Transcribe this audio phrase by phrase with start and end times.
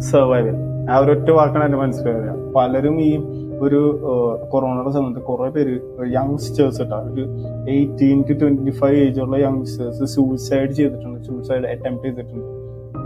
[0.00, 0.56] Survival
[0.90, 3.10] ആ ഒരു ഒറ്റ വാക്കാണ് എന്റെ മനസ്സിലായത് പലരും ഈ
[3.60, 3.80] ഒരു
[4.50, 5.80] കൊറോണയുടെ സമയത്ത് കുറെ പേര്
[6.12, 7.24] യങ്സ്റ്റേഴ്സ് കേട്ടോ ഒരു
[7.70, 12.46] eighteen to twenty five age ഉള്ള യങ്സ്റ്റേഴ്സ് സൂയിസൈഡ് ചെയ്തിട്ടുണ്ട് സൂയിസൈഡ് അറ്റംപ്റ്റ് ചെയ്തിട്ടുണ്ട്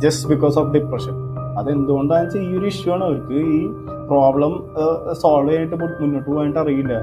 [0.01, 1.17] ജസ്റ്റ് ബിക്കോസ് ഓഫ് ഡിപ്രഷൻ
[1.59, 3.61] അതെന്തുകൊണ്ടാണെന്ന് വെച്ചാൽ ഈ ഒരു ഇഷ്യൂ ആണ് അവർക്ക് ഈ
[4.09, 4.53] പ്രോബ്ലം
[5.13, 6.95] സോൾവ് ചെയ്യാനായിട്ട് മുന്നോട്ട് പോകാനായിട്ട് അറിയില്ല.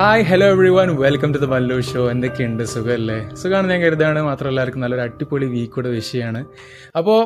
[0.00, 2.62] Hi hello every one welcome to the Mallu show എന്തൊക്കെയുണ്ട്?
[2.62, 6.44] സുഖമല്ലേ സുഖമാണ് ഞാൻ കരുതാണ് മാത്രമല്ല എല്ലാവർക്കും നല്ലൊരു അടിപൊളി വീക്കൂടെ വിഷയമാണ്
[6.96, 7.18] അപ്പോൾ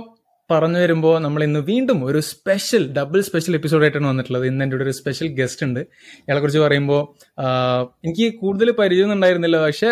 [0.51, 4.47] പറഞ്ഞു വരുമ്പോൾ നമ്മൾ ഇന്ന് വീണ്ടും ഒരു സ്പെഷ്യൽ ഡബിൾ സ്പെഷ്യൽ എപ്പിസോഡായിട്ടാണ് വന്നിട്ടുള്ളത്.
[4.47, 5.81] ഇന്ന് എന്റെ കൂടെ ഒരു സ്പെഷ്യൽ ഗസ്റ്റ് ഉണ്ട്.
[5.81, 7.03] ഇയാളെക്കുറിച്ച് പറയുമ്പോൾ
[8.05, 9.65] എനിക്ക് കൂടുതൽ പരിചയമൊന്നും ഉണ്ടായിരുന്നില്ല.
[9.67, 9.91] പക്ഷേ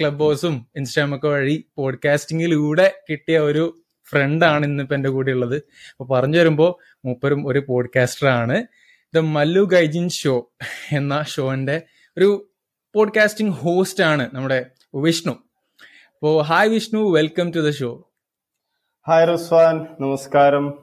[0.00, 5.56] ക്ലബ് ഹൗസും ഇൻസ്റ്റാഗ്രാമൊക്കെ വഴി പോഡ്കാസ്റ്റിങ്ങിലൂടെ കിട്ടിയ ഒരു ഫ്രണ്ടാണ് ഇന്നിപ്പോൾ എന്റെ കൂടെ ഉള്ളത്.
[5.56, 8.66] അപ്പോൾ പറഞ്ഞു വരുമ്പോൾ മൂപ്പരും ഒരു പോഡ്കാസ്റ്ററാണ്
[9.14, 10.50] ദ മല്ലു ഗൈജിൻ ഷോ
[10.92, 11.82] എന്ന ഷോന്റെ
[12.18, 12.50] ഒരു
[12.94, 15.32] പോഡ്കാസ്റ്റിംഗ് ഹോസ്റ്റ് ആണ് നമ്മുടെ വിഷ്ണു.
[15.32, 18.10] അപ്പോ hi Vishnu welcome to the show
[19.08, 20.74] hi Ruswan നമസ്കാരം.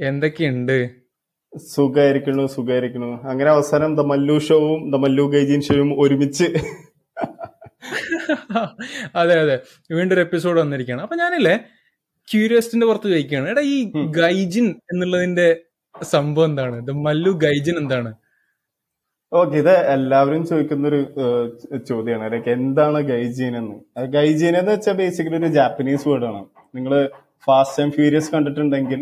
[0.00, 0.90] എന്തൊക്കെയുണ്ട്?
[1.56, 6.44] സുഖായിരിക്കണു സുഖായിരിക്കണു അങ്ങനെ അവസാനം ദ മല്ലു ഷോവും ദ മല്ലു ഗൈജീൻ ഷോയും ഒരുമിച്ച്.
[9.14, 9.62] അതെ അതെ.
[9.92, 11.02] വീണ്ടും ഒരു എപ്പിസോഡ് വന്നിരിക്കുകയാണ്.
[11.02, 11.60] അപ്പൊ ഞാനില്ലേ
[12.30, 13.48] ക്യൂരിയസ്റ്റിന്റെ പുറത്ത് ചോദിക്കുകയാണ്.
[13.48, 15.60] എടാ ഈ ഗൈജിൻ എന്നുള്ളതിന്റെ
[16.02, 16.86] സംഭവം എന്താണ്?
[16.86, 18.14] ദ മല്ലു ഗൈജിൻ എന്താണ്?
[19.32, 20.98] ഓക്കെ ഇത് എല്ലാവരും ചോദിക്കുന്ന ഒരു
[21.90, 23.76] ചോദ്യമാണ് ലൈക്ക് എന്താണ് ഗൈജീൻ എന്ന്?
[24.16, 26.42] ഗൈജീൻ എന്ന് വെച്ചാൽ ബേസിക്കലി ഒരു ജാപ്പനീസ് വേർഡ് ആണ്.
[26.76, 26.92] നിങ്ങൾ
[27.46, 29.00] ഫാസ്റ്റ് ആൻഡ് ഫ്യൂരിയസ് കണ്ടിട്ടുണ്ടെങ്കിൽ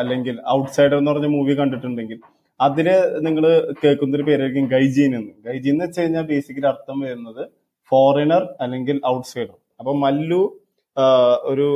[0.00, 2.18] അല്ലെങ്കിൽ ഔട്ട്സൈഡർ എന്ന് പറഞ്ഞ മൂവി കണ്ടിട്ടുണ്ടെങ്കിൽ
[2.60, 2.88] അതിൽ
[3.26, 3.44] നിങ്ങൾ
[3.82, 5.32] കേൾക്കുന്ന ഒരു പേരായിരിക്കും ഗൈജീൻ എന്ന്.
[5.46, 7.42] ഗൈജീൻ എന്ന് വെച്ച് കഴിഞ്ഞാൽ ബേസിക്കലി അർത്ഥം വരുന്നത്
[7.92, 10.42] ഫോറിനർ അല്ലെങ്കിൽ ഔട്ട്സൈഡർ അപ്പൊ മല്ലു
[11.52, 11.66] ഒരു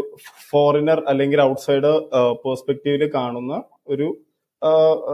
[0.50, 1.94] ഫോറിനർ അല്ലെങ്കിൽ ഔട്ട്സൈഡർ
[2.44, 3.54] പേഴ്സ്പെക്റ്റീവിൽ കാണുന്ന
[3.88, 4.08] ഒരു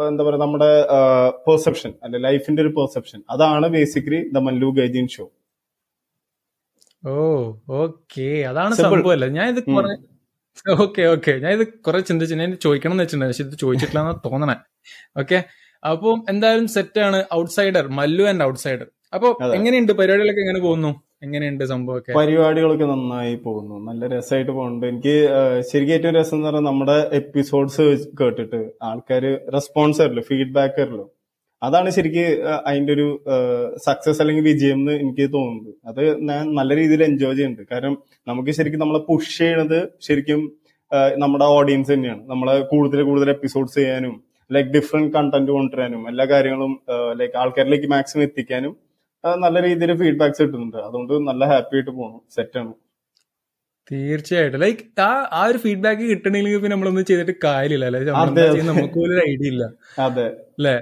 [0.08, 0.70] എന്താ പറയുക നമ്മുടെ
[1.46, 5.24] പെർസെപ്ഷൻ അല്ലെ ലൈഫിന്റെ ഒരു പെർസെപ്ഷൻ അതാണ് basically the Mallu Gaijin show
[7.02, 7.14] oh
[7.82, 9.60] okay അതാണ് സംഭവമല്ല ഞാൻ ഇത്
[10.84, 12.34] ഓക്കെ ഓക്കെ ഞാൻ ഇത് കുറെ ചിന്തിച്ചു.
[12.40, 14.54] ഞാൻ ചോദിക്കണം എന്ന് വെച്ചിട്ടുണ്ടായിരുന്നു പക്ഷെ ഇത് ചോദിച്ചിട്ടില്ല എന്നാ തോന്നണേ.
[15.20, 15.38] ഓക്കെ
[15.82, 17.18] അപ്പൊ എന്തായാലും സെറ്റ് ആണ്.
[17.38, 19.92] ഔട്ട്സൈഡർ മല്ലു ആൻഡ് ഔട്ട്സൈഡർ അപ്പൊ എങ്ങനെയുണ്ട്?
[20.00, 20.90] പരിപാടികളൊക്കെ എങ്ങനെ പോകുന്നു?
[21.24, 22.12] എങ്ങനെയുണ്ട് സംഭവമൊക്കെ?
[22.18, 23.76] പരിപാടികളൊക്കെ നന്നായി പോകുന്നു.
[23.88, 24.86] നല്ല രസമായിട്ട് പോകുന്നുണ്ട്.
[24.92, 25.16] എനിക്ക്
[25.70, 27.86] ശരിക്കും ഏറ്റവും രസം എന്ന് പറഞ്ഞാൽ നമ്മുടെ എപ്പിസോഡ്സ്
[28.20, 29.24] കേട്ടിട്ട് ആൾക്കാർ
[29.56, 31.06] റെസ്പോൺസ് തരല്ലോ ഫീഡ്ബാക്ക് തരല്ലോ
[31.62, 32.26] അതാണ് ശരിക്കും
[32.68, 33.06] അതിന്റെ ഒരു
[33.84, 35.70] സക്സസ് അല്ലെങ്കിൽ വിജയം എന്ന് എനിക്ക് തോന്നുന്നത്.
[35.90, 37.68] അത് ഞാൻ നല്ല രീതിയിൽ എൻജോയ് ചെയ്യുന്നുണ്ട്.
[37.72, 37.94] കാരണം
[38.28, 40.40] നമുക്ക് ശരിക്കും നമ്മളെ പുഷ് ചെയ്യണത് ശരിക്കും
[41.22, 42.22] നമ്മുടെ ഓഡിയൻസ് തന്നെയാണ്.
[42.32, 44.14] നമ്മളെ കൂടുതൽ കൂടുതൽ എപ്പിസോഡ്സ് ചെയ്യാനും
[44.50, 46.72] ലൈക് ഡിഫറെന്റ് കണ്ടന്റ് കൊണ്ടുവരാനും എല്ലാ കാര്യങ്ങളും
[47.20, 48.72] ലൈക് ആൾക്കാരിലേക്ക് മാക്സിമം എത്തിക്കാനും
[49.24, 50.76] നല്ല രീതിയിൽ ഫീഡ്ബാക്സ് കിട്ടുന്നുണ്ട്.
[50.76, 52.72] അതുകൊണ്ട് നല്ല ഹാപ്പി ആയിട്ട് പോകണം സെറ്റാണ്
[53.90, 54.60] തീർച്ചയായിട്ടും.
[54.60, 58.00] ലൈക്ക് ആ ആ ഒരു ഫീഡ്ബാക്ക് കിട്ടണമെങ്കിൽ പിന്നെ നമ്മളൊന്നും ചെയ്തിട്ട് കാര്യമില്ല അല്ലെ?
[58.70, 59.64] നമുക്ക് പോലും ഐഡിയ ഇല്ല.
[59.98, 60.26] അതെ.
[60.58, 60.76] അല്ലേ?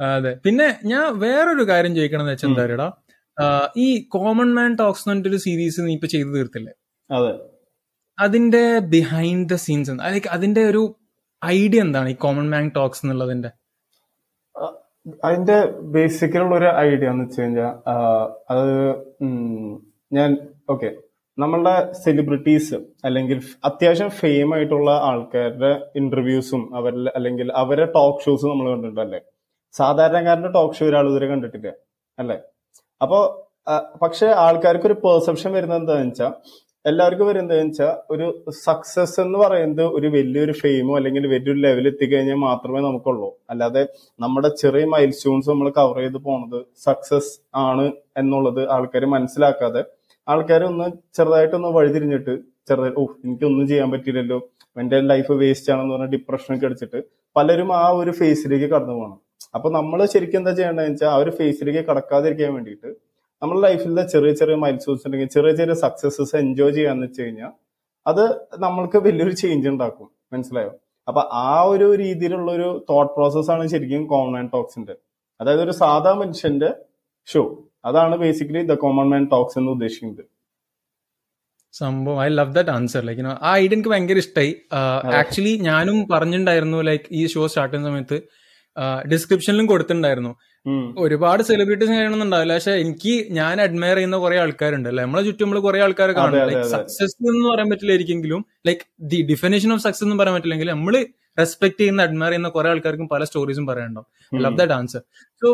[0.00, 0.32] അതെ.
[0.44, 2.88] പിന്നെ ഞാൻ വേറൊരു കാര്യം ചോദിക്കണം എന്ന് വെച്ചാൽ എന്താ
[3.76, 6.72] ഈ കോമൺ മാൻ ടോക്സ് എന്ന് പറഞ്ഞിട്ടൊരു സീരീസ് നീ ഇപ്പൊ ചെയ്തു തീർത്തില്ലേ?
[7.10, 7.32] അതെ.
[8.20, 10.98] അതിന്റെ ബിഹൈൻഡ് ദ സീൻസ് ലൈക്ക് അതിന്റെ ഒരു
[11.44, 13.50] ഐഡിയ എന്താണ് ഈ കോമൺ മാൻ ടോക്സ് എന്നുള്ളതിന്റെ
[15.24, 15.56] അതിന്റെ
[15.86, 17.72] ബേസിക്കലുള്ള ഒരു ഐഡിയ എന്ന് വെച്ച് കഴിഞ്ഞാൽ
[18.50, 18.66] അത്
[20.12, 20.30] ഞാൻ
[20.70, 20.88] ഓക്കെ
[21.38, 28.96] നമ്മളുടെ സെലിബ്രിറ്റീസ് അല്ലെങ്കിൽ അത്യാവശ്യം ഫെയിം ആയിട്ടുള്ള ആൾക്കാരുടെ ഇന്റർവ്യൂസും അവരുടെ അല്ലെങ്കിൽ അവരുടെ ടോക്ക് ഷോസ് നമ്മൾ കണ്ടിട്ടുണ്ട്
[28.96, 29.20] കണ്ടിട്ടുണ്ടല്ലേ
[29.74, 31.70] സാധാരണക്കാരന്റെ ടോക്ക് ഷോ ഒരാൾ ഇതുവരെ കണ്ടിട്ടില്ല
[32.18, 32.36] അല്ലേ?
[33.00, 33.18] അപ്പോ
[34.02, 36.32] പക്ഷെ ആൾക്കാർക്ക് ഒരു പെർസെപ്ഷൻ വരുന്നത് എന്താണെന്ന് വെച്ചാൽ
[36.86, 38.26] എല്ലാവർക്കും വരുന്നതെന്ന് വെച്ചാൽ ഒരു
[38.58, 43.28] സക്സസ് എന്ന് പറയുന്നത് ഒരു വലിയൊരു ഫെയിമോ അല്ലെങ്കിൽ വലിയൊരു ലെവൽ എത്തിക്കഴിഞ്ഞാൽ മാത്രമേ നമുക്കുള്ളൂ.
[43.50, 43.82] അല്ലാതെ
[44.20, 47.32] നമ്മുടെ ചെറിയ മൈൽ സ്റ്റോൺസ് നമ്മൾ കവർ ചെയ്ത് പോണത് സക്സസ്
[47.62, 47.86] ആണ്
[48.16, 49.82] എന്നുള്ളത് ആൾക്കാർ മനസ്സിലാക്കാതെ
[50.28, 50.86] ആൾക്കാർ ഒന്ന്
[51.16, 52.34] ചെറുതായിട്ടൊന്ന് വഴിതിരിഞ്ഞിട്ട്
[52.68, 54.38] ചെറുതായി ഓ എനിക്കൊന്നും ചെയ്യാൻ പറ്റില്ലല്ലോ
[54.76, 57.00] എന്റെ ലൈഫ് വേസ്റ്റ് ആണെന്ന് പറഞ്ഞ ഡിപ്രഷനൊക്കെ അടിച്ചിട്ട്
[57.36, 59.18] പലരും ആ ഒരു ഫേസിലേക്ക് കടന്നു പോകണം
[59.54, 62.88] അപ്പൊ നമ്മൾ ശരിക്കും എന്താ ചെയ്യേണ്ടതെന്ന് വെച്ചാൽ ആ ഒരു ഫേസിലേക്ക് കടക്കാതിരിക്കാൻ വേണ്ടിയിട്ട്
[63.42, 67.52] നമ്മുടെ ലൈഫിലെ ചെറിയ ചെറിയ മൈൽ സ്റ്റോൺസ് ഉണ്ടെങ്കിൽ ചെറിയ ചെറിയ സക്സസസ് എൻജോയ് ചെയ്യാന്ന് വെച്ച് കഴിഞ്ഞാൽ
[68.06, 68.22] അത്
[68.58, 70.08] നമ്മൾക്ക് വലിയൊരു ചേഞ്ച് ഉണ്ടാക്കും.
[70.32, 70.72] മനസ്സിലായോ?
[71.08, 74.94] അപ്പൊ ആ ഒരു രീതിയിലുള്ള ഒരു തോട്ട് പ്രോസസ് ആണ് ശരിക്കും കോമൺ മാൻ ടോക്സിന്റെ
[75.40, 76.70] അതായത് ഒരു സാധാ മനുഷ്യന്റെ
[77.28, 77.42] ഷോ
[77.84, 80.24] അതാണ് basically the common man talks എന്ന് ഉദ്ദേശിക്കുന്നത്.
[81.72, 82.18] സംഭവം.
[82.24, 84.52] I love that answer like ആ ഐഡിയ എനിക്ക് ഭയങ്കര ഇഷ്ടമായി
[85.20, 88.18] ആക്ച്വലി ഞാനും പറഞ്ഞിട്ടുണ്ടായിരുന്നു ലൈക്ക് ഈ ഷോ സ്റ്റാർട്ട് ചെയ്യുന്ന സമയത്ത്
[89.12, 90.32] ഡിസ്ക്രിപ്ഷനിലും കൊടുത്തിട്ടുണ്ടായിരുന്നു.
[91.04, 92.54] ഒരുപാട് സെലിബ്രിറ്റീസ് ചെയ്യണമെന്നുണ്ടാവില്ല.
[92.58, 95.02] പക്ഷെ എനിക്ക് ഞാൻ അഡ്മയർ ചെയ്യുന്ന കുറെ ആൾക്കാരുണ്ട് അല്ലെ?
[95.06, 99.82] നമ്മളെ ചുറ്റും നമ്മൾ കുറെ ആൾക്കാരെ കാണും ലൈക്ക് സക്സസ് എന്ന് പറയാൻ പറ്റില്ലായിരിക്കെങ്കിലും like the definition of
[99.86, 100.96] success എന്ന് പറയാൻ പറ്റില്ലെങ്കിൽ നമ്മൾ
[101.38, 104.08] റെസ്പെക്ട് ചെയ്യുന്ന അഡ്മയർ ചെയ്യുന്ന കുറെ ആൾക്കാർക്കും പല സ്റ്റോറീസും പറയാനുണ്ടാവും.
[104.44, 105.02] ലവ് ദാറ്റ് ആൻസർ
[105.42, 105.48] സോ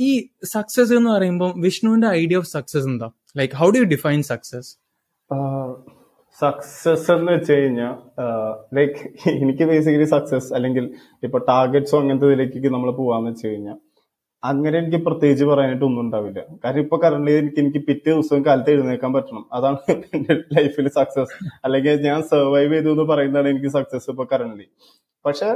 [0.00, 0.10] ഈ
[0.44, 3.08] സക്സസ് എന്ന് പറയുമ്പോൾ വിഷ്ണുവിന്റെ ഐഡിയ ഓഫ് സക്സസ് എന്താ?
[3.36, 4.70] Like how do you define success
[6.38, 7.94] success എന്ന് വെച്ച് കഴിഞ്ഞാൽ
[8.76, 9.00] ലൈക്ക്
[9.42, 10.84] എനിക്ക് ബേസിക്കലി സക്സസ് അല്ലെങ്കിൽ
[11.22, 13.78] ഇപ്പൊ ടാർഗറ്റ്സോ അങ്ങനത്തെ ഇതിലേക്ക് നമ്മൾ പോവാന്ന് വെച്ച് കഴിഞ്ഞാൽ
[14.42, 16.40] അങ്ങനെ എനിക്ക് പ്രത്യേകിച്ച് പറയാനായിട്ട് ഒന്നും ഉണ്ടാവില്ല.
[16.62, 19.44] കാരണം ഇപ്പൊ കറന്റ് എനിക്ക് എനിക്ക് പിറ്റേ ദിവസം കാലത്ത് എഴുന്നേക്കാൻ പറ്റണം.
[19.56, 19.78] അതാണ്
[20.56, 21.34] ലൈഫിൽ സക്സസ്
[21.64, 24.66] അല്ലെങ്കിൽ ഞാൻ സർവൈവ് ചെയ്തു എന്ന് പറയുന്നതാണ് എനിക്ക് സക്സസ് ഇപ്പൊ കറന്റ്
[25.24, 25.50] പക്ഷെ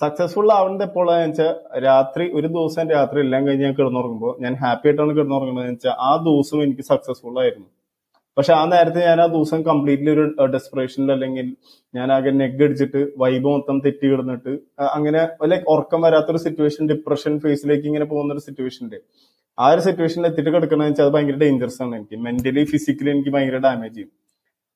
[0.00, 1.52] സക്സസ്ഫുൾ ആവുന്നത് എപ്പോഴാന്ന് വെച്ചാൽ
[1.84, 6.58] രാത്രി ഒരു ദിവസം രാത്രി എല്ലാം കഴിഞ്ഞ് ഞാൻ കിടന്നുറങ്ങുമ്പോൾ ഞാൻ ഹാപ്പി ആയിട്ടാണ് കിടന്നുറങ്ങുന്നത് വെച്ചാൽ ആ ദിവസം
[6.66, 7.68] എനിക്ക് സക്സസ്ഫുൾ ആയിരുന്നു.
[8.36, 11.46] പക്ഷെ ആ നേരത്തെ ഞാൻ ആ ദിവസം കംപ്ലീറ്റ്ലി ഒരു ഡെസ്പിറേഷനിൽ അല്ലെങ്കിൽ
[11.94, 14.52] ഞാൻ ആകെ നെഗ് അടിച്ചിട്ട് വൈബ് മൊത്തം തെറ്റി കിടന്നിട്ട്
[14.94, 19.00] അങ്ങനെ ലൈക്ക് ഉറക്കം വരാത്തൊരു സിറ്റുവേഷൻ ഡിപ്രഷൻ ഫേസിലേക്ക് ഇങ്ങനെ പോകുന്ന ഒരു സിറ്റുവേഷന്റെ
[19.58, 22.16] ആ ഒരു സിറ്റുവേഷനിൽ എത്തിയിട്ട് കിടക്കണമെന്ന് വെച്ചാൽ അത് ഭയങ്കര ഡേഞ്ചറസ് ആണ് എനിക്ക്.
[22.16, 24.10] മെന്റലി ഫിസിക്കലി എനിക്ക് ഭയങ്കര ഡാമേജ് ചെയ്യും.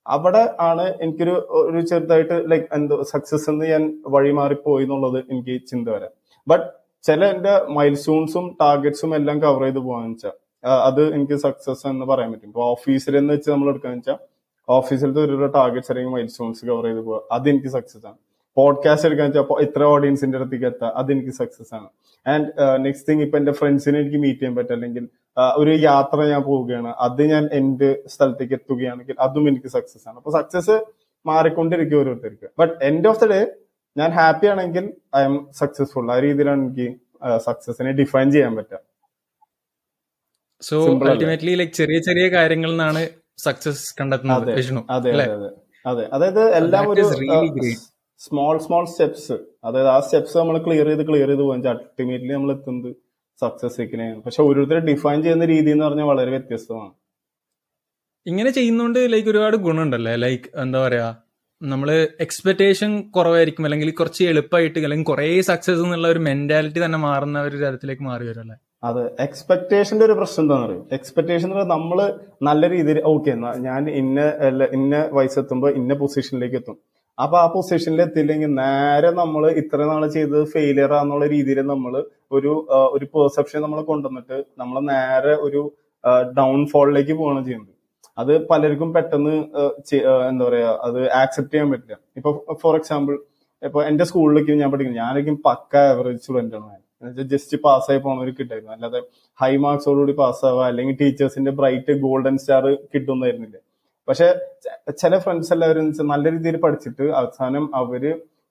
[0.06, 4.32] അവിടെ ആണ് എനിക്കൊരു ഒരു ചെറുതായിട്ട് ലൈക്ക് എന്തോ സക്സസ് എന്ന് ഞാൻ വഴി
[4.66, 6.12] പോയി എന്നുള്ളത് എനിക്ക് ചിന്ത വരാം.
[6.46, 6.66] ബട്ട്
[7.04, 10.34] ചില എന്റെ മൈൽസ്റ്റോൺസും ടാർഗറ്റ്സും എല്ലാം കവർ ചെയ്ത് പോകാന്ന് വെച്ചാൽ
[10.88, 12.48] അത് എനിക്ക് സക്സസ് എന്ന് പറയാൻ പറ്റും.
[12.52, 14.18] ഇപ്പൊ ഓഫീസിൽ എന്ന് വെച്ച് നമ്മൾ എടുക്കാന്ന് വെച്ചാൽ
[14.68, 18.18] ഓഫീസിലത്തെ ഒരു ടാർഗറ്റ്സ് അല്ലെങ്കിൽ മൈൽ സ്റ്റോൺസ് കവർ ചെയ്ത് പോവുക അത് എനിക്ക് സക്സസ് ആണ്.
[18.56, 21.88] പോഡ്കാസ്റ്റ് എടുക്കാന്ന് വെച്ചാൽ ഇത്ര ഓഡിയൻസിന്റെ അടുത്തേക്ക് എത്താം അത് എനിക്ക് സക്സസ് ആണ്.
[22.26, 22.46] ആൻഡ്
[22.84, 24.74] നെക്സ്റ്റ് തിങ് ഇപ്പൊ എന്റെ ഫ്രണ്ട്സിനെ എനിക്ക് മീറ്റ് ചെയ്യാൻ പറ്റും.
[24.78, 25.04] അല്ലെങ്കിൽ
[25.60, 26.90] ഒരു യാത്ര ഞാൻ പോവുകയാണ്.
[27.06, 30.16] അത് ഞാൻ എന്റെ സ്ഥലത്തേക്ക് എത്തുകയാണെങ്കിൽ അതും എനിക്ക് സക്സസ് ആണ്.
[30.16, 30.76] അപ്പൊ സക്സസ്
[31.26, 32.48] മാറിക്കൊണ്ടിരിക്കും ഓരോരുത്തർക്ക്.
[32.60, 33.40] But end of the day
[33.96, 34.84] ഞാൻ ഹാപ്പി ആണെങ്കിൽ
[35.20, 36.88] ഐ എം സക്സസ്ഫുൾ ആ രീതിയിലാണ് എനിക്ക്
[37.48, 38.78] സക്സസിനെ ഡിഫൈൻ ചെയ്യാൻ പറ്റുക.
[40.62, 40.76] സോ
[41.06, 43.02] അൾട്ടിമേറ്റ്ലി ലൈക് ചെറിയ ചെറിയ കാര്യങ്ങളിൽ നിന്നാണ്
[43.38, 45.50] സക്സസ് കണ്ടെത്തുന്നത് വിഷ്ണു അതെ അതെ അതെ.
[45.84, 47.02] അതെ അതായത് എല്ലാം ഒരു.
[48.20, 52.90] സ്മോൾ സ്മോൾ സ്റ്റെപ്സ് അതായത് ആ സ്റ്റെപ്സ് നമ്മൾ ക്ലിയർ ചെയ്ത് ക്ലിയർ ചെയ്ത് പോകാൻ അൾട്ടിമേറ്റ്ലി നമ്മൾ എത്തുന്നത്
[53.42, 56.92] സക്സസിലേക്കാണ് പക്ഷെ ഓരോരുത്തരെ ഡിഫൈൻ ചെയ്യുന്ന രീതി എന്ന് പറഞ്ഞാൽ വളരെ വ്യത്യസ്തമാണ്.
[58.26, 60.14] ഇങ്ങനെ ചെയ്യുന്നോണ്ട് ലൈക്ക് ഒരുപാട് ഗുണമുണ്ടല്ലേ?
[60.16, 61.08] ലൈക്ക് എന്താ പറയാ?
[61.60, 61.88] നമ്മൾ
[62.24, 68.04] എക്സ്പെക്ടേഷൻ കുറവായിരിക്കും അല്ലെങ്കിൽ കുറച്ച് എളുപ്പമായിട്ട് അല്ലെങ്കിൽ കുറെ സക്സസ് എന്നുള്ള ഒരു മെന്റാലിറ്റി തന്നെ മാറുന്ന ഒരു തരത്തിലേക്ക്
[68.10, 68.56] മാറി വരും അല്ലേ?
[68.82, 70.82] അതെ എക്സ്പെക്ടേഷന്റെ ഒരു പ്രശ്നം എന്താണെന്ന് അറിയും?
[70.96, 71.98] എക്സ്പെക്ടേഷൻ നമ്മൾ
[72.48, 73.32] നല്ല രീതിയിൽ ഓക്കെ
[73.68, 74.20] ഞാൻ ഇന്ന
[74.76, 76.76] ഇന്ന വയസ്സെത്തുമ്പോ ഇന്ന പൊസിഷനിലേക്ക് എത്തും.
[77.18, 81.94] അപ്പൊ ആ പൊസിഷനിൽ എത്തിയില്ലെങ്കിൽ നേരെ നമ്മൾ ഇത്ര നാൾ ചെയ്തത് ഫെയിലിയർ ആന്നുള്ള രീതിയിൽ നമ്മൾ
[82.36, 82.52] ഒരു
[82.96, 85.62] ഒരു പെർസെപ്ഷൻ നമ്മൾ കൊണ്ടുവന്നിട്ട് നമ്മൾ നേരെ ഒരു
[86.38, 87.72] ഡൗൺഫോളിലേക്ക് പോവാണ് ചെയ്യുന്നത്.
[88.20, 89.34] അത് പലർക്കും പെട്ടെന്ന്
[90.30, 91.96] എന്താ പറയാ അത് ആക്സെപ്റ്റ് ചെയ്യാൻ പറ്റില്ല.
[92.18, 92.30] ഇപ്പൊ
[92.62, 93.14] ഫോർ എക്സാമ്പിൾ
[93.62, 95.00] ഇപ്പൊ എന്റെ സ്കൂളിലേക്ക് ഞാൻ പഠിക്കുന്നു.
[95.04, 96.70] ഞാനൊക്കെ പക്ക ആവറേജ് സ്റ്റുഡന്റ് ആണ്.
[97.32, 98.72] ജസ്റ്റ് പാസ്സായി പോണവർ കിട്ടായിരുന്നു.
[98.76, 99.00] അല്ലാതെ
[99.38, 102.64] ഹൈ മാർക്സോടുകൂടി പാസ്സാവുക അല്ലെങ്കിൽ ടീച്ചേഴ്സിന്റെ ബ്രൈറ്റ് ഗോൾഡൻ സ്റ്റാർ
[102.94, 103.56] കിട്ടുന്നായിരുന്നില്ല
[104.08, 104.26] പക്ഷെ
[105.02, 108.02] ചില ഫ്രണ്ട്സ് എല്ലാവരും നല്ല രീതിയിൽ പഠിച്ചിട്ട് അവസാനം അവർ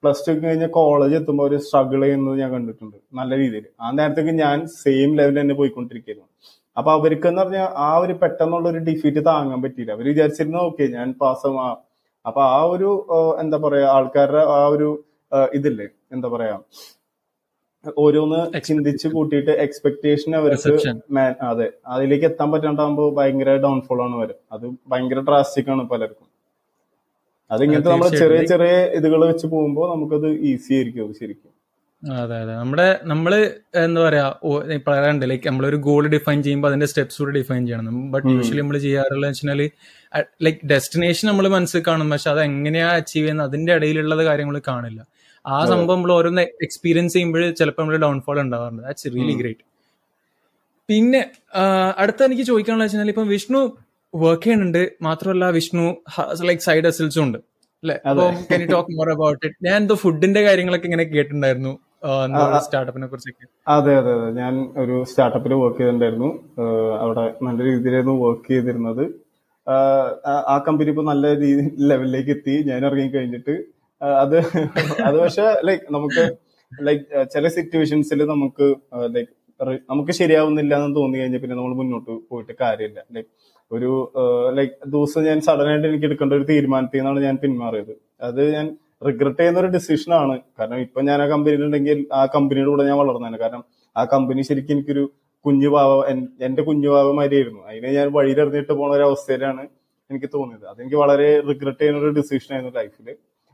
[0.03, 3.65] പ്ലസ് ടു കഴിഞ്ഞ കോളേജ് എത്തുമ്പോൾ അവർ സ്ട്രഗിൾ ചെയ്യുന്നത് ഞാൻ കണ്ടിട്ടുണ്ട് നല്ല രീതിയിൽ.
[3.81, 6.25] ആ നേരത്തേക്ക് ഞാൻ സെയിം ലെവലിൽ തന്നെ പോയിക്കൊണ്ടിരിക്കുന്നു
[6.77, 9.91] അപ്പൊ അവർക്ക് എന്ന് പറഞ്ഞാൽ ആ ഒരു പെട്ടെന്നുള്ള ഒരു ഡിഫീറ്റ് താങ്ങാൻ പറ്റിയില്ല.
[9.97, 11.59] അവർ വിചാരിച്ചിരുന്നു ഓക്കെ ഞാൻ പാസ്സാവും
[12.25, 12.89] അപ്പൊ ആ ഒരു
[13.43, 14.89] എന്താ പറയാ ആൾക്കാരുടെ ആ ഒരു
[15.57, 16.55] ഇതില്ലേ എന്താ പറയാ
[18.03, 20.73] ഓരോന്ന് ചിന്തിച്ച് കൂട്ടിയിട്ട് എക്സ്പെക്ടേഷൻ അവർക്ക്
[21.51, 21.67] അതെ.
[21.87, 24.39] അതിലേക്ക് എത്താൻ പറ്റാണ്ടാകുമ്പോൾ ഭയങ്കര ഡൗൺഫോൾ ആണ് വരും.
[24.51, 26.27] അത് ഭയങ്കര ഡ്രാസ്റ്റിക് ആണ് പലർക്കും.
[27.51, 31.51] അതിങ്ങനത്തെ നമ്മൾ ചെറിയ ചെറിയ ഇതുകൾ വെച്ച് പോകുമ്പോൾ നമുക്കത് ഈസി ആയിരിക്കും ശരിക്കും.
[32.03, 32.53] അതെ അതെ.
[32.61, 33.31] നമ്മുടെ നമ്മൾ
[33.83, 34.25] എന്താ പറയാ
[34.87, 38.11] പറയാറുണ്ട് ലൈക്ക് നമ്മളൊരു ഗോൾ ഡിഫൈൻ ചെയ്യുമ്പോൾ അതിന്റെ സ്റ്റെപ്സ് കൂടെ ഡിഫൈൻ ചെയ്യണം.
[38.13, 39.61] ബട്ട് യൂഷ്വലി നമ്മൾ ചെയ്യാറുള്ളത് വെച്ചാൽ
[40.45, 44.99] ലൈക്ക് ഡെസ്റ്റിനേഷൻ നമ്മൾ മനസ്സിൽ കാണും പക്ഷെ അത് എങ്ങനെയാ അച്ചീവ് ചെയ്യുന്നത് അതിന്റെ ഇടയിലുള്ളത് കാര്യങ്ങൾ കാണില്ല.
[45.45, 49.75] ആ സംഭവം നമ്മൾ ഓരോന്ന് എക്സ്പീരിയൻസ് ചെയ്യുമ്പോൾ ചിലപ്പോൾ നമ്മൾ ഡൗൺഫോൾ ഉണ്ടാവാറുണ്ട് ദാറ്റ്സ് റിയലി ഗ്രേറ്റ്
[50.89, 51.31] പിന്നെ
[51.97, 53.77] അടുത്ത എനിക്ക് ചോദിക്കാനുള്ള വെച്ചാൽ ഇപ്പം വിഷ്ണു
[54.15, 54.91] വർക്ക് ചെയ്യുന്നുണ്ട്.
[55.01, 55.95] മാത്രമല്ല വിഷ്ണു
[56.43, 57.37] ലൈക്ക് സൈഡ് അസിൽസും ഉണ്ട്.
[57.37, 57.99] അല്ലെ?
[58.05, 58.45] അതെ.
[58.51, 61.79] Can you talk more about it ഞാൻ എന്തോ ഫുഡിന്റെ കാര്യങ്ങളൊക്കെ ഇങ്ങനെ കേട്ടിട്ടുണ്ടായിരുന്നു.
[62.59, 63.71] സ്റ്റാർട്ടപ്പിനെ കുറിച്ചൊക്കെ.
[63.71, 64.31] അതെ അതെ അതെ.
[64.31, 66.43] ഞാൻ ഒരു സ്റ്റാർട്ടപ്പിൽ വർക്ക് ചെയ്തിട്ടുണ്ടായിരുന്നു.
[66.99, 69.01] അവിടെ നല്ല രീതിയിലായിരുന്നു വർക്ക് ചെയ്തിരുന്നത്.
[70.27, 72.63] ആ- കമ്പനി ഇപ്പൊ നല്ല രീതി ലെവലിലേക്ക് എത്തി.
[72.67, 73.74] ഞാൻ ഇറങ്ങി കഴിഞ്ഞിട്ട്
[74.23, 74.37] അത്
[75.07, 76.23] അത് പക്ഷെ ലൈക്ക് നമുക്ക്
[76.71, 78.67] ലൈക്ക് ചില സിറ്റുവേഷൻസിൽ നമുക്ക്
[79.15, 79.33] ലൈക്ക്
[79.91, 83.29] നമുക്ക് ശരിയാവുന്നില്ല എന്ന് തോന്നി കഴിഞ്ഞാൽ പിന്നെ നമ്മൾ മുന്നോട്ട് പോയിട്ട് കാര്യമില്ല ലൈക്ക്
[83.71, 83.91] ഒരു
[84.57, 87.93] ലൈക്ക് ദിവസം ഞാൻ സഡൻ ആയിട്ട് എനിക്ക് എടുക്കേണ്ട ഒരു തീരുമാനത്തിൽ നിന്നാണ് ഞാൻ പിന്മാറിയത്.
[88.27, 88.65] അത് ഞാൻ
[89.07, 90.35] റിഗ്രറ്റ് ചെയ്യുന്ന ഒരു ഡിസിഷൻ ആണ്.
[90.57, 93.63] കാരണം ഇപ്പൊ ഞാൻ ആ കമ്പനിയിലുണ്ടെങ്കിൽ ആ കമ്പനിയുടെ കൂടെ ഞാൻ വളർന്നേനെ കാരണം
[93.95, 95.03] ആ കമ്പനി ശരിക്കും എനിക്കൊരു
[95.45, 95.91] കുഞ്ഞു പാവ
[96.47, 99.63] എന്റെ കുഞ്ഞു പാവ മാതിരിയായിരുന്നു അതിനെ ഞാൻ വഴിയിലെറിഞ്ഞിട്ട് പോണ ഒരു അവസ്ഥയിലാണ്
[100.09, 100.65] എനിക്ക് തോന്നിയത്.
[100.71, 103.07] അതെനിക്ക് വളരെ റിഗ്രറ്റ് ചെയ്യുന്ന ഒരു ഡിസിഷൻ ആയിരുന്നു ലൈഫിൽ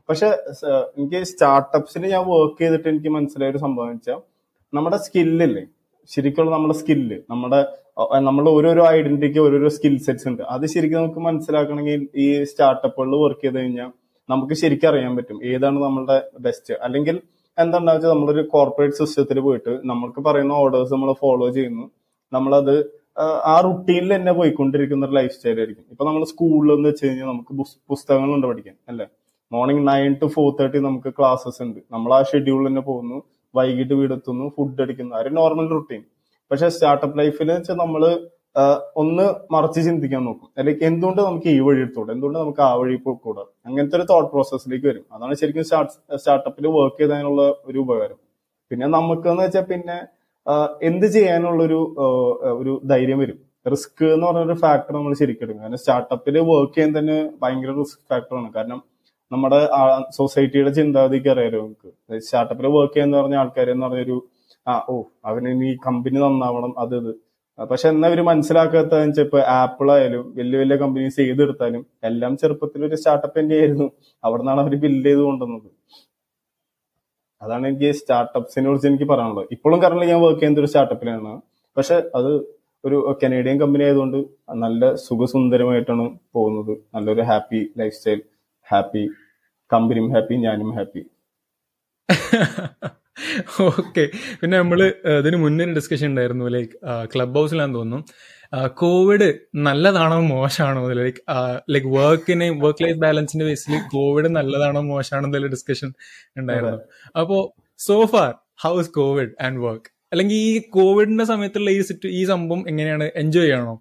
[0.08, 0.26] പക്ഷെ
[0.98, 4.18] എനിക്ക് സ്റ്റാർട്ടപ്സിൽ ഞാൻ വർക്ക് ചെയ്തിട്ട് എനിക്ക് മനസ്സിലായ ഒരു സംഭവം വെച്ചാൽ
[4.74, 5.62] നമ്മുടെ സ്കില്ലില്ലേ
[6.08, 7.66] ശരിക്കുള്ള നമ്മുടെ സ്കില്ല് നമ്മുടെ
[7.98, 10.42] നമ്മൾ നമ്മുടെ ഓരോരോ ഐഡന്റിറ്റിക്ക് ഓരോരോ സ്കിൽ സെറ്റ്സ് ഉണ്ട്.
[10.42, 13.90] അത് ശരിക്കും നമുക്ക് മനസ്സിലാക്കണമെങ്കിൽ ഈ സ്റ്റാർട്ടപ്പുകളിൽ വർക്ക് ചെയ്ത് കഴിഞ്ഞാൽ
[14.30, 17.20] നമുക്ക് ശരിക്കും അറിയാൻ പറ്റും ഏതാണ് നമ്മളുടെ ബെസ്റ്റ് അല്ലെങ്കിൽ
[17.58, 21.90] എന്താണെന്ന് വെച്ചാൽ നമ്മളൊരു കോർപ്പറേറ്റ് സിസ്റ്റത്തിൽ പോയിട്ട് നമ്മൾക്ക് പറയുന്ന ഓർഡേഴ്സ് നമ്മൾ ഫോളോ ചെയ്യുന്നു.
[22.32, 23.02] നമ്മളത്
[23.44, 25.84] ആ റുട്ടീനിൽ തന്നെ പോയിക്കൊണ്ടിരിക്കുന്ന ഒരു ലൈഫ് സ്റ്റൈൽ ആയിരിക്കും.
[25.90, 29.06] ഇപ്പൊ നമ്മൾ സ്കൂളിൽ എന്ന് വെച്ച് കഴിഞ്ഞാൽ നമുക്ക് പുസ്- പുസ്തകങ്ങളുണ്ട് പഠിക്കാൻ അല്ലെ?
[29.54, 31.80] Morning nine to four thirty നമുക്ക് ക്ലാസ്സസ് ഉണ്ട്.
[31.94, 33.18] നമ്മൾ ആ ഷെഡ്യൂളിൽ തന്നെ പോകുന്നു.
[33.58, 35.14] വൈകിട്ട് വീടെത്തുന്നു ഫുഡ് അടിക്കുന്നു.
[35.22, 36.02] ഒരു നോർമൽ റുട്ടീൻ
[36.50, 38.02] പക്ഷെ സ്റ്റാർട്ടപ്പ് ലൈഫിൽ വെച്ചാൽ നമ്മൾ
[39.02, 40.48] ഒന്ന് മറിച്ച് ചിന്തിക്കാൻ നോക്കും.
[40.58, 42.10] അല്ലെങ്കിൽ എന്തുകൊണ്ട് നമുക്ക് ഈ വഴി എടുത്തുകൂടെ?
[42.16, 43.44] എന്തുകൊണ്ട് നമുക്ക് ആ വഴി പോയിക്കൂടാ?
[43.66, 45.04] അങ്ങനത്തെ ഒരു തോട്ട് പ്രോസസ്സിലേക്ക് വരും.
[45.14, 45.64] അതാണ് ശരിക്കും
[46.22, 48.18] സ്റ്റാർട്ടപ്പിൽ വർക്ക് ചെയ്തതിനുള്ള ഒരു ഉപകാരം.
[48.70, 49.96] പിന്നെ നമുക്ക് എന്ന് വെച്ചാൽ പിന്നെ
[50.88, 51.80] എന്ത് ചെയ്യാനുള്ളൊരു
[52.60, 53.38] ഒരു ധൈര്യം വരും.
[53.72, 55.62] റിസ്ക് എന്ന് പറഞ്ഞ ഒരു ഫാക്ടർ നമ്മൾ ശരിക്കും എടുക്കും.
[55.64, 58.80] കാരണം സ്റ്റാർട്ടപ്പിൽ വർക്ക് ചെയ്യാൻ തന്നെ ഭയങ്കര റിസ്ക് ഫാക്ടറാണ് കാരണം
[59.32, 59.58] നമ്മുടെ
[60.18, 61.90] സൊസൈറ്റിയുടെ ചിന്താഗതിക്ക് അറിയാലോ നമുക്ക്.
[62.26, 64.16] സ്റ്റാർട്ടപ്പിൽ വർക്ക് ചെയ്യാന്ന് പറഞ്ഞ ആൾക്കാർ എന്ന് പറഞ്ഞൊരു
[64.66, 64.96] ആ ഓ
[65.28, 67.12] അവന് ഈ കമ്പനി നന്നാവണം അത് ഇത്.
[67.70, 73.36] പക്ഷെ എന്നാ അവർ മനസ്സിലാക്കാത്ത ഇപ്പൊ ആപ്പിൾ ആയാലും വലിയ വലിയ കമ്പനീസ് ചെയ്തെടുത്താലും എല്ലാം ചെറുപ്പത്തിൽ ഒരു സ്റ്റാർട്ടപ്പ്
[73.40, 73.86] തന്നെ ആയിരുന്നു
[74.24, 75.68] അവിടെ നിന്നാണ് അവർ ബിൽഡ് ചെയ്ത് കൊണ്ടുവന്നത്.
[77.42, 79.46] അതാണ് എനിക്ക് സ്റ്റാർട്ടപ്സിനെ കുറിച്ച് എനിക്ക് പറയാനുള്ളത്.
[79.56, 81.32] ഇപ്പോഴും കറന്റ് ഞാൻ വർക്ക് ചെയ്യുന്ന ഒരു സ്റ്റാർട്ടപ്പിലാണ്
[81.76, 82.30] പക്ഷെ അത്
[82.84, 84.18] ഒരു കനേഡിയൻ കമ്പനി ആയതുകൊണ്ട്
[84.64, 86.72] നല്ല സുഖസുന്ദരമായിട്ടാണ് പോകുന്നത്.
[86.94, 88.20] നല്ലൊരു ഹാപ്പി ലൈഫ് സ്റ്റൈൽ
[88.66, 89.04] ഹാപ്പി
[89.72, 91.02] കമ്പനിയും ഹാപ്പി ഞാനും ഹാപ്പി.
[93.60, 94.04] ഓക്കെ.
[94.40, 94.78] പിന്നെ നമ്മൾ
[95.18, 96.72] ഇതിന് മുന്നേ ഡിസ്കഷൻ ഉണ്ടായിരുന്നു ലൈക്ക്
[97.14, 98.04] ക്ലബ് ഹൗസിലാന്ന് തോന്നുന്നു.
[98.74, 101.22] കോവിഡ് നല്ലതാണോ മോശമാണോ ലൈക്ക്
[101.70, 105.90] ലൈക്ക് വർക്കിനെ വർക്ക് ലൈഫ് ബാലൻസിന്റെ ബേസിൽ കോവിഡ് നല്ലതാണോ മോശമാണോ എന്തെങ്കിലും ഡിസ്കഷൻ
[106.36, 106.78] ഉണ്ടായിരുന്നു.
[107.20, 107.38] അപ്പോ
[107.78, 108.32] so far
[108.64, 113.10] how is covid and work അല്ലെങ്കിൽ ഈ കോവിഡിന്റെ സമയത്തുള്ള ഈ സിറ്റു ഈ സംഭവം എങ്ങനെയാണ്?
[113.16, 113.74] എൻജോയ് ചെയ്യണോ?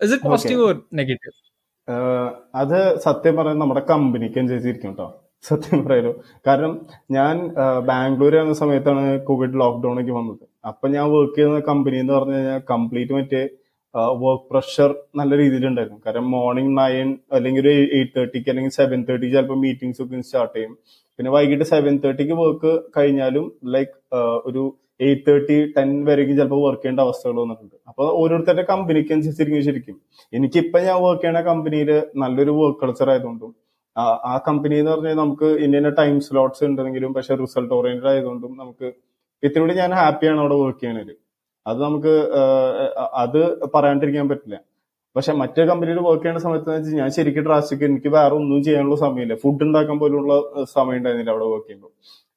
[0.00, 1.34] Is it positive or negative
[2.54, 5.08] അത് സത്യം പറയാൻ നമ്മുടെ കമ്പനിക്ക് അനുസരിച്ചിരിക്കും കേട്ടോ
[5.48, 6.12] സത്യം പറയാലോ.
[6.46, 6.72] കാരണം
[7.10, 7.36] ഞാൻ
[7.88, 10.44] ബാംഗ്ലൂർ വന്ന സമയത്താണ് കോവിഡ് ലോക്ക്ഡൌൺ ഒക്കെ വന്നത്.
[10.70, 13.42] അപ്പൊ ഞാൻ വർക്ക് ചെയ്യുന്ന കമ്പനി എന്ന് പറഞ്ഞു കഴിഞ്ഞാൽ കംപ്ലീറ്റ് മറ്റേ
[14.24, 16.00] വർക്ക് പ്രഷർ നല്ല രീതിയിലുണ്ടായിരുന്നു.
[16.06, 20.72] കാരണം മോർണിംഗ് നയൻ അല്ലെങ്കിൽ ഒരു എയ്റ്റ് തേർട്ടിക്ക് അല്ലെങ്കിൽ സെവൻ തേർട്ടിക്ക് ചിലപ്പോൾ മീറ്റിംഗ്സ് ഒക്കെ സ്റ്റാർട്ട് ചെയ്യും.
[21.18, 23.92] പിന്നെ വൈകിട്ട് സെവൻ തേർട്ടിക്ക് വർക്ക് കഴിഞ്ഞാലും ലൈക്ക്
[24.50, 24.62] ഒരു
[25.00, 27.76] എയ്റ്റ് തേർട്ടി ടെൻ വരെയും ചിലപ്പോൾ വർക്ക് ചെയ്യേണ്ട അവസ്ഥകൾ വന്നിട്ടുണ്ട്.
[27.88, 29.96] അപ്പൊ ഓരോരുത്തരുടെ കമ്പനിക്ക് അനുസരിച്ചിരിക്കും
[30.32, 31.90] എനിക്കിപ്പൊ ഞാൻ വർക്ക് ചെയ്യുന്ന കമ്പനിയിൽ
[32.22, 33.52] നല്ലൊരു വർക്ക് കൾച്ചർ ആയതുകൊണ്ടും
[34.32, 38.88] ആ കമ്പനി എന്ന് പറഞ്ഞാൽ നമുക്ക് ഇന്ത്യൻ ടൈം സ്ലോട്ട്സ് ഉണ്ടെങ്കിലും പക്ഷെ റിസൾട്ട് ഓറിയന്റഡ് ആയതുകൊണ്ടും നമുക്ക്
[39.42, 41.14] ഇത്തിരി ഞാൻ ഹാപ്പിയാണ് അവിടെ വർക്ക് ചെയ്യണത്
[41.66, 42.12] അത് നമുക്ക്
[43.24, 43.40] അത്
[43.74, 44.56] പറയാണ്ടിരിക്കാൻ പറ്റില്ല.
[45.16, 49.34] പക്ഷെ മറ്റേ കമ്പനിയിൽ വർക്ക് ചെയ്യുന്ന സമയത്ത് ഞാൻ ശരിക്കും ഡ്രാസ്റ്റിക് എനിക്ക് വേറെ ഒന്നും ചെയ്യാനുള്ള സമയമില്ല.
[49.42, 50.34] ഫുഡ് ഉണ്ടാക്കാൻ പോലുള്ള
[50.76, 51.92] സമയം ഉണ്ടായിരുന്നില്ല അവിടെ വർക്ക് ചെയ്യുമ്പോൾ.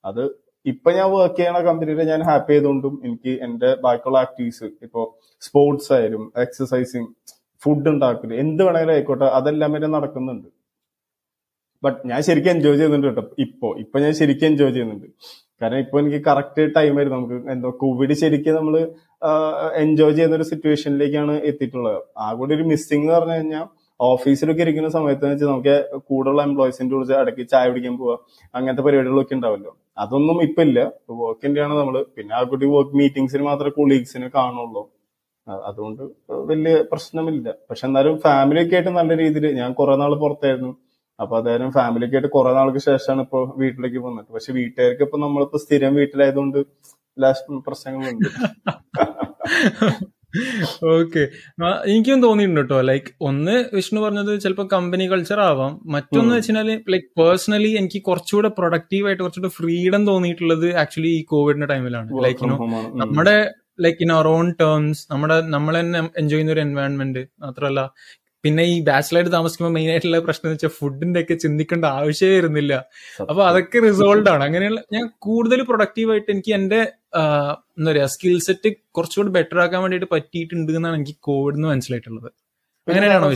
[0.09, 0.23] അത്
[0.71, 5.01] ഇപ്പൊ ഞാൻ വർക്ക് ചെയ്യണ കമ്പനിയിൽ ഞാൻ ഹാപ്പി ആയതുകൊണ്ടും എനിക്ക് എന്റെ ബാക്കിയുള്ള ആക്ടിവിറ്റീസ് ഇപ്പോ
[5.47, 7.09] സ്പോർട്സ് ആയാലും എക്സസൈസിങ്
[7.63, 10.47] ഫുഡ് ഉണ്ടാക്കൽ എന്ത് വേണമെങ്കിലും ആയിക്കോട്ടെ അതെല്ലാം വരെ നടക്കുന്നുണ്ട്.
[11.83, 13.23] ബട്ട് ഞാൻ ശരിക്കും എൻജോയ് ചെയ്യുന്നുണ്ട് കേട്ടോ.
[13.45, 15.07] ഇപ്പോ ഇപ്പൊ ഞാൻ ശരിക്കും എൻജോയ് ചെയ്യുന്നുണ്ട്.
[15.61, 17.17] കാരണം ഇപ്പൊ എനിക്ക് കറക്റ്റ് ടൈം ആയിരുന്നു.
[17.17, 18.75] നമുക്ക് എന്തോ കോവിഡ് ശരിക്കും നമ്മൾ
[19.83, 21.99] എൻജോയ് ചെയ്യുന്ന ഒരു സിറ്റുവേഷനിലേക്കാണ് എത്തിയിട്ടുള്ളത്.
[22.17, 23.65] ആ കൂടി ഒരു മിസ്സിംഗ് എന്ന് പറഞ്ഞു കഴിഞ്ഞാൽ
[23.99, 25.75] ഓഫീസിലൊക്കെ ഇരിക്കുന്ന സമയത്ത് വെച്ച് നമുക്ക്
[26.07, 28.15] കൂടുതലുള്ള എംപ്ലോയീസിന്റെ കുറിച്ച് ഇടയ്ക്ക് ചായ പിടിക്കാൻ പോവുക
[28.53, 29.71] അങ്ങനത്തെ പരിപാടികളൊക്കെ ഉണ്ടാവല്ലോ.
[29.97, 30.79] അതൊന്നും ഇപ്പൊ ഇല്ല.
[31.09, 32.05] വർക്കിന്റെ ആണ് നമ്മൾ.
[32.15, 34.83] പിന്നെ ആ കുട്ടി വർക്ക് മീറ്റിംഗ്സിന് മാത്രമേ കൊളീഗ്സിനെ കാണുള്ളൂ.
[35.69, 36.03] അതുകൊണ്ട്
[36.51, 37.47] വലിയ പ്രശ്നമില്ല.
[37.69, 40.71] പക്ഷെ എന്നാലും ഫാമിലി ഒക്കെ ആയിട്ട് നല്ല രീതിയിൽ ഞാൻ കുറെ നാൾ പുറത്തായിരുന്നു.
[41.19, 44.25] അപ്പൊ അതായത് ഫാമിലി ഒക്കെ ആയിട്ട് കുറെ നാൾക്ക് ശേഷമാണ് ഇപ്പൊ വീട്ടിലേക്ക് വന്നത്.
[44.35, 46.59] പക്ഷെ വീട്ടുകാർക്ക് ഇപ്പൊ നമ്മളിപ്പോ സ്ഥിരം വീട്ടിലായതുകൊണ്ട്
[47.17, 48.29] ലാസ്റ്റ് പ്രശ്നങ്ങളുണ്ട്
[50.91, 51.23] ഓക്കെ
[51.85, 55.73] എനിക്കും തോന്നിയിട്ടുണ്ട് കേട്ടോ ലൈക്ക് ഒന്ന് വിഷ്ണു പറഞ്ഞത് ചിലപ്പോൾ കമ്പനി കൾച്ചർ ആവാം.
[55.87, 62.09] മറ്റൊന്ന് വെച്ചാൽ ലൈക്ക് പേഴ്സണലി എനിക്ക് കുറച്ചുകൂടെ പ്രൊഡക്റ്റീവ് ആയിട്ട് കുറച്ചുകൂടെ ഫ്രീഡം തോന്നിയിട്ടുള്ളത് ആക്ച്വലി ഈ കോവിഡിന്റെ ടൈമിലാണ്
[62.23, 62.57] ലൈക്ക് യുനോ
[63.03, 63.37] നമ്മുടെ
[63.79, 67.81] like in our own terms നമ്മുടെ നമ്മൾ തന്നെ എൻജോയ് ചെയ്യുന്ന ഒരു എൻവയോൺമെന്റ് മാത്രമല്ല
[68.45, 72.73] പിന്നെ ഈ ബാച്ചിലായിട്ട് താമസിക്കുമ്പോൾ മെയിൻ ആയിട്ടുള്ള പ്രശ്നം എന്ന് വെച്ചാൽ ഫുഡിന്റെ ഒക്കെ ചിന്തിക്കേണ്ട ആവശ്യമേ വരുന്നില്ല.
[73.29, 74.43] അപ്പൊ അതൊക്കെ റിസോൾവ് ആണ്.
[74.43, 76.79] അങ്ങനെയുള്ള ഞാൻ കൂടുതൽ പ്രൊഡക്റ്റീവ് ആയിട്ട് എനിക്ക് എന്റെ
[77.77, 82.29] എന്താ പറയാ സ്കിൽ സെറ്റ് കുറച്ചുകൂടി ബെറ്റർ ആക്കാൻ വേണ്ടിയിട്ട് പറ്റിയിട്ടുണ്ട് എന്നാണ് എനിക്ക് കോവിഡ് എന്ന് മനസ്സിലായിട്ടുള്ളത്.
[82.87, 83.27] അങ്ങനെയാണോ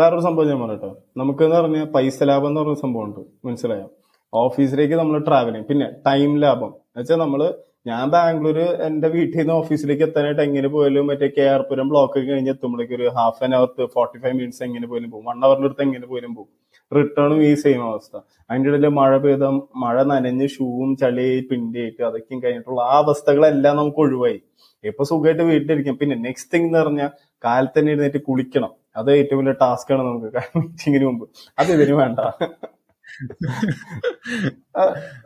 [0.00, 3.20] വേറൊരു സംഭവം ഞാൻ പറയട്ടോ നമുക്ക് എന്ന് പറഞ്ഞാൽ പൈസ ലാഭം എന്ന് പറഞ്ഞ സംഭവം ഉണ്ട്.
[3.48, 3.86] മനസ്സിലായോ?
[4.32, 5.66] ഓഫീസിലേക്ക് നമ്മൾ ട്രാവൽ ചെയ്യും.
[5.70, 6.72] പിന്നെ ടൈം ലാഭം.
[6.88, 7.40] എന്നുവെച്ചാൽ നമ്മൾ
[7.88, 12.52] ഞാൻ ബാംഗ്ലൂർ എന്റെ വീട്ടിൽ നിന്ന് ഓഫീസിലേക്ക് എത്താനായിട്ട് എങ്ങനെ പോയാലും മറ്റേ കെ ആർ പുരം ബ്ലോക്ക് കഴിഞ്ഞ്
[12.54, 16.06] എത്തുമ്പോഴേക്ക് ഒരു half an hour forty five minutes എങ്ങനെ പോയാലും പോകും വൺ അവറിന്റെ അടുത്ത് എങ്ങനെ
[16.12, 16.52] പോയാലും പോകും
[16.92, 18.14] റിട്ടേണും ഈ സെയിം അവസ്ഥ.
[18.50, 19.44] അതിന്റെ ഇടയിൽ മഴ പെയ്ത
[19.84, 24.38] മഴ നനഞ്ഞ് ഷൂവും ചളി പിണ്ടിയായിട്ട് അതൊക്കെയും കഴിഞ്ഞിട്ടുള്ള ആ അവസ്ഥകളെല്ലാം നമുക്ക് ഒഴിവായി.
[24.84, 25.96] ഇപ്പൊ സുഖമായിട്ട് വീട്ടിലിരിക്കാം.
[26.02, 27.10] പിന്നെ നെക്സ്റ്റ് തിങ് എന്ന് പറഞ്ഞാൽ
[27.44, 28.72] കാലത്ത് തന്നെ എഴുന്നേറ്റ് കുളിക്കണം.
[28.96, 30.28] അത് ഏറ്റവും വലിയ ടാസ്ക് ആണ് നമുക്ക്.
[30.56, 31.24] മീറ്റിങ്ങിന് മുമ്പ്.
[31.58, 32.20] അത് ഇതിന് വേണ്ട.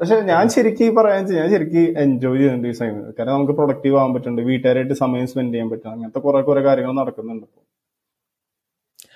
[0.00, 3.14] പക്ഷെ ഞാൻ ശരിക്കും പറയാൻ ഞാൻ ശരിക്കും എൻജോയ് ചെയ്യുന്നുണ്ട് ഈ സമയം.
[3.18, 4.50] കാരണം നമുക്ക് പ്രൊഡക്റ്റീവ് ആവാൻ പറ്റുന്നുണ്ട്.
[4.50, 5.90] വീട്ടുകാരായിട്ട് സമയം സ്പെൻഡ് ചെയ്യാൻ പറ്റും.
[5.92, 7.46] അങ്ങനത്തെ കുറെ കുറെ കാര്യങ്ങൾ നടക്കുന്നുണ്ട്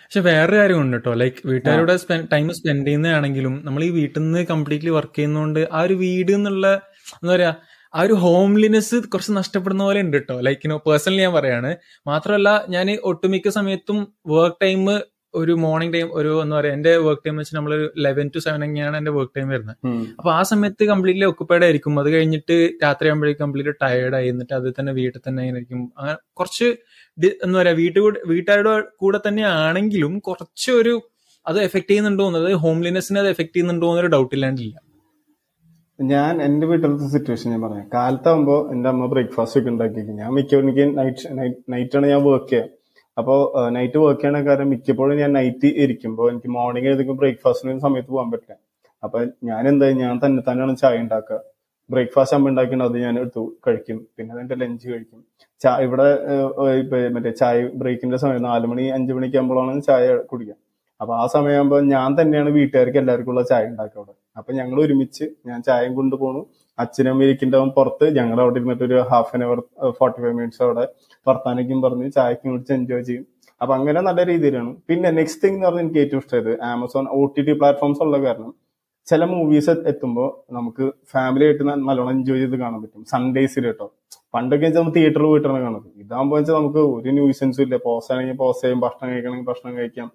[0.06, 1.14] പക്ഷെ വേറൊരു കാര്യമുണ്ട് കേട്ടോ.
[1.14, 1.94] ലൈക്ക് വീട്ടുകാരുടെ
[2.32, 6.66] ടൈം സ്പെൻഡ് ചെയ്യുന്നതാണെങ്കിലും നമ്മൾ ഈ വീട്ടിൽ നിന്ന് കംപ്ലീറ്റ്ലി വർക്ക് ചെയ്യുന്നതുകൊണ്ട് ആ ഒരു വീട് എന്നുള്ള
[7.14, 7.54] എന്താ പറയാ
[7.94, 10.40] ആ ഒരു ഹോംലിനെസ് കുറച്ച് നഷ്ടപ്പെടുന്ന പോലെ ഉണ്ട് കേട്ടോ.
[10.40, 11.76] ലൈക്ക് പേഴ്സണലി ഞാൻ പറയാണ്.
[12.06, 14.84] മാത്രമല്ല ഞാൻ ഒട്ടുമിക്ക സമയത്തും വർക്ക് ടൈം
[15.40, 17.72] ഒരു മോർണിംഗ് ടൈം ഒരു എന്താ പറയുക എന്റെ വർക്ക് ടൈം വെച്ച് നമ്മൾ
[18.06, 19.76] ലെവൻ ടു സെവൻ അങ്ങനെയാണ് എന്റെ വർക്ക് ടൈം വരുന്നത്.
[20.18, 21.98] അപ്പൊ ആ സമയത്ത് കംപ്ലീറ്റ്ലി ഒക്കുപ്പൈഡ് ആയിരിക്കും.
[22.02, 24.28] അത് കഴിഞ്ഞിട്ട് രാത്രി ആകുമ്പോഴേക്കും കംപ്ലീറ്റ് ടയേർഡ് ആയി.
[24.34, 26.68] എന്നിട്ട് അത് തന്നെ വീട്ടിൽ തന്നെ ആയിരിക്കും അങ്ങനെ കുറച്ച്
[27.46, 28.00] എന്താ പറയാ വീട്ടു
[28.32, 30.96] വീട്ടുകാരുടെ കൂടെ തന്നെ ആണെങ്കിലും കുറച്ചൊരു
[31.46, 34.74] അത് എഫക്ട് ചെയ്യുന്നുണ്ടോ അതായത് ഹോംലിനെസ്സിനെ അത് എഫക്ട് ചെയ്യുന്നുണ്ടോ എന്നൊരു ഡൗട്ട് ഇല്ലാണ്ടില്ല
[35.98, 37.84] ഞാൻ എന്റെ വീട്ടിലത്തെ സിറ്റുവേഷൻ ഞാൻ പറയാം.
[37.94, 41.30] കാലത്താകുമ്പോ എന്റെ അമ്മ ബ്രേക്ക്ഫാസ്റ്റ് ഒക്കെ ഉണ്ടാക്കി ഞാൻ മിക്കവാറും എനിക്ക് നൈറ്റ്
[41.74, 42.68] നൈറ്റാണ് ഞാൻ വർക്ക് ചെയ്യുക.
[43.20, 43.38] അപ്പോൾ
[43.76, 48.56] നൈറ്റ് വർക്ക് ചെയ്യണ കാരണം മിക്കപ്പോഴും ഞാൻ നൈറ്റ് ഇരിക്കുമ്പോൾ എനിക്ക് മോർണിംഗ് ഏതെങ്കിലും ബ്രേക്ക്ഫാസ്റ്റിന് സമയത്ത് പോകാൻ പറ്റില്ല.
[49.02, 49.18] അപ്പൊ
[49.50, 51.38] ഞാൻ എന്താ ഞാൻ തന്നെ തന്നെയാണ് ചായ ഉണ്ടാക്കുക.
[51.90, 53.98] ബ്രേക്ക്ഫാസ്റ്റ് അമ്മ ഉണ്ടാക്കിയിട്ട് അത് ഞാൻ എടുത്തു കഴിക്കും.
[54.16, 55.20] പിന്നെ അതിന്റെ ലഞ്ച് കഴിക്കും.
[55.64, 56.06] ചായ ഇവിടെ
[57.16, 60.56] മറ്റേ ചായ ബ്രേക്കിന്റെ സമയം നാല് മണി അഞ്ചു മണിക്ക് ആകുമ്പോഴാണ് ചായ കുടിക്കുക.
[61.00, 64.14] അപ്പൊ ആ സമയമാകുമ്പോൾ ഞാൻ തന്നെയാണ് വീട്ടുകാർക്ക് എല്ലാവർക്കും ഉള്ള ചായ ഉണ്ടാക്കുക അവിടെ.
[64.38, 66.40] അപ്പൊ ഞങ്ങൾ ഒരുമിച്ച് ഞാൻ ചായയും കൊണ്ടുപോണു
[66.78, 69.60] അച്ഛനും ഇരിക്കുന്നുണ്ടാവും പുറത്ത് ഞങ്ങൾ അവിടെ ഇരുന്നിട്ട് ഒരു half an hour
[69.98, 70.84] forty five minutes അവിടെ
[71.26, 73.24] വർത്താനയ്ക്കും പറഞ്ഞ് ചായക്കും കുടിച്ച് എൻജോയ് ചെയ്യും.
[73.60, 74.70] അപ്പൊ അങ്ങനെ നല്ല രീതിയിലാണ്.
[74.88, 78.50] പിന്നെ നെക്സ്റ്റ് തിങ് എന്ന് പറഞ്ഞാൽ എനിക്ക് ഏറ്റവും ഇഷ്ടമായത് Amazon O T T platforms ഉള്ള കാരണം
[79.06, 83.04] ചില മൂവീസ് എത്തുമ്പോൾ നമുക്ക് ഫാമിലി ആയിട്ട് നല്ലോണം എൻജോയ് ചെയ്ത് കാണാൻ പറ്റും.
[83.04, 83.86] സൺഡേസിൽ കേട്ടോ.
[84.34, 85.88] പണ്ടൊക്കെ വെച്ചാൽ നമുക്ക് തിയേറ്ററിൽ പോയിട്ടാണ് കാണുന്നത്.
[86.02, 87.76] ഇതാകുമ്പോൾ വെച്ചാൽ നമുക്ക് ഒരു ന്യൂസൻസും ഇല്ല.
[87.76, 88.80] പോസ് ആണെങ്കിൽ പോസ് ചെയ്യും.
[88.80, 90.08] ഭക്ഷണം കഴിക്കണമെങ്കിൽ ഭക്ഷണം കഴിക്കാം.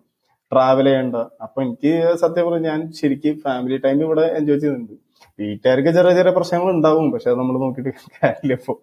[0.51, 1.15] ട്രാവൽ ചെയ്യണ്ട.
[1.45, 4.95] അപ്പൊ എനിക്ക് സത്യം പറഞ്ഞാൽ ഞാൻ ശരിക്കും ഫാമിലി ടൈം ഇവിടെ എൻജോയ് ചെയ്യുന്നുണ്ട്.
[5.39, 8.75] വീട്ടുകാർക്ക് ചെറിയ ചെറിയ പ്രശ്നങ്ങൾ ഉണ്ടാവും പക്ഷെ അത് നമ്മൾ നോക്കിട്ട് കാര്യമില്ല ഇപ്പൊ.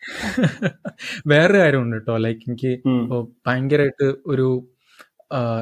[1.30, 2.70] വേറൊരു കാര്യമുണ്ട് കേട്ടോ ലൈക്ക് എനിക്ക്
[3.46, 4.46] ഭയങ്കരമായിട്ട് ഒരു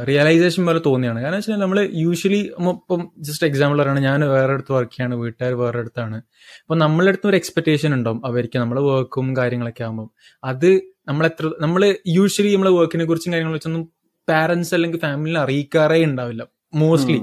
[0.08, 1.18] റിയലൈസേഷൻ പോലെ തോന്നിയാണ്.
[1.24, 2.40] കാരണം വെച്ചാൽ നമ്മൾ യൂഷ്വലി
[2.74, 6.18] ഇപ്പം ജസ്റ്റ് എക്സാമ്പിൾ പറയുകയാണ് ഞാൻ വേറെ അടുത്ത് വർക്ക് ചെയ്യാണ് വീട്ടുകാർ വേറെ അടുത്താണ്
[6.62, 8.20] അപ്പൊ നമ്മളെ അടുത്ത് ഒരു എക്സ്പെക്ടേഷൻ ഉണ്ടാവും.
[8.30, 10.08] അവർക്ക് നമ്മളെ വർക്കും കാര്യങ്ങളൊക്കെ ആകുമ്പോൾ
[10.42, 10.70] അത്
[11.10, 11.82] നമ്മളെത്ര നമ്മൾ
[12.18, 13.84] യൂഷ്വലി നമ്മളെ വർക്കിനെ കുറിച്ചും കാര്യങ്ങളെ കുറിച്ചൊന്നും
[14.28, 16.42] പാരന്റ്സ് അല്ലെങ്കിൽ ഫാമിലിയിൽ അറിയിക്കാറേ ഉണ്ടാവില്ല.
[16.72, 17.18] മോസ്റ്റ്ലി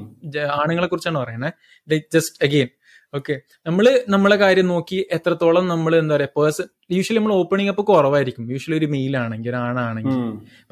[0.59, 2.69] ആണുങ്ങളെ കുറിച്ചാണ് പറയുന്നത് ജസ്റ്റ് അഗെയിൻ
[3.13, 3.35] ഓക്കെ
[3.67, 8.51] നമ്മൾ നമ്മളെ കാര്യം നോക്കി എത്രത്തോളം നമ്മൾ എന്താ പറയാ പേഴ്സൺ യൂഷ്വലി നമ്മൾ ഓപ്പണിംഗ് അപ്പൊ കുറവായിരിക്കും.
[8.51, 10.17] യൂഷ്വലി ഒരു മെയിൽ ആണെങ്കിൽ ഒരു ആണാണെങ്കിൽ.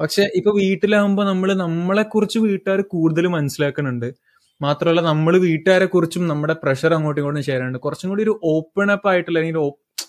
[0.00, 4.14] പക്ഷെ ഇപ്പൊ വീട്ടിലാകുമ്പോ നമ്മൾ നമ്മളെ കുറിച്ച് വീട്ടുകാർ കൂടുതൽ മനസ്സിലാക്കുന്നുണ്ട്.
[4.60, 9.08] മാത്രമല്ല നമ്മൾ വീട്ടുകാരെ കുറിച്ചും നമ്മുടെ പ്രഷർ അങ്ങോട്ടും ഇങ്ങോട്ടും ഷെയർ ചെയ്യുന്നുണ്ട് കുറച്ചും കൂടി ഒരു ഓപ്പൺ അപ്പ്
[9.08, 9.60] ആയിട്ടുള്ള അല്ലെങ്കിൽ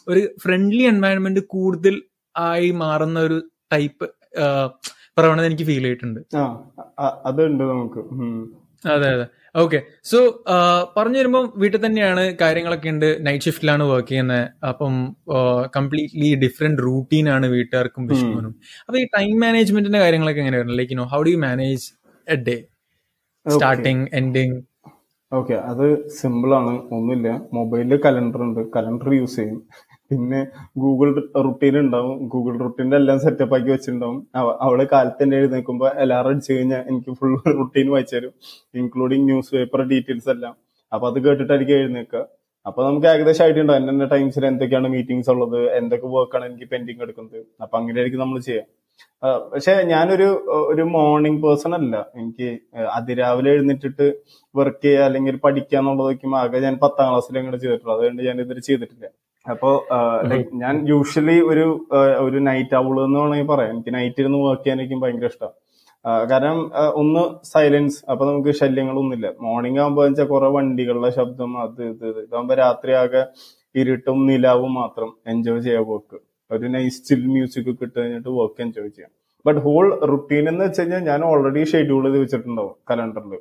[0.07, 2.01] ഒരു ഫ്രണ്ട്ലി എൻവയൺമെന്റ് കൂടുതൽ
[2.35, 3.41] ആയി മാറുന്ന ഒരു
[3.73, 4.07] ടൈപ്പ്
[5.17, 6.21] പ്രവണത എനിക്ക് ഫീൽ ചെയ്തിട്ടുണ്ട്.
[7.25, 8.01] അതുണ്ട് നമുക്ക്.
[8.85, 9.25] അതെ അതെ.
[9.55, 10.17] ഓക്കെ സോ
[10.97, 13.07] പറഞ്ഞു വരുമ്പോൾ വീട്ടിൽ തന്നെയാണ് കാര്യങ്ങളൊക്കെ ഉണ്ട്.
[13.27, 14.43] നൈറ്റ് ഷിഫ്റ്റിലാണ് വർക്ക് ചെയ്യുന്നത്.
[14.69, 14.95] അപ്പം
[15.77, 18.53] കംപ്ലീറ്റ്ലി ഡിഫറെന്റ് റൂട്ടീൻ ആണ് വീട്ടുകാർക്കും വിഷ്ണുവിനും
[18.87, 21.85] അപ്പൊ ഈ ടൈം മാനേജ്മെന്റിന്റെ കാര്യങ്ങളൊക്കെ എങ്ങനെ എങ്ങനെയായിരുന്നു like you how do you manage
[22.27, 22.57] a day
[23.45, 24.57] starting ending
[25.31, 26.73] okay അത് സിമ്പിൾ ആണ്.
[26.95, 27.29] ഒന്നുമില്ല.
[27.53, 28.61] മൊബൈലിൽ കലണ്ടർ ഉണ്ട്.
[28.75, 29.57] കലണ്ടർ യൂസ് ചെയ്യും.
[30.11, 30.39] പിന്നെ
[30.83, 31.09] ഗൂഗിൾ
[31.45, 32.17] റുട്ടീൻ ഉണ്ടാവും.
[32.33, 34.19] ഗൂഗിൾ റുട്ടീന്റെ എല്ലാം സെറ്റപ്പ് ആക്കി വെച്ചിട്ടുണ്ടാവും.
[34.65, 38.33] അവളെ കാലത്ത് തന്നെ എഴുന്നേൽക്കുമ്പോൾ അലാറം അടിച്ചു കഴിഞ്ഞാൽ എനിക്ക് ഫുൾ റുട്ടീൻ വായിച്ചു തരും.
[38.81, 40.55] ഇൻക്ലൂഡിങ് ന്യൂസ് പേപ്പർ ഡീറ്റെയിൽസ് എല്ലാം.
[40.93, 42.23] അപ്പൊ അത് കേട്ടിട്ടായിരിക്കും എഴുന്നേൽക്കുക.
[42.65, 43.89] അപ്പൊ നമുക്ക് ഏകദേശം ഉണ്ടാവും.
[43.91, 45.59] എന്നെ ടൈംസിൽ എന്തൊക്കെയാണ് മീറ്റിംഗ്സ് ഉള്ളത്?
[45.79, 47.39] എന്തൊക്കെ വർക്കാണ് എനിക്ക് പെൻഡിങ് എടുക്കുന്നത്?
[47.63, 48.67] അപ്പൊ അങ്ങനെയായിരിക്കും നമ്മൾ ചെയ്യാം
[49.53, 50.27] പക്ഷെ ഞാനൊരു
[50.71, 51.95] ഒരു മോർണിംഗ് പേഴ്സൺ അല്ല.
[52.19, 52.47] എനിക്ക്
[52.97, 54.05] അതിരാവിലെ എഴുന്നേറ്റിട്ട്
[54.55, 57.95] വർക്ക് ചെയ്യുക അല്ലെങ്കിൽ പഠിക്കുക എന്നുള്ളതൊക്കെ ആകെ ഞാൻ പത്താം ക്ലാസ്സിൽ അങ്ങനെ ചെയ്തിട്ടുള്ളൂ.
[57.97, 59.05] അതുകൊണ്ട് ഞാൻ ഇതുവരെ ചെയ്തിട്ടില്ല.
[59.53, 59.69] അപ്പോ
[60.31, 61.65] ലൈക് ഞാൻ യൂഷ്വലി ഒരു
[62.25, 63.71] ഒരു നൈറ്റ് ആവുള്ളൂ എന്ന് വേണമെങ്കിൽ പറയാം.
[63.75, 65.51] എനിക്ക് നൈറ്റ് ഇരുന്ന് വർക്ക് ചെയ്യാൻ എനിക്ക് ഭയങ്കര ഇഷ്ടം.
[66.31, 66.57] കാരണം
[67.01, 69.27] ഒന്ന് സൈലൻസ് അപ്പൊ നമുക്ക് ശല്യങ്ങളൊന്നുമില്ല.
[69.45, 72.19] മോർണിംഗ് ആകുമ്പോൾ വെച്ചാൽ കുറെ വണ്ടികളുടെ ശബ്ദം അത് ഇത് ഇത്.
[72.27, 73.23] ഇതാകുമ്പോ രാത്രി ആകെ
[73.81, 76.17] ഇരുട്ടും നിലാവും മാത്രം എൻജോയ് ചെയ്യാൻ വർക്ക്
[76.51, 79.11] ഒരു നൈസ് ചിൽ മ്യൂസിക് ഒക്കെ ഇട്ട് കഴിഞ്ഞിട്ട് വർക്ക് എൻജോയ് ചെയ്യാം.
[79.45, 83.33] ബട്ട് ഹോൾ റുട്ടീൻ എന്ന് വെച്ച് കഴിഞ്ഞാൽ ഞാൻ ഓൾറെഡി ഷെഡ്യൂൾ ചെയ്ത് വെച്ചിട്ടുണ്ടാവും കലണ്ടറിൽ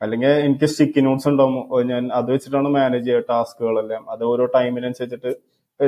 [0.00, 1.64] അല്ലെങ്കിൽ എനിക്ക് സ്റ്റിക്കി നോട്ട്സ് ഉണ്ടാവും.
[1.90, 5.32] ഞാൻ അത് വെച്ചിട്ടാണ് മാനേജ് ചെയ്യുക ടാസ്കുകളെല്ലാം അത് ഓരോ ടൈമിനനുസരിച്ചിട്ട്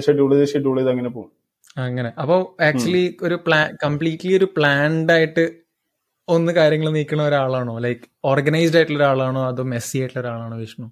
[0.00, 1.30] ഷെഡ്യൂൾ ചെയ്ത് ഷെഡ്യൂൾ ചെയ്ത് അങ്ങനെ പോകും.
[1.78, 2.12] അങ്ങനെ.
[2.18, 5.44] അപ്പോൾ ആക്ച്വലി ഒരു പ്ലാൻ കംപ്ലീറ്റ്ലി ഒരു പ്ലാൻഡ് ആയിട്ട്
[6.28, 7.78] ഒന്ന് കാര്യങ്ങൾ നീക്കുന്ന ഒരാളാണോ?
[7.78, 9.46] ലൈക്ക് ഓർഗനൈസ്ഡ് ആയിട്ടുള്ള ഒരാളാണോ?
[9.46, 10.86] അതോ മെസ്സി ആയിട്ടുള്ള ഒരാളാണോ വിഷ്ണു?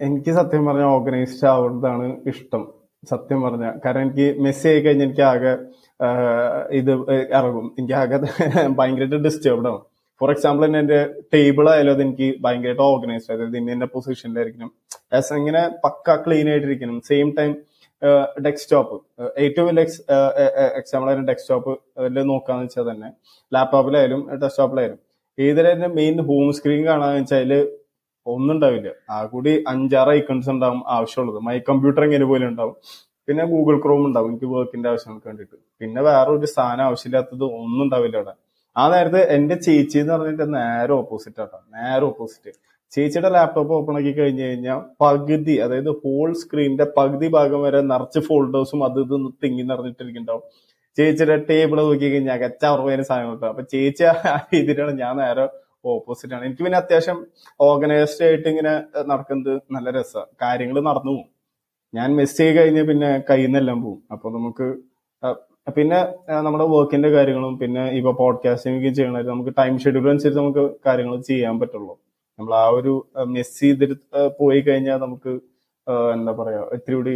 [0.00, 2.74] എനിക്ക് സത്യം പറഞ്ഞ ഓർഗനൈസ്ഡ് ആവുന്നതാണ് ഇഷ്ടം.
[3.10, 3.72] സത്യം പറഞ്ഞ.
[3.84, 5.52] കാരണം എനിക്ക് മെസ്സി ആയി കഴിഞ്ഞാൽ എനിക്ക് ആകെ
[6.70, 6.90] ഇത്
[7.32, 7.74] ഇറങ്ങും.
[7.78, 8.18] എനിക്ക് ആകെ
[8.78, 9.82] ഭയങ്കരമായിട്ട് ഡിസ്റ്റർബ്ഡ് ആവും
[10.20, 14.70] ഫോർ എക്സാമ്പിൾ തന്നെ എന്റെ ടേബിൾ ആയാലും അത് എനിക്ക് ഭയങ്കരമായിട്ട് ഓർഗനൈസ്ഡ് അതായത് ഇന്ന പൊസിഷനിലായിരിക്കണം
[15.12, 17.00] ആസ് ഇങ്ങനെ പക്ക ക്ലീൻ ആയിട്ടിരിക്കണം.
[17.00, 17.56] സെയിം ടൈം
[18.46, 18.96] ഡെസ്ക്ടോപ്പ്
[19.44, 19.84] ഏറ്റവും വലിയ
[20.80, 21.72] എക്സാമ്പിൾ ആയാലും ഡെസ്ക്ടോപ്പ്
[22.30, 23.08] നോക്കാന്ന് വെച്ചാൽ തന്നെ
[23.52, 24.98] ലാപ്ടോപ്പിലായാലും ഡെസ്ക്ടോപ്പിലായാലും
[25.38, 27.52] ഏതിലും മെയിൻ ഹോം സ്ക്രീൻ കാണാന്ന് വെച്ചാൽ
[28.26, 28.88] ഒന്നും ഉണ്ടാവില്ല.
[29.10, 31.38] ആ കൂടി അഞ്ചാറ് ഐക്കൺസ് ഉണ്ടാവും ആവശ്യമുള്ളത്.
[31.46, 32.74] മൈ കമ്പ്യൂട്ടർ എങ്ങനെ പോലെ ഉണ്ടാവും.
[33.28, 35.56] പിന്നെ ഗൂഗിൾ ക്രോം ഉണ്ടാവും എനിക്ക് വർക്കിന്റെ ആവശ്യങ്ങൾക്ക് വേണ്ടിയിട്ട്.
[35.80, 38.34] പിന്നെ വേറെ ഒരു സാധനം ആവശ്യമില്ലാത്തത് ഒന്നും ഉണ്ടാവില്ല അവിടെ.
[38.76, 41.58] ആ നേരത്തെ എന്റെ ചേച്ചി എന്ന് പറഞ്ഞിട്ട് നേരെ ഓപ്പോസിറ്റ് ആട്ടോ.
[41.76, 42.52] നേരെ ഓപ്പോസിറ്റ്
[42.92, 48.80] ചേച്ചിയുടെ ലാപ്ടോപ്പ് ഓപ്പൺ ആക്കി കഴിഞ്ഞു കഴിഞ്ഞാൽ പകുതി അതായത് ഹോൾ സ്ക്രീനിന്റെ പകുതി ഭാഗം വരെ നിറച്ച് ഫോൾഡേഴ്സും
[48.86, 50.44] അത് ഇത് തിങ്ങി നിറഞ്ഞിട്ടിരിക്കുന്നുണ്ടാവും.
[50.98, 54.14] ചേച്ചിയുടെ ടേബിൾ നോക്കി കഴിഞ്ഞാൽ കച്ചവറുപതിന് സാധനം കിട്ടും അപ്പൊ ചേച്ചി ആ
[54.54, 55.44] രീതിയിലാണ് ഞാൻ നേരെ
[55.94, 56.42] ഓപ്പോസിറ്റ് ആണ്.
[56.46, 57.18] എനിക്ക് പിന്നെ അത്യാവശ്യം
[57.66, 58.72] ഓർഗനൈസ്ഡ് ആയിട്ട് ഇങ്ങനെ
[59.10, 61.28] നടക്കുന്നത് നല്ല രസമാണ് കാര്യങ്ങൾ നടന്നു പോകും.
[61.94, 64.00] ഞാൻ മിസ് ചെയ്ത് കഴിഞ്ഞ് പിന്നെ കയ്യിൽ നിന്നെല്ലാം പോകും.
[64.14, 64.66] അപ്പൊ നമുക്ക്
[65.76, 66.00] പിന്നെ
[66.46, 71.94] നമ്മുടെ വർക്കിന്റെ കാര്യങ്ങളും പിന്നെ ഇപ്പൊ പോഡ്കാസ്റ്റിംഗ് ചെയ്യണ നമുക്ക് ടൈം ഷെഡ്യൂൾ അനുസരിച്ച് നമുക്ക് കാര്യങ്ങൾ ചെയ്യാൻ പറ്റുള്ളൂ.
[72.38, 72.92] നമ്മൾ ആ ഒരു
[73.34, 73.96] മിസ് ചെയ്തിട്ട്
[74.40, 75.32] പോയി കഴിഞ്ഞാൽ നമുക്ക്
[76.14, 77.14] എന്താ പറയാ ഇത്തിരി കൂടി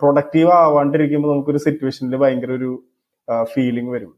[0.00, 2.70] പ്രൊഡക്റ്റീവ് ആവാണ്ടിരിക്കുമ്പോൾ നമുക്കൊരു സിറ്റുവേഷനിൽ ഭയങ്കര ഒരു
[3.52, 4.12] ഫീലിംഗ് വരും.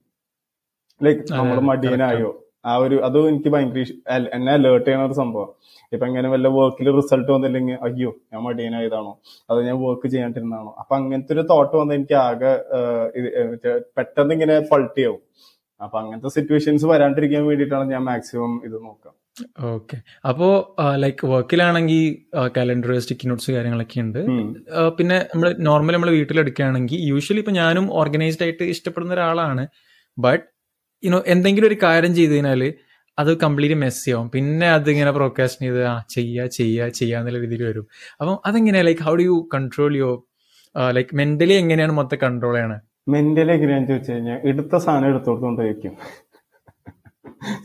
[1.01, 2.31] ലൈക്ക് നമ്മൾ മടിയനായോ
[2.71, 3.85] ആ ഒരു അത് എനിക്ക് ഭയങ്കര
[4.37, 5.51] എന്നെ അലേർട്ട് ചെയ്യണ ഒരു സംഭവം.
[5.93, 9.13] ഇപ്പൊ എങ്ങനെ വല്ല വർക്കിൽ റിസൾട്ട് വന്നില്ലെങ്കിൽ അയ്യോ ഞാൻ മടിയനായതാണോ
[9.51, 12.53] അത് ഞാൻ വർക്ക് ചെയ്യാണ്ടിരുന്നാണോ അപ്പൊ അങ്ങനത്തെ ഒരു തോട്ട് വന്ന് എനിക്ക് ആകെ
[13.99, 15.23] പെട്ടെന്ന് ഇങ്ങനെ പൾട്ടിയാവും.
[15.81, 19.15] അപ്പൊ അങ്ങനത്തെ സിറ്റുവേഷൻസ് വരാണ്ടിരിക്കാൻ വേണ്ടിയിട്ടാണ് ഞാൻ മാക്സിമം ഇത് നോക്കാം.
[19.73, 19.97] ഓക്കെ.
[20.31, 20.49] അപ്പോ
[21.03, 22.03] ലൈക്ക് വർക്കിലാണെങ്കിൽ
[22.57, 24.21] കാലണ്ടർ സ്റ്റിക്കി നോട്ട്സ് കാര്യങ്ങളൊക്കെ ഉണ്ട്.
[24.99, 29.65] പിന്നെ നമ്മൾ നോർമൽ നമ്മൾ വീട്ടിലെടുക്കുകയാണെങ്കിൽ യൂഷ്വലി ഇപ്പൊ ഞാനും ഓർഗനൈസ്ഡ് ആയിട്ട് ഇഷ്ടപ്പെടുന്ന ഒരാളാണ്.
[30.19, 30.45] ബട്ട്
[31.03, 32.63] യുനോ എന്തെങ്കിലും ഒരു കാര്യം ചെയ്ത് കഴിഞ്ഞാൽ
[33.19, 34.27] അത് കംപ്ലീറ്റ് മെസ് ആവും.
[34.35, 37.87] പിന്നെ അത് ഇങ്ങനെ പ്രൊക്കാസ്റ്റ് ചെയ്ത് ആ ചെയ്യാ ചെയ്യാ എന്നുള്ള രീതിയിൽ വരും.
[38.21, 38.85] അപ്പം അതെങ്ങനെയാ?
[38.89, 40.19] Like how do you control your
[40.97, 45.95] like mentally എങ്ങനെയാണ് മൊത്തം കൺട്രോൾ ചെയ്യണത് മെന്റലി എങ്ങനെയാന്ന് ചോദിച്ചു കഴിഞ്ഞാൽ എടുത്ത സാധനം വെക്കും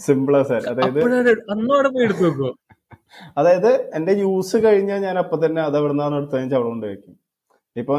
[0.05, 0.99] സിമ്പിളാ സാർ അതായത്
[1.95, 2.49] പോയി എടുത്തു
[3.39, 7.15] അതായത് എന്റെ യൂസ് കഴിഞ്ഞാൽ ഞാൻ അപ്പൊ തന്നെ അത് എവിടെ നിന്നാണ് എടുത്തതെന്ന് അവിടെ കൊണ്ട് വെക്കും
[7.75, 7.93] ഇപ്പൊ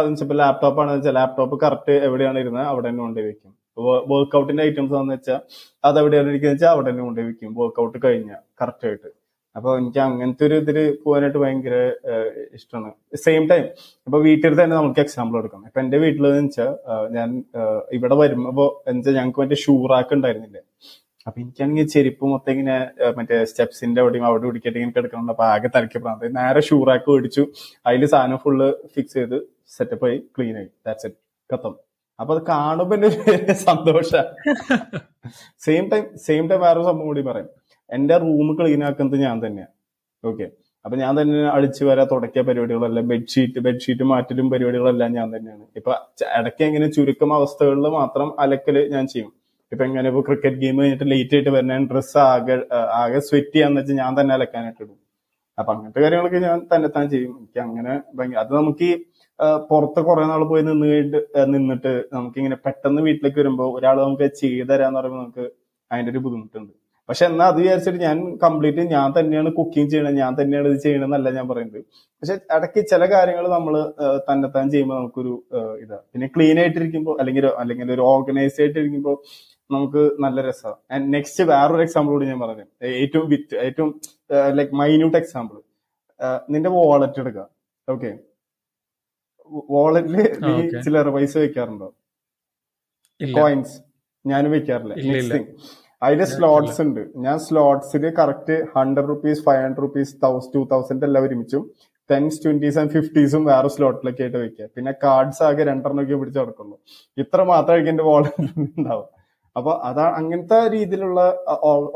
[0.00, 2.66] അതെന്ന് വെച്ചാൽ ലാപ്ടോപ്പ് ആണെന്ന് വെച്ചാൽ ലാപ്ടോപ്പ് കറക്റ്റ് എവിടെയാണ് ഇരുന്നത്?
[2.72, 3.52] അവിടെ തന്നെ കൊണ്ട് വെക്കും
[4.10, 5.40] വർക്ക്ഔട്ടിന്റെ ഐറ്റംസ് ആണെന്ന് വെച്ചാൽ
[5.84, 9.08] അത് എവിടെയാണ് ഇരിക്കുന്നത് വെച്ചാൽ അവിടെ തന്നെ കൊണ്ട് വെക്കും വർക്ക്ഔട്ട് കഴിഞ്ഞ കറക്റ്റ് ആയിട്ട്.
[9.58, 11.76] അപ്പൊ എനിക്ക് അങ്ങനത്തെ ഒരു ഇതിൽ പോകാനായിട്ട് ഭയങ്കര
[12.58, 12.90] ഇഷ്ടമാണ്
[13.24, 13.64] സെയിം ടൈം
[14.06, 15.62] ഇപ്പൊ വീട്ടിൽ തന്നെ നമുക്ക് എക്സാമ്പിൾ എടുക്കാം.
[15.68, 16.70] ഇപ്പൊ എന്റെ വീട്ടിൽ വെച്ചാൽ
[17.16, 17.28] ഞാൻ
[17.98, 20.62] ഇവിടെ വരുമ്പോ എന്താ ഞങ്ങൾക്ക് മറ്റേ ഷൂ റാക്ക് ഉണ്ടായിരുന്നില്ലേ?
[21.26, 22.76] അപ്പൊ എനിക്കാണെങ്കിൽ ചെരുപ്പ് മൊത്തം ഇങ്ങനെ
[23.16, 27.42] മറ്റേ സ്റ്റെപ്സിന്റെ അവിടെയും അവിടെ പിടിക്കട്ടെ ഇങ്ങനെ കിടക്കണം അപ്പൊ ആകെ തലയ്ക്ക് പ്രാന്ത് നേരെ ഷൂ റാക്ക് മേടിച്ചു.
[27.88, 29.38] അതിൽ സാധനം ഫുള്ള് ഫിക്സ് ചെയ്ത്
[29.76, 30.68] സെറ്റപ്പ് ആയി ക്ലീൻ ആയി.
[30.86, 31.18] ദാറ്റ്സ് ഇറ്റ്
[31.50, 31.74] കത്തം.
[32.20, 34.10] അപ്പൊ അത് കാണുമ്പോ എന്റെ സന്തോഷ.
[35.66, 37.48] സെയിം ടൈം സെയിം ടൈം വേറെ സംഭവം കൂടി പറയാം.
[37.96, 39.74] എന്റെ റൂം ക്ലീൻ ആക്കുന്നത് ഞാൻ തന്നെയാണ്
[40.24, 40.46] ഓക്കെ
[40.84, 45.64] അപ്പൊ ഞാൻ തന്നെ അടിച്ചു വരാ തുടക്കിയ പരിപാടികളെല്ലാം ബെഡ്ഷീറ്റ് ബെഡ്ഷീറ്റ് മാറ്റലും പരിപാടികളെല്ലാം ഞാൻ തന്നെയാണ്.
[45.78, 45.90] ഇപ്പൊ
[46.38, 49.32] ഇടയ്ക്ക് എങ്ങനെ ചുരുക്കം അവസ്ഥകളിൽ മാത്രം അലക്കൽ ഞാൻ ചെയ്യും.
[49.72, 52.56] ഇപ്പൊ എങ്ങനെ ഇപ്പൊ ക്രിക്കറ്റ് ഗെയിം കഴിഞ്ഞിട്ട് ലേറ്റ് ആയിട്ട് വരുന്ന ഡ്രസ്സ് ആകെ
[53.00, 54.96] ആകെ സ്വെറ്റ് ചെയ്യാന്ന് വെച്ചാൽ ഞാൻ തന്നെ അലക്കാനായിട്ട് ഇടും.
[55.58, 57.32] അപ്പൊ അങ്ങനത്തെ കാര്യങ്ങളൊക്കെ ഞാൻ തന്നെ താൻ ചെയ്യും.
[57.40, 57.92] എനിക്ക് അങ്ങനെ
[58.42, 58.92] അത് നമുക്ക് ഈ
[59.70, 61.20] പുറത്ത് കുറെ നാൾ പോയി നിന്ന് കഴിഞ്ഞിട്ട്
[61.54, 65.46] നിന്നിട്ട് നമുക്ക് ഇങ്ങനെ പെട്ടെന്ന് വീട്ടിലേക്ക് വരുമ്പോൾ ഒരാൾ നമുക്ക് ചെയ്തു തരാന്ന് പറയുമ്പോൾ നമുക്ക്
[65.90, 66.72] അതിന്റെ ഒരു ബുദ്ധിമുട്ടുണ്ട്.
[67.08, 71.46] പക്ഷെ എന്നാ അത് വിചാരിച്ചിട്ട് ഞാൻ കംപ്ലീറ്റ് ഞാൻ തന്നെയാണ് കുക്കിംഗ് ചെയ്യണത് ഞാൻ തന്നെയാണ് ഇത് ചെയ്യണമെന്നല്ല ഞാൻ
[71.50, 71.82] പറയുന്നത്.
[72.18, 73.74] പക്ഷെ ഇടയ്ക്ക് ചില കാര്യങ്ങൾ നമ്മൾ
[74.28, 75.32] തന്നെത്താൻ ചെയ്യുമ്പോൾ നമുക്കൊരു
[75.84, 75.98] ഇതാ.
[76.12, 79.16] പിന്നെ ക്ലീൻ ആയിട്ടിരിക്കുമ്പോൾ അല്ലെങ്കിൽ അല്ലെങ്കിൽ ഒരു ഓർഗനൈസ്ഡ് ആയിട്ടിരിക്കുമ്പോൾ
[79.70, 82.66] നമുക്ക് നല്ല രസമാണ് നെക്സ്റ്റ് വേറൊരു എക്സാമ്പിൾ കൂടി ഞാൻ പറഞ്ഞു
[83.02, 83.90] ഏറ്റവും വിറ്റ് ഏറ്റവും
[84.58, 85.58] ലൈക്ക് മൈന്യൂട്ട് എക്സാമ്പിൾ
[86.54, 87.46] നിന്റെ വാളറ്റ് എടുക്കുക
[87.88, 88.10] ഓക്കെ
[89.74, 90.14] വാളറ്റിൽ
[90.46, 90.54] നീ.
[90.84, 91.86] ചില്ലറ പൈസ വെക്കാറുണ്ടോ?
[93.20, 93.76] കോയിൻസ്
[94.24, 94.94] ഞാനും വെക്കാറില്ല.
[96.02, 97.02] അതിന്റെ സ്ലോട്ട്സ് ഉണ്ട്.
[97.24, 101.62] ഞാൻ സ്ലോട്ട്സിൽ correct hundred rupees five hundred rupees thousand two thousand എല്ലാം ഒരുമിച്ചും
[102.10, 104.66] ടെൻസ് ട്വന്റീസ് ആൻഡ് ഫിഫ്റ്റീസും വേറെ സ്ലോട്ടിലൊക്കെ ആയിട്ട് വെക്കുക.
[104.74, 106.76] പിന്നെ കാർഡ്സ് ആകെ രണ്ടെണ്ണമൊക്കെ പിടിച്ച് നടക്കുള്ളൂ
[107.22, 109.08] ഇത്ര മാത്രമായിരിക്കും എന്റെ വാളറ്റിൽ ഉണ്ടാവും.
[109.56, 111.20] അപ്പൊ അതാ അങ്ങനത്തെ രീതിയിലുള്ള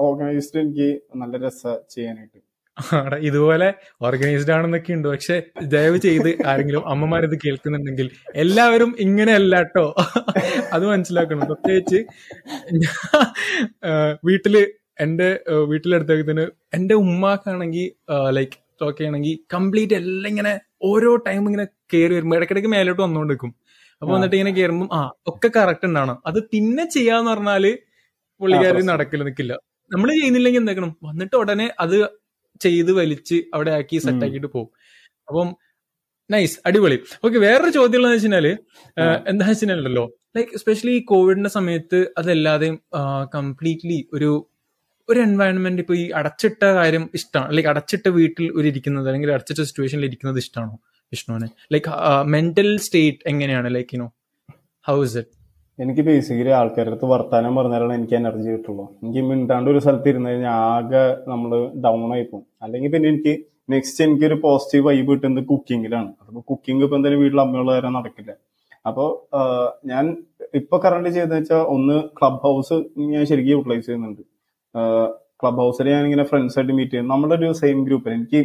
[0.06, 0.88] ഓർഗനൈസ്ഡ് എനിക്ക്
[1.20, 1.62] നല്ല രസ
[1.94, 2.40] ചെയ്യാനായിട്ട്.
[3.28, 3.68] ഇതുപോലെ
[4.06, 5.06] ഓർഗനൈസ്ഡ് ആണെന്നൊക്കെ ഉണ്ട്.
[5.12, 5.36] പക്ഷെ
[5.74, 8.08] ദയവ് ചെയ്ത് ആരെങ്കിലും അമ്മമാരിത് കേൾക്കുന്നുണ്ടെങ്കിൽ
[8.42, 9.86] എല്ലാവരും ഇങ്ങനെയല്ല കേട്ടോ
[10.76, 11.44] അത് മനസ്സിലാക്കണം.
[11.50, 11.98] പ്രത്യേകിച്ച്
[14.30, 14.56] വീട്ടിൽ
[15.04, 15.28] എന്റെ
[15.72, 16.46] വീട്ടിലെടുത്തേക്ക്
[16.78, 17.86] എന്റെ ഉമ്മാക്കാണെങ്കിൽ
[18.38, 20.52] ലൈക്ക് ടോക്ക് ചെയ്യണമെങ്കിൽ കംപ്ലീറ്റ് എല്ലാം ഇങ്ങനെ
[20.90, 23.50] ഓരോ ടൈം ഇങ്ങനെ കയറി വരുമ്പോ ഇടയ്ക്കിടയ്ക്ക് മേലോട്ട് വന്നുകൊണ്ടിരിക്കും
[24.02, 27.64] അപ്പൊ വന്നിട്ട് ഇങ്ങനെ കയറുമ്പോൾ ആ ഒക്കെ കറക്റ്റ് ഉണ്ടാവണം അത് പിന്നെ ചെയ്യാന്ന് പറഞ്ഞാൽ
[28.40, 28.82] പുള്ളിക്കാരി.
[28.92, 29.54] നടക്കില്ല നിൽക്കില്ല
[29.90, 30.90] നമ്മൾ ചെയ്യുന്നില്ലെങ്കിൽ എന്താക്കണം?
[31.08, 31.96] വന്നിട്ട് ഉടനെ അത്
[32.62, 34.24] ചെയ്ത് വലിച്ച് അവിടെ ആക്കി സെറ്റ്.
[34.24, 34.70] ആക്കിയിട്ട് പോകും.
[35.28, 35.56] അപ്പം
[36.30, 36.98] നൈസ് അടിപൊളി.
[37.24, 38.46] ഓക്കെ വേറൊരു ചോദ്യം ഉള്ളതെന്ന് വെച്ചാൽ.
[39.28, 40.04] എന്താ വെച്ചാലോ
[40.36, 42.80] ലൈക്ക് എസ്പെഷ്യലി ഈ കോവിഡിന്റെ സമയത്ത് അതല്ലാതെയും
[43.34, 44.48] കംപ്ലീറ്റ്ലി ഒരു
[45.08, 50.04] ഒരു എൻവയൺമെന്റ് ഇപ്പൊ ഈ അടച്ചിട്ട കാര്യം ഇഷ്ടമാണ് ലൈക്ക് അടച്ചിട്ട വീട്ടിൽ ഒരു ഇരിക്കുന്നത് അല്ലെങ്കിൽ അടച്ചിട്ട സിറ്റുവേഷനിൽ
[50.04, 50.80] ഇരിക്കുന്നത് ഇഷ്ടമാണോ
[51.12, 51.90] വിഷ്ണുവിന് ലൈക്ക്
[52.24, 53.74] മെന്റൽ സ്റ്റേറ്റ് എങ്ങനെയാണ്?
[53.74, 54.12] Like you know
[54.88, 55.41] how is it
[55.78, 58.84] എനിക്ക് ബേസിക്കലി ആൾക്കാരുടെ അടുത്ത് വർത്താനം പറഞ്ഞാലാണ് എനിക്ക് എനർജി കിട്ടുള്ളൂ.
[59.02, 61.50] എനിക്ക് മിണ്ടാണ്ട് ഒരു സ്ഥലത്ത് ഇരുന്ന് കഴിഞ്ഞാൽ ആകെ നമ്മൾ
[61.84, 62.44] ഡൗൺ ആയി പോകും.
[62.64, 63.32] അല്ലെങ്കിൽ പിന്നെ എനിക്ക്
[63.72, 68.32] നെക്സ്റ്റ് എനിക്ക് ഒരു പോസിറ്റീവ് വൈബ് കിട്ടുന്നത് കുക്കിങ്ങിലാണ് അപ്പൊ കുക്കിംഗ് ഇപ്പൊ എന്തായാലും വീട്ടിൽ അമ്മയുള്ള കാര്യം നടക്കില്ല.
[68.88, 69.08] അപ്പോൾ
[69.90, 70.04] ഞാൻ
[70.60, 72.76] ഇപ്പൊ കറണ്ട് ചെയ്തെന്ന് വെച്ചാൽ ഒന്ന് ക്ലബ് ഹൗസ്
[73.12, 74.22] ഞാൻ ശരിക്കും യൂട്ടിലൈസ് ചെയ്യുന്നുണ്ട്.
[75.40, 77.08] ക്ലബ് ഹൗസിൽ ഞാൻ ഇങ്ങനെ ഫ്രണ്ട്സ് ആയിട്ട് മീറ്റ് ചെയ്യും.
[77.12, 78.40] നമ്മുടെ ഒരു സെയിം ഗ്രൂപ്പിൽ എനിക്ക്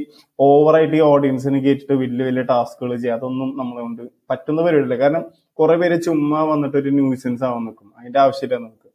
[0.45, 4.97] ഓവറായിട്ട് ഈ ഓഡിയൻസിന് കേട്ടിട്ട് വലിയ വലിയ ടാസ്കുകൾ ചെയ്യുക അതൊന്നും നമ്മളെ കൊണ്ട് പറ്റുന്ന പരിപാടിയില്ല.
[5.03, 5.25] കാരണം
[5.60, 8.88] കുറെ പേര് ചുമ്മാ വന്നിട്ട് ഒരു ന്യൂസൻസ് ആവാൻ നിൽക്കും അതിന്റെ ആവശ്യമില്ല നമുക്ക്.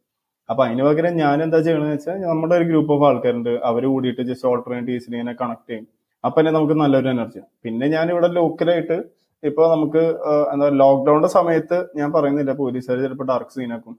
[0.49, 3.51] അപ്പൊ അതിന് പകരം ഞാൻ എന്താ ചെയ്യണമെന്ന് വെച്ചാൽ നമ്മുടെ ഒരു ഗ്രൂപ്പ് ഓഫ് ആൾക്കാരുണ്ട്.
[3.69, 5.85] അവർ കൂടിയിട്ട് ജസ്റ്റ് ഓൾട്ടർനേറ്റീവ്സിനെ ഇങ്ങനെ കണക്ട് ചെയ്യും.
[6.23, 8.97] അപ്പൊ തന്നെ നമുക്ക് നല്ലൊരു എനർജി പിന്നെ ഞാൻ ഇവിടെ ലോക്കലായിട്ട്
[9.43, 10.01] ഇപ്പൊ നമുക്ക്
[10.53, 13.95] എന്താ ലോക്ക്ഡൌണിന്റെ സമയത്ത് ഞാൻ പറയുന്നില്ല പോലീസുകാർ ചിലപ്പോൾ ഡാർക്ക് സീനാക്കും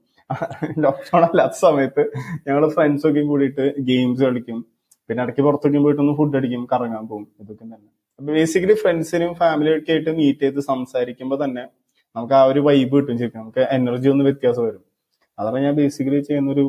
[0.83, 2.03] ലോക്ക്ഡൌൺ അല്ലാത്ത സമയത്ത്
[2.47, 4.59] ഞങ്ങൾ ഫ്രണ്ട്സൊക്കെ കൂടിയിട്ട് ഗെയിംസ് കളിക്കും.
[5.09, 7.89] പിന്നെ ഇടയ്ക്ക് പുറത്തൊക്കെ പോയിട്ടൊന്ന് ഫുഡ് അടിക്കും കറങ്ങാൻ പോകും ഇതൊക്കെ തന്നെ.
[8.19, 11.63] ബേസിക്കലി ഫ്രണ്ട്സിനും ഫാമിലിയൊക്കെ ആയിട്ട് മീറ്റ് ചെയ്ത് സംസാരിക്കുമ്പോൾ തന്നെ
[12.15, 13.39] നമുക്ക് ആ ഒരു വൈബ് കിട്ടും ശരിക്കും.
[13.41, 14.83] നമുക്ക് എനർജി ഒന്ന് വ്യത്യാസം വരും.
[15.39, 16.65] അതാണ് ഞാൻ ബേസിക്കലി ചെയ്യുന്ന ഒരു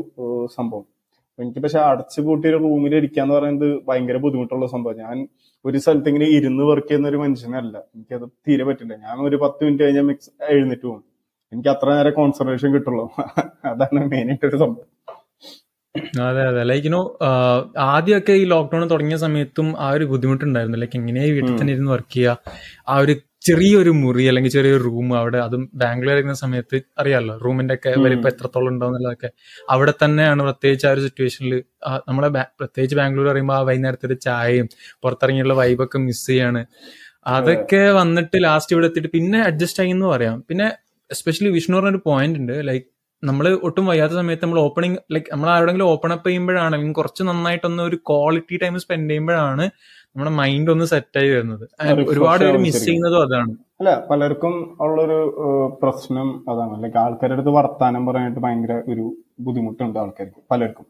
[0.56, 0.86] സംഭവം.
[1.38, 4.96] എനിക്ക് പക്ഷെ അടച്ചു പൂട്ടിയ ഒരു റൂമിൽ ഇരിക്കാന്ന് പറയുന്നത് ഭയങ്കര ബുദ്ധിമുട്ടുള്ള സംഭവം.
[4.96, 5.16] ഞാൻ
[5.64, 7.78] ഒരു സ്ഥലത്ത് ഇങ്ങനെ ഇരുന്ന് വർക്ക് ചെയ്യുന്ന ഒരു മനുഷ്യനല്ല.
[7.94, 8.96] എനിക്കത് തീരെ പറ്റില്ല.
[8.96, 11.04] ഞാൻ ഒരു പത്ത് മിനിറ്റ് കഴിഞ്ഞാൽ മിക്സ് എഴുന്നേറ്റ് പോകും.
[11.52, 13.04] എനിക്ക് അത്ര നേരം കോൺസെൻട്രേഷൻ കിട്ടുള്ളൂ.
[13.64, 14.86] അതാണ് മെയിൻ ആയിട്ട് ഒരു സംഭവം.
[16.28, 16.64] അതെ അതെ.
[16.64, 17.18] ലൈക്ക് യുനോ
[17.78, 20.78] ആദ്യമൊക്കെ ഈ ലോക്ക്ഡൌൺ തുടങ്ങിയ സമയത്തും ആ ഒരു ബുദ്ധിമുട്ടുണ്ടായിരുന്നു.
[20.78, 22.38] ലൈക്ക് എങ്ങനെയാ വീട്ടിൽ തന്നെ ഇരുന്ന് വർക്ക് ചെയ്യുക?
[22.88, 23.14] ആ ഒരു
[23.46, 27.92] ചെറിയൊരു മുറി അല്ലെങ്കിൽ ചെറിയൊരു റൂം അവിടെ അതും ബാംഗ്ലൂർ ആയിരുന്ന സമയത്ത് അറിയാലോ റൂമിന്റെ ഒക്കെ.
[28.04, 29.28] വലിപ്പം എത്രത്തോളം ഉണ്ടാവും എന്നുള്ളതൊക്കെ.
[29.70, 31.54] അവിടെ തന്നെയാണ് പ്രത്യേകിച്ച് ആ ഒരു സിറ്റുവേഷനിൽ
[32.08, 32.30] നമ്മളെ
[32.60, 34.68] പ്രത്യേകിച്ച് ബാംഗ്ലൂർ പറയുമ്പോൾ ആ വൈകുന്നേരത്തെ ചായയും
[35.02, 36.62] പുറത്തിറങ്ങിയുള്ള വൈബൊക്കെ മിസ് ചെയ്യാണ്.
[37.26, 40.36] അതൊക്കെ വന്നിട്ട് ലാസ്റ്റ് ഇവിടെ എത്തിയിട്ട് പിന്നെ അഡ്ജസ്റ്റ് ആയി എന്ന് പറയാം.
[40.48, 40.66] പിന്നെ
[41.10, 42.86] എസ്പെഷ്യലി വിഷ്ണു പറഞ്ഞൊരു പോയിന്റ് ഉണ്ട് ലൈക്ക്
[43.22, 47.82] നമ്മൾ ഒട്ടും വയ്യാത്ത സമയത്ത് നമ്മൾ ഓപ്പണിങ് ലൈക്ക് നമ്മൾ ആരോടെങ്കിലും ഓപ്പൺ അപ്പ് ചെയ്യുമ്പോഴാണ് അല്ലെങ്കിൽ കുറച്ച് നന്നായിട്ടൊന്ന്
[47.82, 49.64] ഒരു ക്വാളിറ്റി ടൈം സ്പെൻഡ് ചെയ്യുമ്പോഴാണ്
[50.16, 51.64] നമ്മുടെ മൈൻഡ് ഒന്ന് സെറ്റായി വരുന്നത്.
[52.10, 53.52] ഒരുപാട് പേര് മിസ് ചെയ്യുന്നതും അതാണ്.
[53.80, 55.18] അല്ല പലർക്കും ഉള്ളൊരു
[55.82, 56.74] പ്രശ്നം അതാണ്.
[56.74, 60.86] അല്ലെങ്കിൽ ആൾക്കാരുടെ അടുത്ത് വർത്താനം പറയാനായിട്ട് ഭയങ്കര ഒരു ബുദ്ധിമുട്ടുണ്ട് ആൾക്കാർക്ക് പലർക്കും.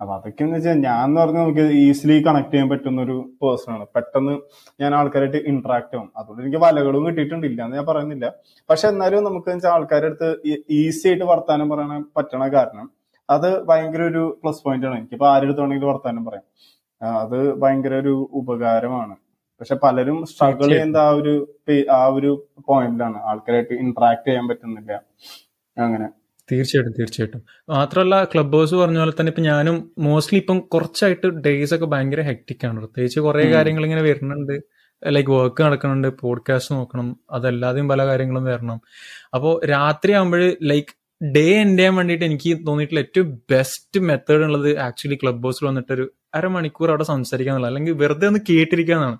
[0.00, 3.86] അപ്പൊ അതൊക്കെ എന്ന് വെച്ചാൽ ഞാൻ എന്ന് പറഞ്ഞാൽ നമുക്ക് ഈസിലി കണക്ട് ചെയ്യാൻ പറ്റുന്ന ഒരു പേഴ്സൺ ആണ്.
[3.96, 4.34] പെട്ടെന്ന്
[4.80, 6.10] ഞാൻ ആൾക്കാരായിട്ട് ഇന്ററാക്ട് ആവും.
[6.16, 8.32] അതുകൊണ്ട് എനിക്ക് വലകളും കിട്ടിയിട്ടില്ല എന്ന് ഞാൻ പറയുന്നില്ല.
[8.70, 12.90] പക്ഷെ എന്നാലും നമുക്ക് വെച്ചാൽ ആൾക്കാരുടെ അടുത്ത് ഈസി ആയിട്ട് വർത്താനം പറയാൻ പറ്റണ കാരണം
[13.30, 14.98] അത് ഭയങ്കര ഒരു പ്ലസ് പോയിന്റ് ആണ്.
[14.98, 16.44] എനിക്കിപ്പോ ആരെടുത്ത് വേണമെങ്കിലും വർത്താനം പറയാം.
[17.02, 19.16] അത് ഭയങ്കര ഒരു ഉപകാരമാണ്.
[19.60, 21.54] പക്ഷെ പലരും സ്ട്രഗിൾ ചെയ്യുന്ന ആ ഒരു
[21.90, 25.02] ആ ഒരു പോയിന്റിലാണ് ആൾക്കാരായിട്ട് ഇന്ററാക്ട് ചെയ്യാൻ പറ്റുന്നില്ല.
[25.78, 26.08] അങ്ങനെ.
[26.52, 27.42] തീർച്ചയായിട്ടും തീർച്ചയായിട്ടും.
[27.68, 32.66] മാത്രമല്ല ക്ലബ് ഹൗസ് പറഞ്ഞ പോലെ തന്നെ ഇപ്പൊ ഞാനും മോസ്റ്റ്ലി ഇപ്പം കുറച്ചായിട്ട് ഡേയ്സ് ഒക്കെ ഭയങ്കര ഹെക്ടിക്
[32.66, 32.78] ആണ്.
[32.78, 34.60] പ്രത്യേകിച്ച് കുറെ കാര്യങ്ങൾ ഇങ്ങനെ വരുന്നുണ്ട്.
[35.06, 38.80] ലൈക്ക് വർക്ക് നടക്കുന്നുണ്ട് പോഡ്കാസ്റ്റ് നോക്കണം അതല്ലാതെയും പല കാര്യങ്ങളും വരണം.
[39.34, 45.18] അപ്പോൾ രാത്രി ആകുമ്പോൾ ലൈക്ക് ഡേ എൻഡ് ചെയ്യാൻ വേണ്ടിയിട്ട് എനിക്ക് തോന്നിയിട്ടുള്ള ഏറ്റവും ബെസ്റ്റ് മെത്തേഡ് ഉള്ളത് ആക്ച്വലി
[45.22, 49.16] ക്ലബ് ഹൗസിൽ വന്നിട്ട് ഒരു അരമണിക്കൂർ അവിടെ സംസാരിക്കാന്നുള്ള അല്ലെങ്കിൽ വെറുതെ ഒന്ന് കേട്ടിരിക്കാന്നാണ്.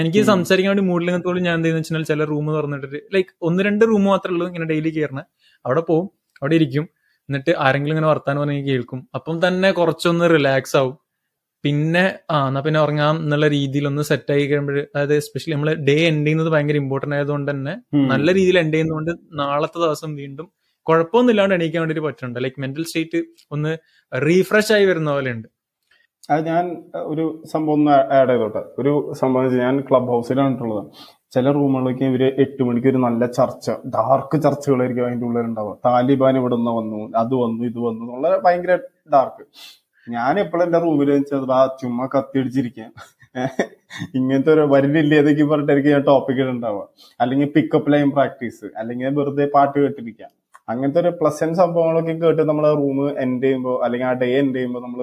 [0.00, 0.20] എനിക്ക്.
[0.32, 4.34] സംസാരിക്കാൻ വേണ്ടി മൂഡിലെങ്ങത്തോളം ഞാൻ എന്ത് ചെയ്യുന്ന വെച്ചാൽ ചില റൂം തുറന്നിട്ട് ലൈക്ക് ഒന്ന് രണ്ട് റൂം മാത്രമേ
[4.34, 5.20] ഉള്ളൂ ഇങ്ങനെ ഡെയിലി കയറണ
[5.64, 6.08] അവിടെ പോവും
[6.42, 6.84] അവിടെ ഇരിക്കും.
[7.28, 9.00] എന്നിട്ട് ആരെങ്കിലും ഇങ്ങനെ വർത്താനം പറഞ്ഞ് കേൾക്കും.
[9.16, 10.96] അപ്പം തന്നെ കുറച്ചൊന്ന് റിലാക്സ് ആവും.
[11.64, 12.02] പിന്നെ
[12.34, 16.26] ആ എന്നാ പിന്നെ ഉറങ്ങാം എന്നുള്ള രീതിയിൽ ഒന്ന് സെറ്റ് ആയി കഴിയുമ്പോൾ അതായത് എസ്പെഷ്യലി നമ്മൾ ഡേ എൻഡ്
[16.26, 17.74] ചെയ്യുന്നത് ഭയങ്കര ഇമ്പോർട്ടന്റ് ആയതുകൊണ്ട് തന്നെ
[18.12, 20.46] നല്ല രീതിയിൽ എൻഡ് ചെയ്യുന്നതുകൊണ്ട് നാളത്തെ ദിവസം വീണ്ടും
[20.86, 22.38] കുഴപ്പമൊന്നും ഇല്ലാണ്ട് എണീക്കാൻ വേണ്ടി പറ്റുന്നുണ്ട്.
[22.44, 23.18] ലൈക്ക് മെന്റൽ സ്റ്റേറ്റ്
[23.52, 23.72] ഒന്ന്
[24.12, 25.48] റീഫ്രഷ് ആയി വരുന്ന പോലെ ഉണ്ട്.
[26.28, 26.64] അത് ഞാൻ
[27.12, 28.62] ഒരു സംഭവം ഒന്ന് ആഡ് ചെയ്തോട്ടെ.
[28.80, 30.84] ഒരു സംഭവം ഞാൻ ക്ലബ് ഹൗസിലാണ് ഉള്ളത്
[31.34, 36.56] ചില റൂമുകളിലേക്ക് ഇവർ എട്ട് മണിക്ക് ഒരു നല്ല ചർച്ച ഡാർക്ക് ചർച്ചകളായിരിക്കും അതിന്റെ ഉള്ളിൽ ഉണ്ടാവുക താലിബാൻ ഇവിടെ
[36.60, 38.74] നിന്ന് വന്നു അത് വന്നു ഇത് വന്നു എന്നുള്ള ഭയങ്കര
[39.14, 39.44] ഡാർക്ക്
[40.06, 42.90] ഞാൻ എപ്പോഴും എന്റെ റൂമിൽ വെച്ചത് ആ ചുമ്മാ കത്തിയടിച്ചിരിക്കാൻ
[44.18, 46.84] ഇങ്ങനത്തെ ഒരു വരുന്നില്ല ഏതൊക്കെ പറഞ്ഞിട്ടായിരിക്കും ഞാൻ ടോപ്പിക്കുകൾ ഉണ്ടാവുക
[47.20, 50.30] അല്ലെങ്കിൽ പിക്കപ്പ് ലൈൻ പ്രാക്ടീസ് അല്ലെങ്കിൽ വെറുതെ പാട്ട് കേട്ടിരിക്കാം.
[50.72, 55.00] അങ്ങനത്തെ ഒരു പ്ലസന്റ് സംഭവങ്ങളൊക്കെ കേട്ട് നമ്മൾ റൂം എൻഡ് ചെയ്യുമ്പോൾ അല്ലെങ്കിൽ ആ ഡേ എൻഡ് ചെയ്യുമ്പോൾ നമ്മൾ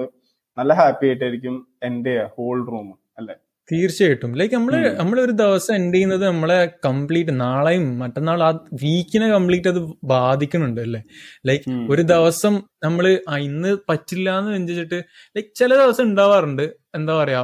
[0.58, 1.54] നല്ല ഹാപ്പി ആയിട്ടായിരിക്കും
[1.88, 3.34] എൻഡ് ചെയ്യുക ഹോൾ റൂം അല്ലെ?
[3.68, 4.30] തീർച്ചയായിട്ടും.
[4.38, 8.50] ലൈക്ക് നമ്മൾ നമ്മളൊരു നമ്മൾ ഒരു ദിവസം എൻഡ് ചെയ്യുന്നത് നമ്മളെ കംപ്ലീറ്റ് നാളെയും മറ്റന്നാൾ ആ
[8.82, 11.00] വീക്കിനെ കംപ്ലീറ്റ് അത് ബാധിക്കുന്നുണ്ട് അല്ലേ?
[11.48, 13.06] ലൈക്ക് ഒരു ദിവസം നമ്മൾ
[13.48, 15.00] ഇന്ന് പറ്റില്ല എന്ന് വെച്ചിട്ട്
[15.36, 16.66] ലൈക്ക് ചില ദിവസം ഉണ്ടാവാറുണ്ട്.
[16.94, 17.42] എന്താ പറയാ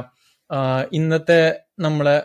[0.93, 1.39] ഇന്നത്തെ
[1.79, 2.17] നമ്മളെ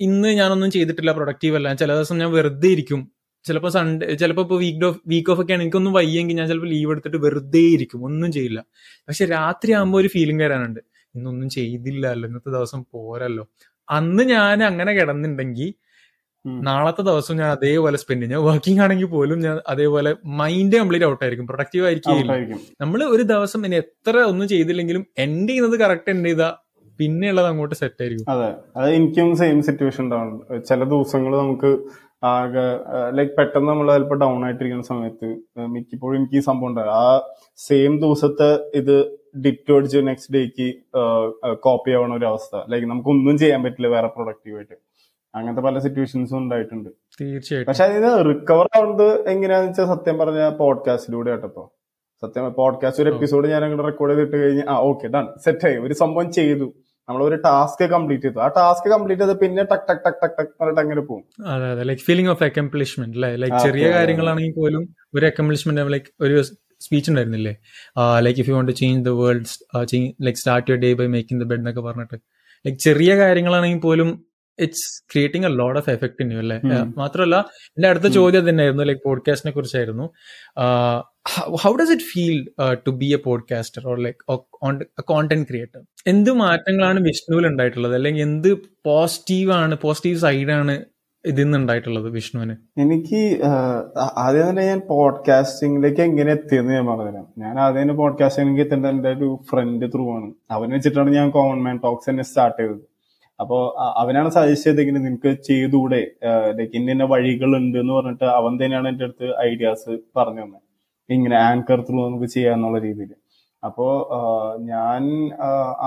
[0.00, 1.68] ഇന്ന് ഞാനൊന്നും ചെയ്തിട്ടില്ല പ്രൊഡക്റ്റീവ് അല്ല.
[1.74, 3.00] ചില ദിവസം ഞാൻ വെറുതെ ഇരിക്കും.
[3.44, 6.90] ചിലപ്പോൾ സൺഡേ ചിലപ്പോൾ ഇപ്പോൾ വീക്ക് ഓഫ് വീക്ക് ഓഫ് ഒക്കെ ആണ് എനിക്കൊന്നും വയ്യെങ്കിൽ ഞാൻ ചിലപ്പോൾ ലീവ്
[6.90, 8.04] എടുത്തിട്ട് വെറുതെ ഇരിക്കും.
[8.04, 8.64] ഒന്നും ചെയ്യില്ല.
[9.08, 10.80] പക്ഷെ രാത്രി ആകുമ്പോൾ ഒരു ഫീലിംഗ് വരാനുണ്ട്.
[11.14, 12.28] ഇന്നൊന്നും ചെയ്തില്ലല്ലോ.
[12.28, 13.48] ഇന്നത്തെ ദിവസം പോരല്ലോ.
[13.90, 15.74] അന്ന് ഞാൻ അങ്ങനെ കിടന്നിട്ടുണ്ടെങ്കിൽ
[16.46, 16.64] ഉം.
[16.64, 18.40] നാളത്തെ ദിവസം ഞാൻ അതേപോലെ സ്പെൻഡ് ചെയ്യും.
[18.40, 21.46] ഞാൻ വർക്കിംഗ് ആണെങ്കിൽ പോലും ഞാൻ അതേപോലെ മൈൻഡ് കംപ്ലീറ്റ് ഔട്ട് ആയിരിക്കും.
[21.46, 26.56] പ്രൊഡക്റ്റീവ് ആയിരിക്കും നമ്മൾ ഒരു ദിവസം ഇനി എത്ര ഒന്നും ചെയ്തില്ലെങ്കിലും എൻഡ് ചെയ്യുന്നത് കറക്റ്റ് എൻഡ് ചെയ്താ
[26.98, 28.30] പിന്നെയുള്ളത് അങ്ങോട്ട് സെറ്റ് ആയിരിക്കും.
[28.30, 28.54] അതെ.
[28.76, 30.64] അത് എനിക്കും സെയിം സിറ്റുവേഷൻ ഉണ്ടാവുന്നുണ്ട്.
[30.64, 31.78] ചില ദിവസങ്ങൾ നമുക്ക്
[32.24, 32.64] ആകെ
[33.16, 35.28] ലൈക് പെട്ടെന്ന് നമ്മൾ ചിലപ്പോൾ ഡൗൺ ആയിട്ടിരിക്കുന്ന സമയത്ത്
[35.66, 36.88] മിക്കപ്പോഴും എനിക്ക് ഈ സംഭവം ഉണ്ടായി.
[36.88, 38.96] ആ സെയിം ദിവസത്തെ ഇത്
[39.40, 40.66] ഡിറ്റോ അടിച്ച് നെക്സ്റ്റ് ഡേക്ക്
[41.54, 42.62] കോപ്പി ആവണ ഒരു അവസ്ഥ.
[42.70, 44.76] ലൈക്ക് നമുക്ക് ഒന്നും ചെയ്യാൻ പറ്റില്ല വേറെ പ്രൊഡക്റ്റീവായിട്ട്
[45.34, 46.90] അങ്ങനത്തെ പല സിറ്റുവേഷൻസും ഉണ്ടായിട്ടുണ്ട്.
[47.20, 47.68] തീർച്ചയായിട്ടും.
[47.68, 51.64] പക്ഷെ അതിന് റിക്കവർ ആവുന്നത് എങ്ങനെയാന്ന് വെച്ചാൽ സത്യം പറഞ്ഞ പോഡ്കാസ്റ്റിലൂടെ കേട്ടപ്പോ
[52.22, 55.76] സത്യം പോഡ്കാസ്റ്റ് ഒരു എപ്പിസോഡ് ഞാൻ അങ്ങോട്ട് റെക്കോർഡ് ചെയ്തിട്ട് കഴിഞ്ഞ് ആ ഓക്കെ ഡൺ സെറ്റ് ആയി.
[55.76, 56.66] ഒരു സംഭവം ചെയ്തു.
[57.08, 58.38] നമ്മൾ ഒരു ടാസ്ക് കംപ്ലീറ്റ് ചെയ്തു.
[58.44, 61.24] ആ ടാസ്ക് കംപ്ലീറ്റ് ചെയ്ത് പിന്നെ ടക് ടക് ടക് ടക് ടക് പറഞ്ഞിട്ട് അങ്ങനെ പോകും.
[61.54, 61.82] അതെ അതെ.
[61.90, 63.86] ലൈക് ഫീലിംഗ് ഓഫ് അക്കംപ്ലിഷ്മെന്റ് അല്ലേ ലൈക് ചെറിയ.
[63.96, 64.84] കാര്യങ്ങളാണെങ്കിൽ പോലും
[65.16, 66.36] ഒരു അക്കംപ്ലിഷ്മെന്റ് ലൈക് ഒരു
[66.84, 67.54] സ്പീച്ച് ഉണ്ടായിരുന്നില്ലേ?
[68.26, 69.50] Like if you want to change the world
[70.26, 72.18] like start your day by making the bed എന്നൊക്കെ പറഞ്ഞിട്ട്.
[72.64, 74.10] ലൈക് ചെറിയ കാര്യങ്ങളാണെങ്കിൽ പോലും
[74.58, 76.58] it's creating a load of effect in you അല്ലേ?
[76.96, 77.36] മാത്രമല്ല
[77.68, 78.06] എന്റെ അടുത്ത.
[78.06, 80.06] ചോദ്യം തന്നെയായിരുന്നു ലൈക് പോഡ്കാസ്റ്റിനെ കുറിച്ചായിരുന്നു.
[81.62, 82.38] How does it feel
[82.86, 84.40] to be a podcaster or like
[85.02, 87.94] content creator എന്ത് മാറ്റങ്ങളാണ് വിഷ്ണുവിൽ ഉണ്ടായിട്ടുള്ളത്?
[87.94, 88.50] അല്ലെങ്കിൽ എന്ത്
[88.86, 90.84] പോസിറ്റീവ് ആണ് പോസിറ്റീവ് സൈഡാണ്
[91.24, 92.54] ഇതിൽ നിന്ന് ഉണ്ടായിട്ടുള്ളത് വിഷ്ണുവിന്?
[92.80, 93.20] എനിക്ക്
[94.18, 97.26] ആദ്യം തന്നെ ഞാൻ പോഡ്കാസ്റ്റിംഗിലേക്ക് എങ്ങനെ എത്തിയെന്ന് ഞാൻ പറഞ്ഞുതരാം.
[97.38, 100.32] ഞാൻ ആദ്യം തന്നെ പോഡ്കാസ്റ്റിംഗിലേക്ക് എത്തേണ്ട എന്റെ ഒരു ഫ്രണ്ട് ത്രൂ ആണ്.
[100.50, 102.82] അവനെ വെച്ചിട്ടാണ് ഞാൻ കോമൺ മാൻ ടോക്സ് തന്നെ സ്റ്റാർട്ട് ചെയ്തത്.
[103.40, 103.56] അപ്പോ
[104.00, 106.00] അവനാണ് സജസ്റ്റ് ചെയ്തെങ്കിൽ നിനക്ക് ചെയ്തുകൂടെ
[106.58, 110.58] ലൈക്ക് ഇന്ന വഴികൾ ഉണ്ട് എന്ന് പറഞ്ഞിട്ട് അവൻ തന്നെയാണ് എന്റെ അടുത്ത് ഐഡിയാസ് പറഞ്ഞു തന്നെ.
[111.08, 113.12] ഇങ്ങനെ ആങ്കർ ത്രൂ നമുക്ക് ചെയ്യാന്നുള്ള രീതിയിൽ
[113.62, 113.86] അപ്പോ
[114.72, 115.02] ഞാൻ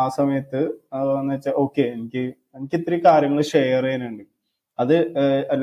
[0.01, 0.61] ആ സമയത്ത്
[1.19, 2.23] എന്ന് വെച്ചാൽ ഓക്കെ എനിക്ക്
[2.57, 4.23] എനിക്ക് ഇത്തിരി കാര്യങ്ങൾ ഷെയർ ചെയ്യാനുണ്ട്.
[4.79, 4.95] അത്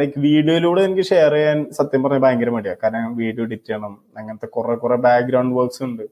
[0.01, 4.75] ലൈക്ക് വീഡിയോയിലൂടെ എനിക്ക് ഷെയർ ചെയ്യാൻ സത്യം പറഞ്ഞാൽ ഭയങ്കര മടിയാണ് കാരണം വീഡിയോ എഡിറ്റ് ചെയ്യണം അങ്ങനത്തെ കുറെ
[4.85, 6.05] കുറെ ബാക്ക്ഗ്രൗണ്ട് വർക്ക്സ് ഉണ്ട്.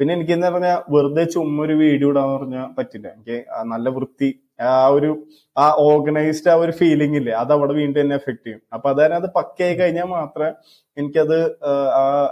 [0.00, 3.06] പിന്നെ എനിക്ക് എന്ന് പറഞ്ഞാൽ വെറുതെ ചുമ്മാ ഒരു വീഡിയോ ഇടാന്ന് പറഞ്ഞാൽ പറ്റില്ല.
[3.16, 3.38] എനിക്ക്
[3.72, 4.28] നല്ല വൃത്തി
[4.60, 5.10] ആ ഒരു
[5.56, 7.32] ആ ഓർഗനൈസ്ഡ് ആ ഒരു ഫീലിംഗ് ഇല്ലേ?
[7.42, 8.60] അത് അവിടെ വീണ്ടും എന്നെ എഫക്ട് ചെയ്യും.
[8.74, 10.50] അപ്പൊ അത് തന്നെ അത് പക്കയായി കഴിഞ്ഞാൽ മാത്രമേ
[10.96, 11.38] എനിക്കത്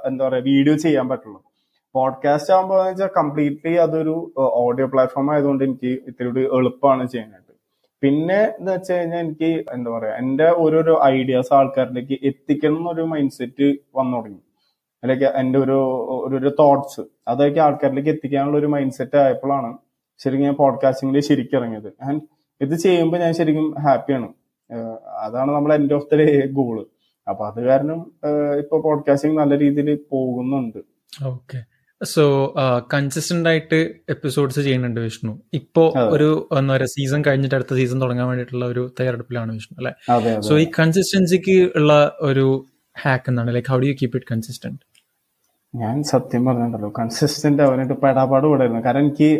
[0.08, 1.40] എന്താ പറയാ വീഡിയോ ചെയ്യാൻ പറ്റുള്ളൂ.
[1.94, 4.14] പോഡ്കാസ്റ്റ് ആകുമ്പോൾ വെച്ചാൽ കംപ്ലീറ്റ്ലി അതൊരു
[4.64, 7.52] ഓഡിയോ പ്ലാറ്റ്ഫോം ആയതുകൊണ്ട് എനിക്ക് ഇത്തിരി കൂടി എളുപ്പമാണ് ചെയ്യാനായിട്ട്.
[8.02, 13.68] പിന്നെ എന്ന് വെച്ച് കഴിഞ്ഞാൽ എനിക്ക് എന്താ പറയാ എന്റെ ഓരോരോ ഐഡിയാസ് ആൾക്കാരിലേക്ക് എത്തിക്കണം എന്നൊരു മൈൻഡ് സെറ്റ്
[13.98, 14.42] വന്നു തുടങ്ങി.
[15.02, 15.78] അല്ലെങ്കിൽ എന്റെ ഒരു
[16.40, 19.70] ഒരു തോട്ട്സ് അതൊക്കെ ആൾക്കാരിലേക്ക് എത്തിക്കാനുള്ള ഒരു മൈൻഡ് സെറ്റ് ആയപ്പോഴാണ്
[20.18, 22.20] ശരിക്കും ഞാൻ പോഡ്കാസ്റ്റിംഗിൽ ശരിക്കും ഇറങ്ങിയത് ആൻഡ്
[22.60, 24.28] ഇത് ചെയ്യുമ്പോൾ ഞാൻ ശരിക്കും ഹാപ്പിയാണ്
[25.24, 26.86] അതാണ് നമ്മൾ end of the day goal
[27.30, 28.12] അപ്പൊ അത് കാരണം
[28.58, 30.78] ഇപ്പൊ പോഡ്കാസ്റ്റിംഗ് നല്ല രീതിയിൽ പോകുന്നുണ്ട്.
[31.24, 31.64] ഓക്കെ
[32.04, 32.54] സോ
[32.94, 35.42] കൺസിസ്റ്റന്റ് ആയിട്ട് എപ്പിസോഡ്സ് ചെയ്യുന്നുണ്ട് വിഷ്ണു.
[35.52, 35.94] ഇപ്പോ.
[35.98, 39.92] ഒരു എന്താ പറയുക സീസൺ കഴിഞ്ഞിട്ട് അടുത്ത സീസൺ തുടങ്ങാൻ വേണ്ടിയിട്ടുള്ള ഒരു തയ്യാറെടുപ്പിലാണ് വിഷ്ണു അല്ലെ?
[40.40, 42.66] സോ ഈ കൺസിസ്റ്റൻസിക്ക് ഉള്ള ഒരു
[43.02, 43.54] ഹാക്ക് എന്താണ്?
[43.54, 44.78] Like how do you keep it consistent
[45.74, 49.30] ഞാൻ സത്യം പറഞ്ഞിട്ടുണ്ടല്ലോ കൺസിസ്റ്റന്റ് അവനായിട്ട് പെടാപാട് കൂടായിരുന്നു കാരണം എനിക്ക്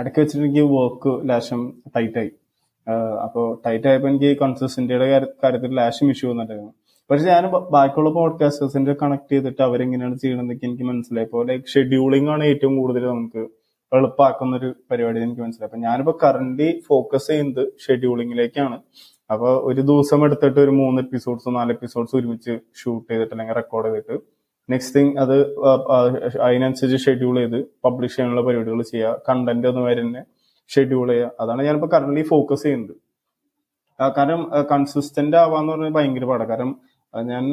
[0.00, 1.60] ഇടയ്ക്ക് വെച്ചിട്ട് എനിക്ക് വർക്ക് ലാശം
[1.96, 2.30] ടൈറ്റായി
[2.86, 5.06] അപ്പോൾ അപ്പൊ ടൈറ്റ് ആയപ്പോ എനിക്ക് കൺസിസ്റ്റന്റിയുടെ
[5.44, 6.72] കാര്യത്തിൽ ലാശം ഇഷ്യൂ വന്നിട്ടായിരുന്നു
[7.10, 11.26] പക്ഷെ ഞാൻ ബാക്കിയുള്ള പോഡ്കാസ്റ്റേഴ്സിന്റെ കണക്ട് ചെയ്തിട്ട് അവരെങ്ങനെയാണ് ചെയ്യണമെന്നൊക്കെ എനിക്ക് മനസ്സിലായി.
[11.26, 13.42] അപ്പോൾ ലൈക്ക് ഷെഡ്യൂളിംഗ് ആണ് ഏറ്റവും കൂടുതൽ നമുക്ക്
[13.92, 15.68] എളുപ്പമാക്കുന്ന ഒരു പരിപാടി എനിക്ക് മനസ്സിലായി.
[15.70, 18.78] അപ്പൊ ഞാനിപ്പോ കറന്റ് ഫോക്കസ് ചെയ്യുന്നത് ഷെഡ്യൂളിങ്ങിലേക്കാണ്
[19.30, 24.16] അപ്പൊ ഒരു ദിവസം എടുത്തിട്ട് ഒരു മൂന്ന് എപ്പിസോഡ്സ് നാല് എപ്പിസോഡ്സ് ഒരുമിച്ച് ഷൂട്ട് ചെയ്തിട്ട് അല്ലെങ്കിൽ റെക്കോർഡ് ചെയ്തിട്ട്
[24.70, 25.36] നെക്സ്റ്റ് തിങ് അത്
[26.40, 29.20] അതിനനുസരിച്ച് ഷെഡ്യൂൾ ചെയ്ത് പബ്ലിഷ് ചെയ്യാനുള്ള പരിപാടികൾ ചെയ്യുക.
[29.28, 30.22] കണ്ടന്റ് ഒന്ന് വരെ തന്നെ
[30.68, 31.30] ഷെഡ്യൂൾ ചെയ്യുക.
[31.40, 32.94] അതാണ് ഞാനിപ്പോൾ കറന്റ് ഫോക്കസ് ചെയ്യുന്നത്.
[34.00, 36.80] കാരണം കൺസിസ്റ്റന്റ് ആവാന്ന് പറഞ്ഞാൽ ഭയങ്കര പാടാണ് കാരണം
[37.26, 37.44] ഞാൻ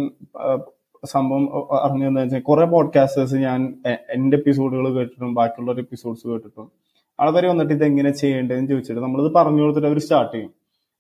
[1.05, 1.43] സംഭവം സംഭവം
[1.81, 3.75] അറിഞ്ഞതെന്ന് വെച്ചാൽ കുറെ പോഡ്കാസ്റ്റേഴ്സ് ഞാൻ
[4.09, 6.71] എന്റെ എപ്പിസോഡുകൾ കേട്ടിട്ടും ബാക്കിയുള്ള എപ്പിസോഡ്സ് കേട്ടിട്ടും
[7.19, 10.51] ആൾക്കാർ വന്നിട്ട് ഇത് എങ്ങനെ ചെയ്യേണ്ടതെന്ന് ചോദിച്ചിട്ട് നമ്മളിത് പറഞ്ഞു കൊടുത്തിട്ട് അവർ സ്റ്റാർട്ട് ചെയ്യും.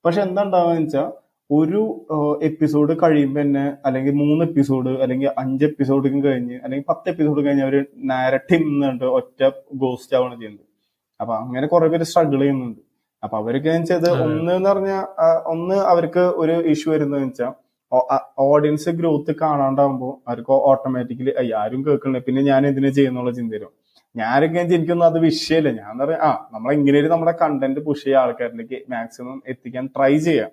[0.05, 1.11] പക്ഷെ എന്താ ഉണ്ടാവുക വെച്ചാൽ
[1.51, 2.07] ഒരു
[2.43, 7.85] എപ്പിസോഡ് കഴിയുമ്പോൾ തന്നെ അല്ലെങ്കിൽ മൂന്ന് എപ്പിസോഡ് അല്ലെങ്കിൽ അഞ്ച് എപ്പിസോഡ് കഴിഞ്ഞ് അല്ലെങ്കിൽ പത്ത് എപ്പിസോഡ് കഴിഞ്ഞ് അവർ
[7.97, 10.65] നാരറ്റീവ് നിന്നുണ്ട് ഒറ്റ ഗോസ്റ്റ് ആവാണ് ചെയ്യുന്നത്.
[11.21, 12.79] അപ്പൊ അങ്ങനെ കുറെ പേര് സ്ട്രഗിൾ ചെയ്യുന്നുണ്ട്.
[13.23, 15.03] അപ്പൊ അവർക്ക് വെച്ചത് ഒന്ന് എന്ന് പറഞ്ഞാൽ
[15.45, 17.53] ഒന്ന് അവർക്ക് ഒരു ഇഷ്യൂ വരുന്നതെന്ന് വെച്ചാൽ
[18.39, 22.19] ഓഡിയൻസ് ഗ്രോത്ത് കാണാണ്ടാവുമ്പോൾ അവർക്ക് ഓട്ടോമാറ്റിക്കലി ആരും കേൾക്കണില്ല.
[22.19, 23.71] പിന്നെ ഞാൻ എന്തിനാ ചെയ്യുന്നുള്ള ചിന്ത വരും.
[24.15, 29.43] ഞാനൊക്കെ എനിക്കൊന്നും അത് വിഷയമല്ല ഞാൻ പറയാം ആ നമ്മൾ എങ്ങനെയും നമ്മുടെ കണ്ടന്റ് പുഷ് ചെയ്യുക ആൾക്കാരിലേക്ക് മാക്സിമം
[29.47, 30.49] എത്തിക്കാൻ ട്രൈ ചെയ്യാം.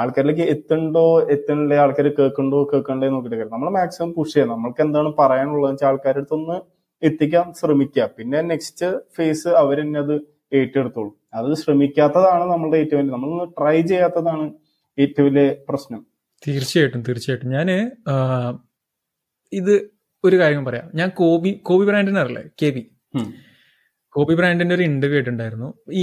[0.00, 1.04] ആൾക്കാരിലേക്ക് എത്തുന്നുണ്ടോ
[1.34, 3.52] എത്തണില്ലേ ആൾക്കാർ കേൾക്കണ്ടോ കേൾക്കണ്ടേ നോക്കിയിട്ട് കാര്യം.
[3.54, 6.56] നമ്മൾ മാക്സിമം പുഷ് ചെയ്യാം നമ്മൾക്ക് എന്താണ് പറയാനുള്ളത് വെച്ചാൽ ആൾക്കാരുടെ അടുത്തൊന്ന്
[7.02, 8.04] എത്തിക്കാൻ ശ്രമിക്കുക.
[8.16, 10.14] പിന്നെ നെക്സ്റ്റ് ഫേസ് അവർ തന്നെ അത്
[10.58, 11.10] ഏറ്റെടുത്തോളൂ.
[11.38, 14.46] അത് ശ്രമിക്കാത്തതാണ് നമ്മളുടെ ഏറ്റവും നമ്മൾ നമ്മളൊന്ന് ട്രൈ ചെയ്യാത്തതാണ്
[14.98, 16.00] ഏറ്റവും വലിയ പ്രശ്നം.
[16.46, 17.50] തീർച്ചയായിട്ടും തീർച്ചയായിട്ടും.
[17.56, 17.68] ഞാൻ
[19.52, 19.74] ഇത്
[20.24, 20.86] ഒരു കാര്യം പറയാം.
[20.98, 22.44] ഞാൻ കോബി കോബി ബ്രാൻഡിനെ അറിയില്ലേ?
[22.60, 22.82] കെ ബി
[24.14, 25.68] കോബി ബ്രാൻഡിന്റെ ഒരു ഇന്റർവ്യൂ ആയിട്ടുണ്ടായിരുന്നു.
[26.00, 26.02] ഈ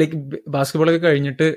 [0.00, 0.16] ലൈക്ക്
[0.54, 1.48] ബാസ്കറ്റ്ബോൾ ഒക്കെ കഴിഞ്ഞിട്ട്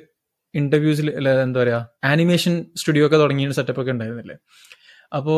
[0.55, 1.07] ഇന്റർവ്യൂസിൽ
[1.43, 4.35] എന്താ പറയാ ആനിമേഷൻ സ്റ്റുഡിയോ ഒക്കെ തുടങ്ങിയ സെറ്റപ്പ് ഒക്കെ ഉണ്ടായിരുന്നില്ലേ?
[5.17, 5.35] അപ്പോ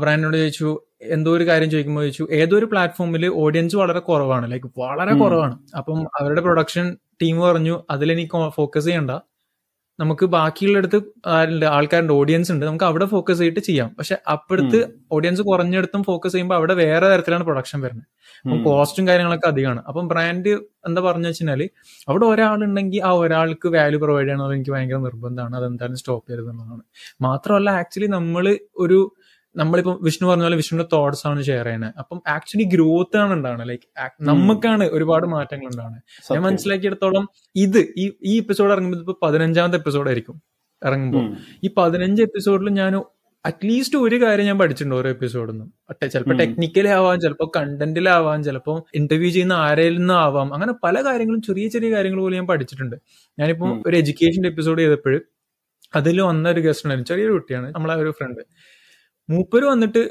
[0.00, 0.70] ബ്രാൻഡിനോട് ചോദിച്ചു
[1.02, 5.56] എന്തോ ഒരു കാര്യം ചോദിക്കുമ്പോൾ ചോദിച്ചു ഏതോ ഒരു പ്ലാറ്റ്ഫോമിൽ ഓഡിയൻസ് വളരെ കുറവാണ് ലൈക്ക് വളരെ കുറവാണ്.
[5.76, 9.10] അപ്പം അവരുടെ പ്രൊഡക്ഷൻ ടീം പറഞ്ഞു അതിലെനിക്ക് ഫോക്കസ് ചെയ്യണ്ട.
[10.00, 12.66] നമുക്ക് ബാക്കിയുള്ളിടത്ത് ആരുണ്ട് ആൾക്കാരുടെ ഓഡിയൻസ് ഉണ്ട്.
[12.66, 13.96] നമുക്ക് അവിടെ ഫോക്കസ് ചെയ്തിട്ട് ചെയ്യാം.
[13.98, 18.06] പക്ഷെ അപ്പുറത്ത് ഓഡിയൻസ് കുറഞ്ഞെടുത്തും ഫോക്കസ് ചെയ്യുമ്പോൾ അവിടെ വേറെ തരത്തിലാണ് പ്രൊഡക്ഷൻ വരുന്നത്.
[18.44, 19.82] അപ്പം കോസ്റ്റും കാര്യങ്ങളൊക്കെ അധികമാണ്.
[19.88, 20.48] അപ്പം ബ്രാൻഡ്
[20.86, 21.70] എന്താ പറഞ്ഞു വെച്ചാൽ
[22.08, 25.56] അവിടെ ഒരാളുണ്ടെങ്കിൽ ആ ഒരാൾക്ക് വാല്യൂ പ്രൊവൈഡ് ചെയ്യണമെന്ന് എനിക്ക് ഭയങ്കര നിർബന്ധമാണ്.
[25.56, 26.82] അതെന്തായാലും സ്റ്റോപ്പ് ചെയ്തതെന്നുള്ളതാണ്
[27.20, 29.16] മാത്രമല്ല ആക്ച്വലി നമ്മൾ ഒരു
[29.56, 34.02] നമ്മളിപ്പോ വിഷ്ണു പറഞ്ഞ പോലെ വിഷ്ണുവിന്റെ തോട്ട്സ് ആണ് ഷെയർ ചെയ്യുന്നത് അപ്പം ആക്ച്വലി ഗ്രോത്ത് ആണ് ഉണ്ടാവുന്നത് ലൈക്ക്
[34.22, 36.42] നമുക്കാണ് ഒരുപാട് മാറ്റങ്ങൾ ഉണ്ടാവുന്നത് ഞാൻ.
[36.42, 40.42] മനസ്സിലാക്കിയെടുത്തോളം ഇത് ഈ ഈ എപ്പിസോഡ് ഇറങ്ങുമ്പോൾ ഇപ്പൊ പതിനഞ്ചാമത്തെ എപ്പിസോഡ് ആയിരിക്കും
[40.84, 43.04] ഇറങ്ങുമ്പോൾ ഈ പതിനഞ്ച് എപ്പിസോഡിൽ ഞാൻ
[43.44, 45.72] അറ്റ്ലീസ്റ്റ് ഒരു കാര്യം ഞാൻ പഠിച്ചിട്ടുണ്ട് ഓരോ എപ്പിസോഡിൽ നിന്നും
[46.10, 46.38] ചിലപ്പോൾ.
[46.38, 50.54] ടെക്നിക്കലി ആവാം ചിലപ്പോൾ കണ്ടന്റിലാവാം ചിലപ്പോൾ ഇന്റർവ്യൂ ചെയ്യുന്ന ആരയിൽ നിന്നും ആവാം.
[50.54, 52.96] അങ്ങനെ പല കാര്യങ്ങളും ചെറിയ ചെറിയ കാര്യങ്ങൾ പോലും ഞാൻ പഠിച്ചിട്ടുണ്ട്.
[53.38, 53.82] ഞാനിപ്പോൾ.
[53.86, 55.20] ഒരു എഡ്യൂക്കേഷൻ എപ്പിസോഡ് ചെയ്തപ്പോൾ
[55.96, 57.08] അതിൽ വന്ന ഒരു ഗസ്റ്റ് ഉണ്ടായിരുന്നു.
[57.08, 58.40] ചെറിയൊരു കുട്ടിയാണ് നമ്മളെ ഒരു ഫ്രണ്ട്
[59.30, 60.10] മൂപ്പര് വന്നിട്ട്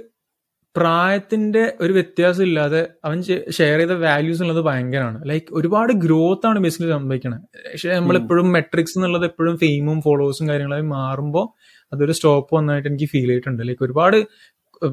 [0.76, 3.22] പ്രായത്തിന്റെ ഒരു വ്യത്യാസം ഇല്ലാതെ അവൻ
[3.52, 9.26] ഷെയർ ചെയ്ത വാല്യൂസ് ഉള്ളത് ഭയങ്കരമാണ് ലൈക്ക് ഒരുപാട് ഗ്രോത്ത് ആണ് ബേസിക്കലി സംഭവിക്കുന്നത് പക്ഷെ നമ്മളെപ്പോഴും മെട്രിക്സ് എന്നുള്ളത്
[9.26, 13.68] എപ്പോഴും ഫെയിമും ഫോളോവേഴ്സും കാര്യങ്ങളായി മാറുമ്പോൾ അതൊരു സ്റ്റോപ്പ് വന്നതായിട്ട് എനിക്ക് ഫീൽ ചെയ്തിട്ടുണ്ട്.
[13.68, 14.28] ലൈക്ക് ഒരുപാട്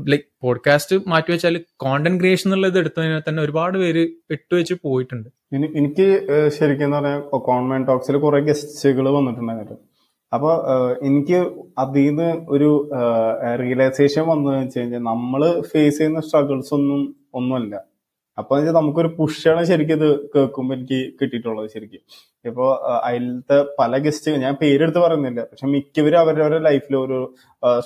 [0.08, 5.28] ലൈക്ക് പോഡ്കാസ്റ്റ് മാറ്റി വെച്ചാൽ കോണ്ടന്റ് ക്രിയേഷൻ എന്നുള്ളത് എടുത്തതിനെ തന്നെ ഒരുപാട് പേര് ഇട്ടുവെച്ച് പോയിട്ടുണ്ട്.
[5.52, 9.78] എനി- എനിക്ക് ശരിക്കും കോൺമെന്റ് പറഞ്ഞാൽ കോൺവെന്റ് ടോക്സിൽ കുറെ ഗസ്റ്റുകൾ വന്നിട്ടുണ്ടായിരുന്നു.
[10.32, 10.50] അപ്പൊ
[11.08, 11.38] എനിക്ക്
[11.82, 12.70] അതിൽ നിന്ന് ഒരു
[13.62, 17.00] റിയലൈസേഷൻ വന്നതെന്ന് വെച്ച് കഴിഞ്ഞാൽ നമ്മൾ ഫേസ് ചെയ്യുന്ന സ്ട്രഗിൾസ് ഒന്നും
[17.38, 17.74] ഒന്നുമല്ല.
[18.38, 22.02] അപ്പൊ നമുക്കൊരു പുഷാണ് ശരിക്കും ഇത് കേൾക്കുമ്പോൾ എനിക്ക് കിട്ടിയിട്ടുള്ളത് ശരിക്കും.
[22.48, 22.66] ഇപ്പോ
[23.08, 27.18] അതിലത്തെ പല ഗസ്റ്റ് ഞാൻ പേരെടുത്ത് പറയുന്നില്ല പക്ഷെ മിക്കവരും അവരവരുടെ ലൈഫിൽ ഒരു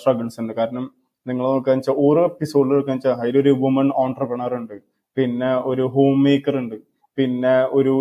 [0.01, 0.53] സ്ട്രഗിൾസ് ഉണ്ട്.
[0.61, 0.85] കാരണം
[1.27, 4.77] നിങ്ങൾ നോക്കാന്ന് വെച്ചാൽ ഓരോ എപ്പിസോഡിൽ നോക്കാന്ന് വെച്ചാൽ അതിലൊരു വുമൺ ഓൺടർപ്രണർ ഉണ്ട്.
[5.17, 6.77] പിന്നെ ഒരു ഹോം മേക്കർ ഉണ്ട്.
[7.19, 7.93] പിന്നെ ഒരു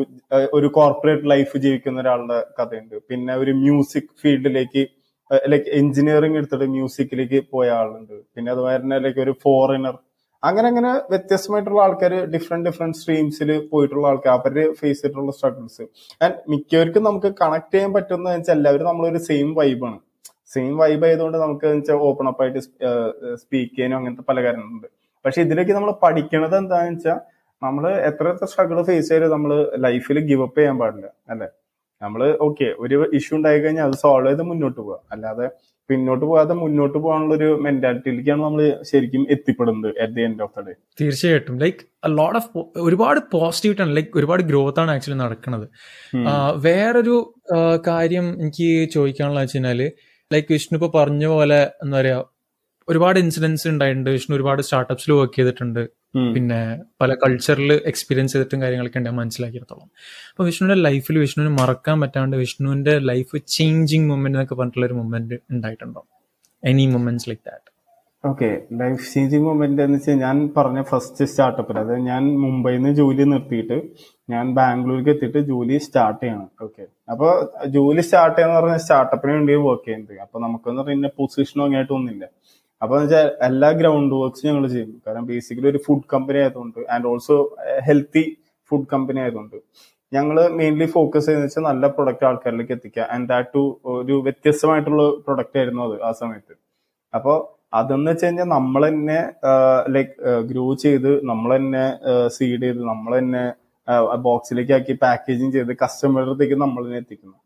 [0.58, 2.96] ഒരു കോർപ്പറേറ്റ് ലൈഫ് ജീവിക്കുന്ന ഒരാളുടെ കഥയുണ്ട്.
[3.10, 4.84] പിന്നെ ഒരു മ്യൂസിക് ഫീൽഡിലേക്ക്
[5.52, 8.16] ലൈക്ക് എഞ്ചിനീയറിംഗ് എടുത്തിട്ട് മ്യൂസിക്കിലേക്ക് പോയ ആളുണ്ട്.
[8.34, 9.96] പിന്നെ അതുപോലെ തന്നെ ലൈക്ക് ഒരു ഫോറിനർ
[10.44, 15.84] അങ്ങനെ അങ്ങനെ വ്യത്യസ്തമായിട്ടുള്ള ആൾക്കാർ ഡിഫറെന്റ് ഡിഫറെന്റ് സ്ട്രീംസിൽ പോയിട്ടുള്ള ആൾക്കാർ അവർ ഫേസ് ചെയ്തിട്ടുള്ള സ്ട്രഗിൾസ്
[16.24, 20.00] ആൻഡ് മിക്കവർക്കും നമുക്ക് കണക്ട് ചെയ്യാൻ പറ്റുന്ന വെച്ചാൽ എല്ലാവരും നമ്മളൊരു സെയിം വൈബാണ്
[20.56, 22.62] സെയിം വൈബ് ആയതുകൊണ്ട് നമുക്ക് വെച്ചാൽ ഓപ്പൺ അപ്പ് ആയിട്ട്
[23.44, 24.90] സ്പീക്ക് ചെയ്യാനും അങ്ങനത്തെ പല കാര്യങ്ങളുണ്ട്.
[25.26, 27.20] പക്ഷെ ഇതിലേക്ക് നമ്മൾ പഠിക്കണത് എന്താണെന്ന് വെച്ചാൽ
[27.66, 29.52] നമ്മൾ എത്ര എത്ര സ്ട്രഗിൾ ഫേസ് ചെയ്ത് നമ്മൾ
[29.86, 31.48] ലൈഫിൽ ഗിവ് അപ്പ് ചെയ്യാൻ പാടില്ല അല്ലെ?
[32.02, 35.46] നമ്മൾ ഓക്കെ ഒരു ഇഷ്യൂ ഉണ്ടായി കഴിഞ്ഞാൽ അത് സോൾവ് ചെയ്ത് മുന്നോട്ട് പോവുക അല്ലാതെ
[35.90, 40.74] പിന്നോട്ട് പോകാതെ മുന്നോട്ട് പോകാനുള്ള ഒരു മെന്റാലിറ്റിയിലേക്കാണ് നമ്മൾ ശരിക്കും എത്തിപ്പെടുന്നത് at the end of the day
[41.02, 41.56] തീർച്ചയായിട്ടും.
[41.64, 41.82] ലൈക്ക്
[42.20, 42.50] ലോട്ട് ഓഫ്
[42.88, 43.92] ഒരുപാട് പോസിറ്റീവ് ആണ്.
[43.98, 45.66] ലൈക്ക് ഒരുപാട് ഗ്രോത്ത് ആണ് ആക്ച്വലി നടക്കുന്നത്
[46.68, 47.16] വേറൊരു
[47.90, 49.82] കാര്യം എനിക്ക് ചോദിക്കാനുള്ള വെച്ച് കഴിഞ്ഞാൽ
[50.32, 52.20] ലൈക്ക് വിഷ്ണു ഇപ്പൊ പറഞ്ഞ പോലെ എന്താ പറയാ
[52.88, 54.10] ഒരുപാട് ഇൻസിഡൻസ് ഉണ്ടായിട്ടുണ്ട്.
[54.16, 55.84] വിഷ്ണു ഒരുപാട് സ്റ്റാർട്ടപ്സിൽ വർക്ക് ചെയ്തിട്ടുണ്ട്.
[56.36, 56.60] പിന്നെ
[57.02, 59.88] പല കൾച്ചറിൽ എക്സ്പീരിയൻസ് ചെയ്തിട്ടും കാര്യങ്ങളൊക്കെ ഉണ്ട് മനസ്സിലാക്കിയിടത്തോളം.
[60.32, 66.04] അപ്പൊ വിഷ്ണുവിന്റെ ലൈഫിൽ വിഷ്ണുവിന് മറക്കാൻ പറ്റാണ്ട് വിഷ്ണുവിന്റെ ലൈഫ് ചേഞ്ചിങ് മൊമെന്റ് എന്നൊക്കെ പറഞ്ഞിട്ടുള്ള ഒരു മൊമെന്റ് ഉണ്ടായിട്ടുണ്ടോ?
[66.64, 67.70] Any moments like that
[68.24, 68.50] okay
[68.82, 73.78] life changing moment എന്ന് വെച്ചാൽ ഞാൻ പറഞ്ഞ ഫസ്റ്റ് സ്റ്റാർട്ടപ്പിൽ അതായത് ഞാൻ മുംബൈയിൽ നിന്ന് ജോലി നിർത്തിയിട്ട്
[74.30, 76.48] ഞാൻ ബാംഗ്ലൂർക്ക് എത്തിയിട്ട് ജോലി സ്റ്റാർട്ട് ചെയ്യണം.
[76.66, 76.84] ഓക്കെ
[77.14, 77.28] അപ്പൊ
[77.76, 80.16] ജോലി സ്റ്റാർട്ട് ചെയ്യാന്ന് പറഞ്ഞ സ്റ്റാർട്ടപ്പിന് വേണ്ടി വർക്ക് ചെയ്യുന്നത്.
[80.26, 82.30] അപ്പൊ നമുക്കെന്ന് പറഞ്ഞാൽ പൊസിഷനോ അങ്ങനെയായിട്ട്
[82.84, 84.92] അപ്പൊ വെച്ചാൽ എല്ലാ ഗ്രൗണ്ട് വർക്ക്സ് ഞങ്ങൾ ചെയ്യും.
[85.06, 87.38] കാരണം ബേസിക്കലി ഒരു ഫുഡ് കമ്പനി ആയതുകൊണ്ട് and also
[87.88, 88.24] healthy
[88.72, 89.58] food company ആയതുകൊണ്ട്.
[90.16, 93.64] ഞങ്ങൾ മെയിൻലി ഫോക്കസ് ചെയ്യുന്ന വെച്ചാൽ നല്ല പ്രൊഡക്റ്റ് ആൾക്കാരിലേക്ക് എത്തിക്കുക ആൻഡ് ദാറ്റ് ടു
[94.02, 96.54] ഒരു വ്യത്യസ്തമായിട്ടുള്ള പ്രൊഡക്റ്റ് ആയിരുന്നു അത് ആ സമയത്ത്.
[97.14, 97.38] അപ്പോൾ
[97.80, 99.20] അതെന്ന് വെച്ച് കഴിഞ്ഞാൽ നമ്മൾ തന്നെ
[99.96, 100.14] ലൈക്ക്
[100.50, 101.86] ഗ്രോ ചെയ്ത് നമ്മൾ തന്നെ
[102.36, 103.44] സീഡ് ചെയ്ത് നമ്മൾ തന്നെ
[104.28, 107.38] ബോക്സിലേക്ക് ആക്കി പാക്കേജിങ് ചെയ്ത് കസ്റ്റമറിലേക്ക് നമ്മൾ തന്നെ എത്തിക്കുന്നു.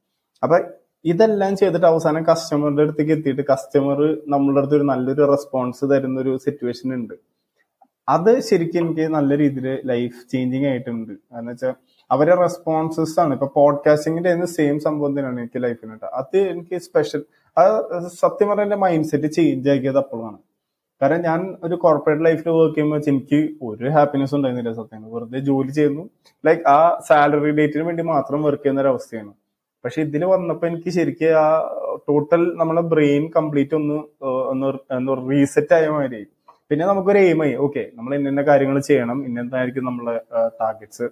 [0.43, 0.57] അപ്പൊ
[1.05, 3.99] ഇതെല്ലാം ചെയ്തിട്ട് അവസാനം കസ്റ്റമറിന്റെ അടുത്തേക്ക് എത്തിയിട്ട് കസ്റ്റമർ
[4.33, 7.15] നമ്മളുടെ അടുത്ത് ഒരു നല്ലൊരു റെസ്പോൺസ് തരുന്ന ഒരു സിറ്റുവേഷൻ ഉണ്ട്.
[8.07, 11.13] അത് ശരിക്കും എനിക്ക് നല്ല രീതിയിൽ ലൈഫ് ചേഞ്ചിങ് ആയിട്ടുണ്ട്.
[11.31, 11.73] കാരണം വെച്ചാൽ
[12.11, 13.33] അവരെ റെസ്പോൺസസ് ആണ്.
[13.37, 17.23] ഇപ്പൊ പോഡ്കാസ്റ്റിംഗിന്റെ സെയിം സംഭവം തന്നെയാണ് എനിക്ക് ലൈഫിന് അത് എനിക്ക് സ്പെഷ്യൽ
[17.57, 17.71] അത്
[18.23, 20.39] സത്യം പറഞ്ഞ എന്റെ മൈൻഡ് സെറ്റ് ചേഞ്ച് ആക്കിയത് അപ്പോഴാണ്
[21.01, 26.03] കാരണം ഞാൻ ഒരു കോർപ്പറേറ്റ് ലൈഫിൽ വർക്ക് ചെയ്യുമ്പോൾ എനിക്ക് ഒരു ഹാപ്പിനെസ് ഉണ്ടായിരുന്നില്ല സത്യം വെറുതെ ജോലി ചെയ്യുന്നു.
[26.43, 29.31] ലൈക്ക് ആ സാലറി ഡേറ്റിന് വേണ്ടി മാത്രം വർക്ക് ചെയ്യുന്ന ഒരു അവസ്ഥയാണ്.
[29.83, 31.45] പക്ഷെ ഇതിൽ വന്നപ്പോ എനിക്ക് ശരിക്കും ആ
[32.07, 33.97] ടോട്ടൽ നമ്മളെ ബ്രെയിൻ കംപ്ലീറ്റ് ഒന്ന്
[34.51, 36.21] ഒന്ന് റീസെറ്റ് ആയ മാതിരി
[36.71, 39.17] പിന്നെ നമുക്കൊരു എയിമായി ഓക്കെ നമ്മൾ ഇന്ന കാര്യങ്ങൾ ചെയ്യണം.
[39.27, 40.15] ഇന്നതായിരിക്കും നമ്മളെ
[40.61, 41.05] targets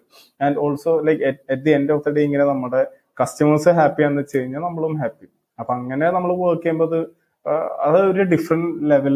[0.46, 1.22] and also like
[1.54, 2.82] at the end of the day ഇങ്ങനെ നമ്മുടെ
[3.22, 5.28] കസ്റ്റമേഴ്സ് ഹാപ്പി ആണെന്ന് വെച്ച് കഴിഞ്ഞാൽ നമ്മളും ഹാപ്പി
[5.60, 6.96] അപ്പൊ അങ്ങനെ നമ്മൾ വർക്ക് ചെയ്യുമ്പോൾ
[7.86, 9.16] അത് ഒരു ഡിഫറെന്റ് ലെവൽ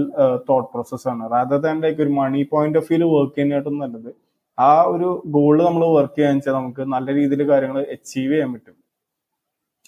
[0.49, 1.23] തോട്ട് പ്രോസസ് ആണ്.
[1.33, 4.11] റാദർ ദാൻ ലൈക്ക് ഒരു മണി പോയിന്റ് ഓഫ് വ്യൂൽ വർക്ക് ചെയ്യുന്നതായിട്ടും നല്ലത്.
[4.57, 8.75] ആ ഒരു ഗോൾ നമ്മൾ വർക്ക് ചെയ്യാന്ന് വെച്ചാൽ നമുക്ക് നല്ല രീതിയിൽ കാര്യങ്ങൾ അച്ചീവ് ചെയ്യാൻ പറ്റും.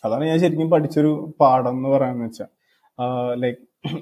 [0.04, 2.49] അതാണ് ഞാൻ ശരിക്കും പഠിച്ചൊരു പാഠം എന്ന് പറയാന്ന് വെച്ചാൽ
[3.43, 3.60] like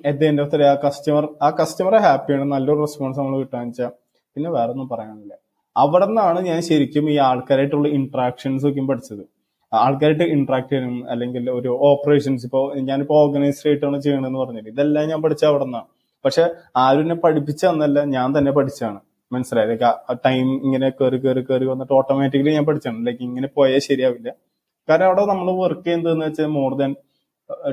[0.10, 3.72] at the end of the day ആ കസ്റ്റമർ ആ കസ്റ്റമറെ ഹാപ്പിയാണ് നല്ലൊരു റെസ്പോൺസ് നമ്മൾ കിട്ടാന്ന്
[3.72, 3.92] വെച്ചാൽ
[4.36, 5.34] പിന്നെ വേറെ ഒന്നും പറയാനില്ല.
[5.76, 9.24] അവിടെ നിന്നാണ് ഞാൻ ശരിക്കും ഈ ആൾക്കാരായിട്ടുള്ള ഇൻട്രാക്ഷൻസ് ഒക്കെ പഠിച്ചത്.
[9.72, 15.44] ആൾക്കാരായിട്ട് ഇന്ററാക്ട് ചെയ്യണം അല്ലെങ്കിൽ ഒരു ഓപ്പറേഷൻസ് ഇപ്പോൾ ഞാനിപ്പോൾ ഓർഗനൈസ്ഡ് ആയിട്ടാണ് ചെയ്യണമെന്ന് പറഞ്ഞത് ഇതെല്ലാം ഞാൻ പഠിച്ച
[15.50, 15.88] അവിടെ നിന്നാണ്
[16.26, 16.44] പക്ഷെ
[16.84, 19.00] ആരും എന്നെ പഠിപ്പിച്ചതെന്നല്ല ഞാൻ തന്നെ പഠിച്ചാണ്
[19.32, 19.86] മനസ്സിലായത്
[20.28, 24.30] ടൈം ഇങ്ങനെ കയറി കയറി കയറി വന്നിട്ട് ഓട്ടോമാറ്റിക്കലി ഞാൻ പഠിച്ചാണ് ലൈക്ക് ഇങ്ങനെ പോയാൽ ശരിയാവില്ല.
[24.90, 26.92] കാരണം അവിടെ നമ്മൾ വർക്ക് ചെയ്യുന്നതെന്ന് വെച്ചാൽ മോർ ദാൻ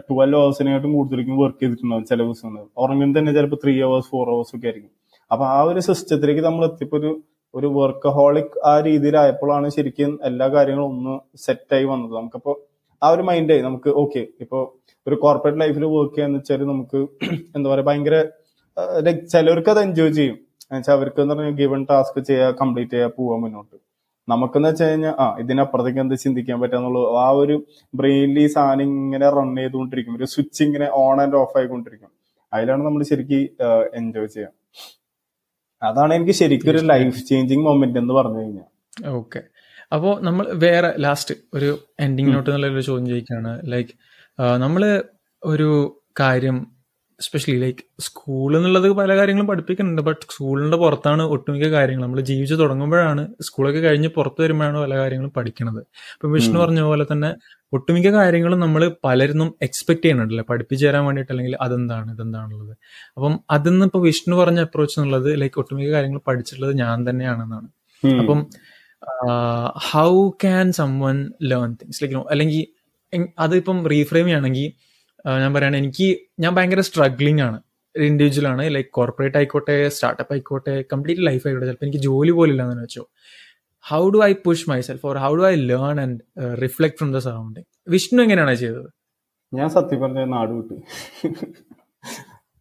[0.09, 4.69] ട്വൽവ് ഹവേഴ്സിനായിട്ടും കൂടുതലേക്കും വർക്ക് ചെയ്തിട്ടുണ്ടാവും ചില ദിവസങ്ങൾ ഉറങ്ങുന്നത് തന്നെ ചിലപ്പോൾ ത്രീ ഹവേഴ്സ് ഫോർ ഹവേഴ്സ് ഒക്കെ
[4.71, 4.93] ആയിരിക്കും.
[5.31, 7.11] അപ്പൊ ആ ഒരു സിസ്റ്റത്തിലേക്ക് നമ്മൾ എത്തിയപ്പോൾ ഒരു
[7.55, 11.15] ഒരു വർക്കഹോളിക് ആ രീതിയിലായപ്പോഴാണ് ശരിക്കും എല്ലാ കാര്യങ്ങളും ഒന്ന്
[11.45, 12.13] സെറ്റായി വന്നത്.
[12.19, 12.53] നമുക്കപ്പോ
[13.03, 14.59] ആ ഒരു മൈൻഡായി നമുക്ക് ഓക്കെ ഇപ്പോ
[15.07, 17.01] ഒരു കോർപ്പറേറ്റ് ലൈഫിൽ വർക്ക് ചെയ്യാന്ന് വെച്ചാൽ നമുക്ക്
[17.57, 18.17] എന്താ പറയാ ഭയങ്കര
[19.07, 20.37] ലൈക് ചിലവർക്ക് അത് എൻജോയ് ചെയ്യും.
[20.71, 23.77] എന്നുവെച്ചാൽ അവർക്ക് എന്ന് പറഞ്ഞാൽ ഗിവൺ ടാസ്ക് ചെയ്യുക കംപ്ലീറ്റ് ചെയ്യുക പോവാൻ മുന്നോട്ട്.
[24.29, 27.57] നമുക്കെന്ന് വെച്ച് കഴിഞ്ഞാൽ ആ ഇതിനപ്പുറത്തേക്ക് എന്ത് ചിന്തിക്കാൻ പറ്റാന്നുള്ളൂ ആ ഒരു
[27.95, 30.15] ബ്രെയിനിൽ ഈ സാധനം ഇങ്ങനെ റൺ ചെയ്തുകൊണ്ടിരിക്കും.
[30.19, 32.11] ഒരു സ്വിച്ച് ഇങ്ങനെ ഓൺ ആൻഡ് ഓഫ് ആയിക്കൊണ്ടിരിക്കും.
[32.53, 33.43] അതിലാണ് നമ്മൾ ശരിക്കും
[34.01, 34.53] എൻജോയ് ചെയ്യാം
[35.83, 38.69] അതാണ് എനിക്ക് ശരിക്കും ഒരു ലൈഫ് ചേഞ്ചിങ് മൊമെന്റ് എന്ന് പറഞ്ഞു കഴിഞ്ഞാൽ
[39.19, 39.41] ഓക്കെ
[39.95, 41.71] അപ്പോൾ നമ്മൾ വേറെ ലാസ്റ്റ് ഒരു
[42.05, 43.53] എൻഡിങ് നോട്ട് എന്നുള്ള ഒരു ചോദ്യം ചോദിക്കുകയാണ്.
[43.73, 43.95] ലൈക്ക്
[44.65, 44.83] നമ്മൾ
[45.43, 45.69] ഒരു
[46.21, 46.57] കാര്യം
[47.21, 50.03] എസ്പെഷ്യലി ലൈക്ക് സ്കൂൾ എന്നുള്ളത് പല കാര്യങ്ങളും പഠിപ്പിക്കുന്നുണ്ട്.
[50.03, 55.81] ബട്ട് സ്കൂളിന്റെ പുറത്താണ് ഒട്ടുമിക്ക കാര്യങ്ങൾ നമ്മൾ ജീവിച്ചു തുടങ്ങുമ്പോഴാണ് സ്കൂളൊക്കെ കഴിഞ്ഞ് പുറത്ത് വരുമ്പോഴാണ് പല കാര്യങ്ങളും പഠിക്കുന്നത്
[56.17, 57.35] ഇപ്പൊ വിഷ്ണു പറഞ്ഞ പോലെ തന്നെ
[57.73, 60.45] ഒട്ടുമിക്ക കാര്യങ്ങളും നമ്മൾ പലരും എക്സ്പെക്ട് ചെയ്യുന്നുണ്ടല്ലേ?
[60.51, 62.75] പഠിപ്പിച്ചു തരാൻ വേണ്ടിയിട്ട് അല്ലെങ്കിൽ അതെന്താണ് ഇതെന്താണുള്ളത്?
[63.17, 67.69] അപ്പം അതിന്ന് ഇപ്പൊ വിഷ്ണു പറഞ്ഞ അപ്രോച്ച് എന്നുള്ളത് ലൈക്ക് ഒട്ടുമിക്ക കാര്യങ്ങൾ പഠിച്ചിട്ടുള്ളത് ഞാൻ തന്നെയാണെന്നാണ്.
[68.19, 68.47] അപ്പം
[69.91, 72.65] how can someone learn things like അല്ലെങ്കിൽ
[73.39, 74.73] അതിപ്പം റീഫ്രെയിം ചെയ്യണമെങ്കിൽ
[75.43, 76.09] ഞാൻ പറയുകയാണ് എനിക്ക്
[76.43, 77.59] ഞാൻ ഭയങ്കര സ്ട്രഗ്ലിംഗ് ആണ്.
[77.95, 82.85] ഇൻഡിവിജ്വൽ ആണ് ലൈക്ക് കോർപ്പറേറ്റ് ആയിക്കോട്ടെ സ്റ്റാർട്ടപ്പ് ആയിക്കോട്ടെ കംപ്ലീറ്റ് ലൈഫ് ആയിക്കോട്ടെ ചിലപ്പോൾ എനിക്ക് ജോലി പോലും ഇല്ലാന്ന്
[82.87, 83.05] വെച്ചോ
[83.85, 86.19] how do I push myself or how do I learn and
[86.65, 88.89] reflect from the surrounding Vishnu എങ്ങനെയാണ് ചെയ്തത്?
[89.53, 90.75] ഞാൻ സത്യം പറഞ്ഞ നാട് വിട്ടു.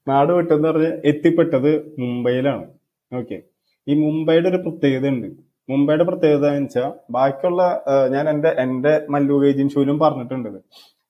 [0.08, 2.66] നാട് വിട്ടെന്ന് പറഞ്ഞ എത്തിപ്പെട്ടത് മുംബൈയിലാണ്.
[3.12, 3.38] ഓക്കെ
[3.88, 5.30] ഈ മുംബൈയുടെ ഒരു പ്രത്യേകത ഉണ്ട്
[5.72, 7.62] മുംബൈയുടെ പ്രത്യേകത എന്ന് വെച്ചാൽ ബാക്കിയുള്ള
[8.16, 10.60] ഞാൻ എന്റെ എന്റെ മല്ലു ഏജൻസിയിലും പറഞ്ഞിട്ടുണ്ട്.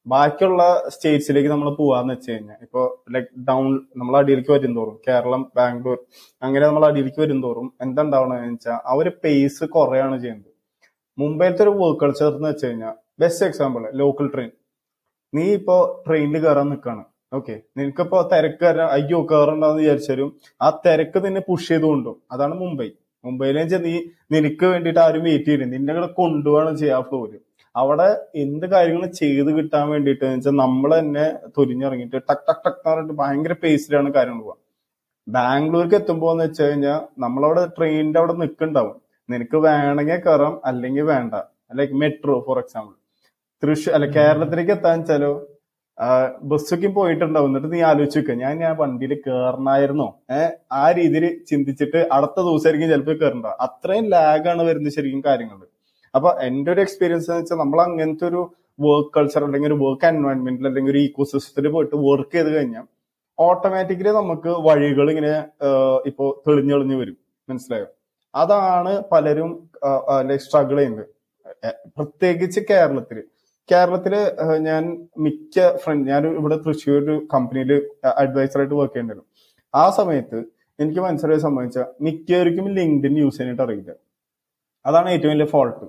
[0.06, 2.82] ബാക്കിയുള്ള സ്റ്റേറ്റ്സിലേക്ക് നമ്മൾ പോവാന്ന് വെച്ച് കഴിഞ്ഞാൽ ഇപ്പൊ
[3.14, 3.66] ലൈക്ക് ഡൗൺ
[4.00, 5.98] നമ്മൾ അടിയിലേക്ക് വരും തോറും കേരളം ബാംഗ്ലൂർ
[6.42, 10.52] അങ്ങനെ നമ്മൾ അടിയിലേക്ക് വരും തോറും എന്താ ഉണ്ടാവണമെന്ന് വെച്ചാൽ ആ ഒരു പേസ് കുറയാണ് ചെയ്യുന്നത്.
[11.18, 14.52] മുംബൈയിലത്തെ ഒരു വർക്ക് കൾച്ചർ എന്ന് വെച്ച് കഴിഞ്ഞാൽ ബെസ്റ്റ് എക്സാമ്പിൾ ലോക്കൽ ട്രെയിൻ
[15.34, 15.76] നീ ഇപ്പോ
[16.06, 20.30] ട്രെയിനിൽ കയറാൻ നിൽക്കാണ് ഓക്കെ നിനക്കിപ്പോ തിരക്ക് അയ്യോ കയറണ്ടെന്ന് വിചാരിച്ചാലും
[20.62, 22.90] ആ തിരക്ക് നിന്നെ പുഷ് ചെയ്തുകൊണ്ടും അതാണ് മുംബൈ.
[23.24, 23.94] മുംബൈയിലെ നീ
[24.34, 27.38] നിനക്ക് വേണ്ടിയിട്ട് ആരും വെയിറ്റ് ചെയ്യും നിന്നെ കൂടെ കൊണ്ടുപോകണം ചെയ്യാ ഫ്ലോര്
[27.76, 28.10] അവിടെ
[28.44, 31.26] എന്ത് കാര്യങ്ങൾ ചെയ്ത് കിട്ടാൻ വേണ്ടിയിട്ട് വെച്ചാൽ നമ്മൾ തന്നെ
[31.58, 34.56] തുരിഞ്ഞിറങ്ങിയിട്ട് ടക് ടക് ടക്ക് എന്ന് പറഞ്ഞിട്ട് ഭയങ്കര പേസിലാണ് കാര്യങ്ങൾ പോവാ.
[35.28, 38.96] ബാംഗ്ലൂർക്ക് എത്തുമ്പോൾ എന്ന് വെച്ച് കഴിഞ്ഞാൽ നമ്മളവിടെ ട്രെയിനിന്റെ അവിടെ നിൽക്കുന്നുണ്ടാവും
[39.30, 41.34] നിനക്ക് വേണമെങ്കിൽ കയറാം അല്ലെങ്കിൽ വേണ്ട.
[41.80, 42.96] Like metro for example
[43.64, 45.34] Thrissur അല്ല കേരളത്തിലേക്ക് എത്താൻ വെച്ചാലോ
[46.52, 47.50] ബസ്സൊക്കെ പോയിട്ടുണ്ടാവും.
[47.50, 50.08] എന്നിട്ട് നീ ആലോചിച്ച് വെക്കുക ഞാൻ ഞാൻ വണ്ടിയിൽ കയറണമായിരുന്നോ
[50.38, 50.52] ഏഹ്
[50.82, 55.60] ആ രീതിയിൽ ചിന്തിച്ചിട്ട് അടുത്ത ദിവസമായിരിക്കും ചിലപ്പോൾ കയറണ്ട അത്രയും ലാഗാണ് വരുന്നത് ശരിക്കും കാര്യങ്ങൾ
[56.16, 58.42] അപ്പൊ എന്റെ ഒരു എക്സ്പീരിയൻസ് എന്ന് വെച്ചാൽ നമ്മൾ അങ്ങനത്തെ ഒരു
[58.86, 62.86] വർക്ക് കൾച്ചർ അല്ലെങ്കിൽ ഒരു വർക്ക് എൻവയോൺമെന്റിൽ അല്ലെങ്കിൽ ഒരു ഈക്കോ സിസ്റ്റത്തിൽ പോയിട്ട് വർക്ക് ചെയ്ത് കഴിഞ്ഞാൽ
[63.38, 65.32] ഓട്ടോമാറ്റിക്കലി നമുക്ക് വഴികൾ ഇങ്ങനെ
[66.10, 67.18] ഇപ്പോൾ തെളിഞ്ഞെളിഞ്ഞ് വരും.
[67.50, 67.88] മനസ്സിലായോ?
[68.34, 69.52] അതാണ് പലരും
[70.46, 71.06] സ്ട്രഗിൾ ചെയ്യുന്നത്.
[71.98, 73.18] പ്രത്യേകിച്ച് കേരളത്തിൽ.
[73.72, 74.14] കേരളത്തിൽ
[74.68, 74.84] ഞാൻ
[75.26, 77.72] മിക്ക ഫ്രണ്ട് ഞാൻ ഇവിടെ തൃശ്ശൂർ ഒരു കമ്പനിയിൽ
[78.24, 79.28] അഡ്വൈസറായിട്ട് വർക്ക് ചെയ്യണ്ടായിരുന്നു
[79.74, 80.40] ആ സമയത്ത്
[80.80, 83.92] എനിക്ക് മനസ്സിലായ സംബന്ധിച്ച മിക്കവർക്കും ലിങ്ക്ഡിൻ യൂസ് ചെയ്യാനായിട്ട് അറിയില്ല.
[84.86, 85.86] അതാണ് ഏറ്റവും വലിയ ഫോൾട്ട്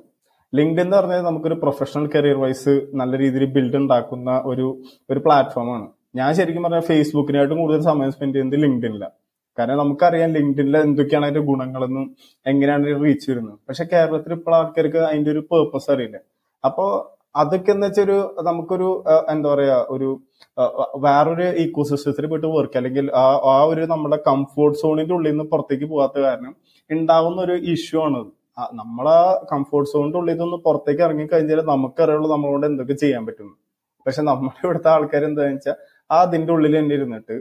[0.58, 4.66] ലിങ്ക്ഡിൻ എന്ന് പറഞ്ഞാൽ നമുക്കൊരു പ്രൊഫഷണൽ കരിയർ വൈസ് നല്ല രീതിയിൽ ബിൽഡ് ഉണ്ടാക്കുന്ന ഒരു
[5.10, 5.86] ഒരു പ്ലാറ്റ്ഫോമാണ്
[6.16, 9.06] ഞാൻ ശരിക്കും പറഞ്ഞാൽ ഫേസ്ബുക്കിനായിട്ടും കൂടുതൽ സമയം സ്പെൻഡ് ചെയ്യുന്നത് ലിങ്ക്ഡിനില്ല
[9.58, 12.06] കാരണം നമുക്കറിയാം ലിങ്ക്ഡിനിൽ എന്തൊക്കെയാണ് അതിന്റെ ഗുണങ്ങളെന്നും
[12.46, 13.58] എങ്ങനെയാണ് റീച്ച് വരുന്നത്.
[13.68, 16.18] പക്ഷെ കേരളത്തിൽ ഇപ്പോൾ ആൾക്കാർക്ക് അതിന്റെ ഒരു പേർപ്പസ് അറിയില്ല.
[16.64, 16.84] അപ്പോ
[17.34, 18.88] അതൊക്കെ എന്ന് വെച്ചൊരു നമുക്കൊരു
[19.30, 20.08] എന്താ പറയാ ഒരു
[21.04, 25.86] വേറൊരു ഈക്കോ സിസ്റ്റത്തിൽ പോയിട്ട് വർക്ക് അല്ലെങ്കിൽ ആ ആ ഒരു നമ്മുടെ കംഫോർട്ട് സോണിന്റെ ഉള്ളിൽ നിന്ന് പുറത്തേക്ക്
[25.92, 26.52] പോകാത്ത കാരണം
[26.90, 27.98] ഉണ്ടാവുന്ന ഒരു ഇഷ്യൂ
[28.80, 29.16] നമ്മളാ
[29.52, 33.50] കംഫോർട്ട് സോണിന്റെ ഉള്ളിൽ നിന്ന് പുറത്തേക്ക് ഇറങ്ങി കഴിഞ്ഞാൽ നമുക്കറിയുള്ളൂ നമ്മളോട് എന്തൊക്കെ ചെയ്യാൻ പറ്റും.
[34.06, 35.76] പക്ഷെ നമ്മുടെ ഇവിടുത്തെ ആൾക്കാർ എന്താണെന്ന് വെച്ചാൽ
[36.14, 37.34] ആ അതിന്റെ ഉള്ളിൽ തന്നെ ഇരുന്നിട്ട്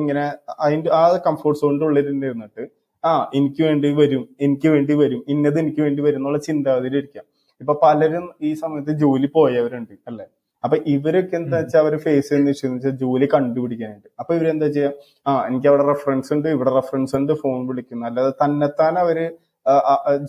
[0.00, 0.24] ഇങ്ങനെ
[0.64, 2.64] അതിന്റെ ആ കംഫോർട്ട് സോണിന്റെ ഉള്ളിൽ തന്നെ ഇരുന്നിട്ട്
[3.04, 7.24] ആ എനിക്ക് വേണ്ടി വരും എനിക്ക് വേണ്ടി വരും ഇന്നത് എനിക്ക് വേണ്ടി വരും എന്നുള്ള ചിന്താഗതിയിൽ ഇരിക്കാം.
[7.60, 10.26] ഇപ്പൊ പലരും ഈ സമയത്ത് ജോലി പോയവരുണ്ട് അല്ലെ?
[10.64, 14.08] അപ്പൊ ഇവരൊക്കെ എന്താ വെച്ചാൽ അവർ ഫേസ് ചെയ്യുന്ന ഇഷ്യൂ എന്ന് വെച്ചാൽ ജോലി കണ്ടുപിടിക്കാനായിട്ട്.
[14.20, 14.90] അപ്പൊ ഇവരെന്താ ചെയ്യാ
[15.28, 18.04] ആ എനിക്ക് അവിടെ റെഫറൻസ് ഉണ്ട് ഇവിടെ റെഫറൻസ് ഉണ്ട് ഫോൺ വിളിക്കുന്നു.
[18.10, 19.18] അല്ലാതെ തന്നെത്താൻ അവർ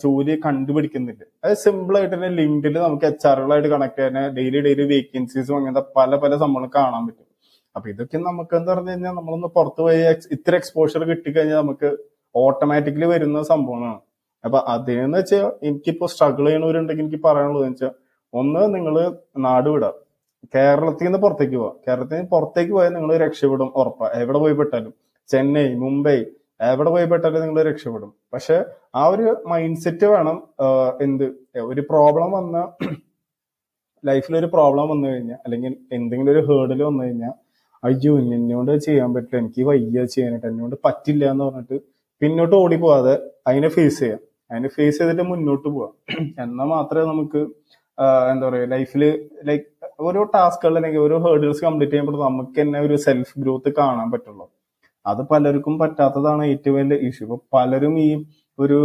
[0.02, 5.56] ജോലി കണ്ടുപിടിക്കുന്നില്ല അത് സിമ്പിൾ ആയിട്ട് തന്നെ ലിങ്ക്ഡിൽ നമുക്ക് എച്ച് ആറുകളായിട്ട് കണക്ട് ചെയ്യാൻ ഡെയിലി ഡെയിലി വേക്കൻസീസും
[5.56, 7.26] അങ്ങനത്തെ പല പല സംഭവങ്ങൾ കാണാൻ പറ്റും.
[7.76, 11.90] അപ്പൊ ഇതൊക്കെ നമുക്ക് എന്ന് പറഞ്ഞു കഴിഞ്ഞാൽ നമ്മളൊന്ന് പുറത്തു പോയി ഇത്ര എക്സ്പോഷർ കിട്ടിക്കഴിഞ്ഞാൽ നമുക്ക്
[12.34, 14.00] ഓട്ടോമാറ്റിക്കലി വരുന്ന സംഭവമാണ്
[14.44, 17.92] അപ്പൊ അതിനെന്ന് വെച്ചാൽ എനിക്കിപ്പോ സ്ട്രഗിൾ ചെയ്യണവരുണ്ടെങ്കിൽ എനിക്ക് പറയാനുള്ളത് വെച്ചാൽ
[18.34, 18.94] ഒന്ന് നിങ്ങൾ
[19.38, 19.94] നാട് വിടാം.
[20.54, 21.76] കേരളത്തിൽ നിന്ന് പുറത്തേക്ക് പോവാം.
[21.88, 24.06] കേരളത്തിൽ നിന്ന് പുറത്തേക്ക് പോയാൽ നിങ്ങൾ രക്ഷപ്പെടും ഉറപ്പാ.
[24.22, 24.92] എവിടെ പോയി പെട്ടാലും.
[25.28, 26.18] ചെന്നൈ മുംബൈ
[26.60, 28.10] എവിടെ പോയി പെട്ടാലും നിങ്ങൾ രക്ഷപ്പെടും.
[28.34, 28.56] പക്ഷെ
[28.94, 30.36] ആ ഒരു മൈൻഡ് സെറ്റ് വേണം
[31.00, 31.24] എന്ത്
[31.70, 32.56] ഒരു പ്രോബ്ലം വന്ന
[34.04, 37.34] ലൈഫിൽ ഒരു പ്രോബ്ലം വന്നു കഴിഞ്ഞാൽ അല്ലെങ്കിൽ എന്തെങ്കിലും ഒരു ഹേർഡിൽ വന്നു കഴിഞ്ഞാൽ
[37.82, 41.76] അയ്യോ എന്നോട് ചെയ്യാൻ പറ്റില്ല എനിക്ക് വയ്യ ചെയ്യാനായിട്ട് എന്നോട് പറ്റില്ല എന്ന് പറഞ്ഞിട്ട്
[42.22, 43.14] പിന്നോട്ട് ഓടി പോവാതെ
[43.46, 44.20] അതിനെ ഫേസ് ചെയ്യാം.
[44.50, 45.92] അതിനെ ഫേസ് ചെയ്തിട്ട് മുന്നോട്ട് പോവാം.
[46.44, 47.40] എന്നാൽ മാത്രമേ നമുക്ക്
[48.32, 49.02] എന്താ പറയുക ലൈഫിൽ
[49.44, 49.66] ലൈക്ക്
[50.00, 54.46] ഓരോ ടാസ്കുകൾ അല്ലെങ്കിൽ ഓരോ ഹേർഡിൽസ് കംപ്ലീറ്റ് ചെയ്യുമ്പോൾ നമുക്ക് തന്നെ ഒരു സെൽഫ് ഗ്രോത്ത് കാണാൻ പറ്റുള്ളൂ.
[55.06, 58.08] അത് പലർക്കും പറ്റാത്തതാണ് ഏറ്റവും വലിയ ഇഷ്യൂ ഇപ്പൊ പലരും ഈ
[58.58, 58.78] ഒരു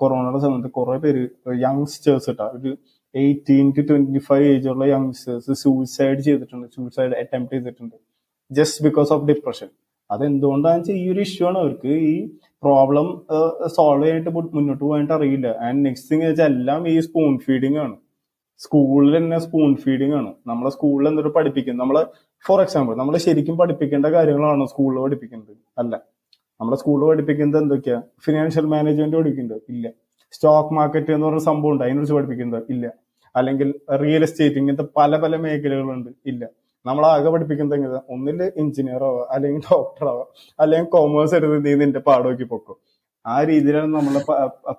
[0.00, 1.22] കൊറോണയുടെ സമയത്ത് കുറെ പേര്
[1.64, 2.70] യങ്സ്റ്റേഴ്സ് ഇട്ടാ ഒരു
[3.14, 7.96] eighteen to twenty five age ഉള്ള യങ്സ്റ്റേഴ്സ് സൂയിസൈഡ് ചെയ്തിട്ടുണ്ട് സൂയിസൈഡ് അറ്റംപ്റ്റ് ചെയ്തിട്ടുണ്ട്
[8.50, 9.68] ജസ്റ്റ് ബിക്കോസ് ഓഫ് ഡിപ്രഷൻ
[10.10, 11.58] അതെന്തുകൊണ്ടാണെന്ന് വെച്ചാൽ ഈ ഒരു ഇഷ്യൂ ആണ്.
[11.62, 12.14] അവർക്ക് ഈ
[12.64, 13.06] പ്രോബ്ലം
[13.76, 15.48] സോൾവ് ചെയ്യാനായിട്ട് മുന്നോട്ട് പോകാനായിട്ട് അറിയില്ല.
[15.66, 17.94] ആൻഡ് നെക്സ്റ്റ് തിങ് വെച്ചാൽ എല്ലാം ഈ സ്പൂൺ ഫീഡിങ് ആണ്.
[18.58, 20.34] സ്കൂളിൽ തന്നെ സ്പൂൺ ഫീഡിങ് ആണ്.
[20.46, 22.06] നമ്മളെ സ്കൂളിൽ എന്തൊരു പഠിപ്പിക്കുന്നത് നമ്മൾ
[22.46, 25.56] ഫോർ എക്സാമ്പിൾ നമ്മൾ ശരിക്കും പഠിപ്പിക്കേണ്ട കാര്യങ്ങളാണോ സ്കൂളിൽ പഠിപ്പിക്കുന്നത്?
[25.78, 26.00] അല്ല.
[26.60, 28.02] നമ്മുടെ സ്കൂളിൽ പഠിപ്പിക്കുന്നത് എന്തൊക്കെയാ?
[28.24, 29.64] ഫിനാൻഷ്യൽ മാനേജ്മെന്റ് പഠിപ്പിക്കുന്നുണ്ട്.
[29.68, 29.90] ഇല്ല.
[30.32, 31.82] സ്റ്റോക്ക് മാർക്കറ്റ് എന്ന് പറഞ്ഞ സംഭവം ഉണ്ട്.
[31.82, 32.66] അതിനെക്കുറിച്ച് പഠിപ്പിക്കുന്നുണ്ട്.
[32.72, 32.92] ഇല്ല.
[33.36, 36.10] അല്ലെങ്കിൽ റിയൽ എസ്റ്റേറ്റ് ഇങ്ങനത്തെ പല പല മേഖലകളുണ്ട്.
[36.26, 36.48] ഇല്ല.
[36.86, 40.26] നമ്മൾ ആകെ പഠിപ്പിക്കുന്നത് എങ്ങനെ ഒന്നിൽ എഞ്ചിനീയർ ആവുക അല്ലെങ്കിൽ ഡോക്ടർ ആവുക
[40.60, 42.76] അല്ലെങ്കിൽ കോമേഴ്സ് എടുത്ത് നീ നിന്റെ പാടോക്കി പൊക്കും.
[43.26, 44.18] ആ രീതിയിലാണ് നമ്മളെ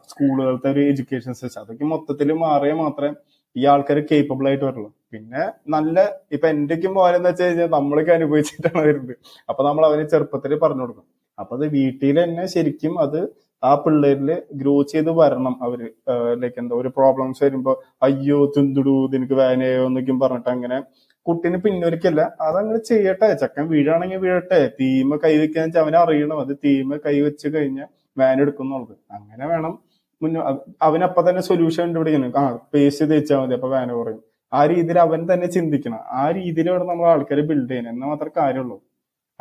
[0.10, 3.14] സ്കൂളുകളത്തെ ഒരു എഡ്യൂക്കേഷൻ സിസ്റ്റം അതൊക്കെ മൊത്തത്തിൽ മാറിയാൽ മാത്രമേ
[3.56, 5.44] ഈ ആൾക്കാർ കേപ്പബിൾ ആയിട്ട് വരുള്ളൂ പിന്നെ
[5.76, 5.98] നല്ല
[6.36, 9.16] ഇപ്പൊ എന്റെക്കും പോലെന്ന് വെച്ച് കഴിഞ്ഞാൽ നമ്മളൊക്കെ അനുഭവിച്ചിട്ടാണ് വരുന്നത്.
[9.50, 11.06] അപ്പൊ നമ്മൾ അവന് ചെറുപ്പത്തിൽ പറഞ്ഞു കൊടുക്കും.
[11.40, 13.20] അപ്പൊ അത് വീട്ടിൽ തന്നെ ശരിക്കും അത്
[13.64, 14.30] ആ പിള്ളേരിൽ
[14.62, 15.80] ഗ്രോ ചെയ്ത് വരണം അവർ.
[16.42, 17.74] ലൈക്ക് എന്താ ഒരു പ്രോബ്ലംസ് വരുമ്പോ
[18.08, 20.78] അയ്യോ തിന്തുടു നിനക്ക് വേനയോ എന്നൊക്കെയും പറഞ്ഞിട്ട് അങ്ങനെ
[21.26, 23.30] കുട്ടീനെ പിന്നൊരിക്കല്ല അതങ്ങനെ ചെയ്യട്ടെ.
[23.42, 24.60] ചക്കൻ വീഴാണെങ്കിൽ വീഴട്ടെ.
[24.80, 27.90] തീമ കൈവെക്കാന്ന് വെച്ചാൽ അവനെ അറിയണം അത് തീമ കൈവച്ച് കഴിഞ്ഞാൽ
[28.22, 29.74] വാൻ എടുക്കുന്നുള്ളത് അങ്ങനെ വേണം
[30.22, 34.24] മുന്നോ അവനപ്പൊ തന്നെ സൊല്യൂഷൻ കണ്ടുപിടിക്കണം ആ പേസ്റ്റ് തേച്ചാൽ മതി അപ്പൊ വേന കുറയും.
[34.54, 36.00] ആ രീതിയിൽ അവൻ തന്നെ ചിന്തിക്കണം.
[36.12, 38.78] ആ രീതിയിലാണ് നമ്മൾ ആൾക്കാരെ ബിൽഡ് ചെയ്യണം എന്നാൽ മാത്രമേ കാര്യമുള്ളൂ.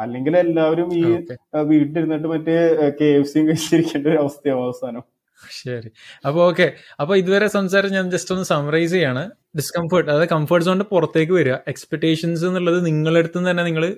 [0.01, 1.03] അല്ലെങ്കിൽ എല്ലാവരും ഈ
[1.59, 2.55] വീട്ടിലിരുന്നിട്ട് മറ്റേ
[3.01, 5.03] കെ എഫ് സിയും കഴിച്ചിരിക്കേണ്ട ഒരു അവസ്ഥയാവും അവസാനം.
[5.51, 5.91] ശരി.
[6.27, 6.73] അപ്പൊ ഓക്കെ.
[7.01, 9.31] അപ്പൊ ഇതുവരെ സംസാരം ഞാൻ ജസ്റ്റ് ഒന്ന് സമറൈസ് ചെയ്യാണ്.
[9.57, 11.55] ഡിസ്കംഫേർട്ട് അതായത് കംഫർട്ട് സോണിന്റെ പുറത്തേക്ക് വരിക.
[11.69, 13.97] എക്സ്പെക്ടേഷൻസ് എന്നുള്ളത് നിങ്ങളുടെ അടുത്ത് തന്നെ നിങ്ങൾ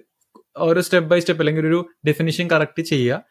[0.57, 3.23] ഓരോ സ്റ്റെപ്പ് ബൈ സ്റ്റെപ്പ് അല്ലെങ്കിൽ ഒരു ഡെഫിനിഷൻ കറക്റ്റ് ചെയ്യുക.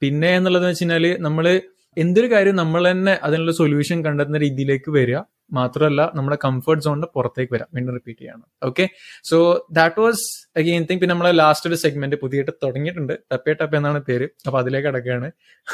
[0.00, 0.84] പിന്നെ എന്നുള്ളത് വെച്ച്
[1.20, 1.60] നമ്മൾ
[1.96, 5.18] എന്തൊരു കാര്യം നമ്മൾ തന്നെ അതിനുള്ള സൊല്യൂഷൻ കണ്ടെത്തുന്ന രീതിയിലേക്ക് വരിക.
[5.58, 7.68] മാത്രമല്ല നമ്മുടെ കംഫർട്ട് സോണിന്റെ പുറത്തേക്ക് വരാം.
[7.76, 8.44] വീണ്ടും റിപ്പീറ്റ് ചെയ്യണം.
[8.68, 8.84] Okay
[9.30, 9.38] so
[9.78, 10.24] that was
[10.60, 13.14] again thing പിന്നെ നമ്മളെ ലാസ്റ്റ് ഒരു സെഗ്മെന്റ് പുതിയിട്ട് തുടങ്ങിയിട്ടുണ്ട്.
[13.32, 14.28] ടപ്പേ ടപ്പ എന്നാണ് പേര്.
[14.46, 15.30] അപ്പൊ അതിലേക്ക് അടക്കുകയാണ്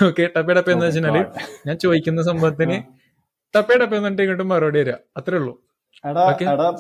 [0.08, 1.18] ഓക്കെ ടപ്പേ ടപ്പ എന്ന് വെച്ചാൽ
[1.68, 2.78] ഞാൻ ചോദിക്കുന്ന സംഭവത്തിന്
[3.56, 5.54] ടപ്പേ ടപ്പ എന്നിട്ട് ഇങ്ങോട്ട് മറുപടി വരിക അത്രേ ഉള്ളൂ.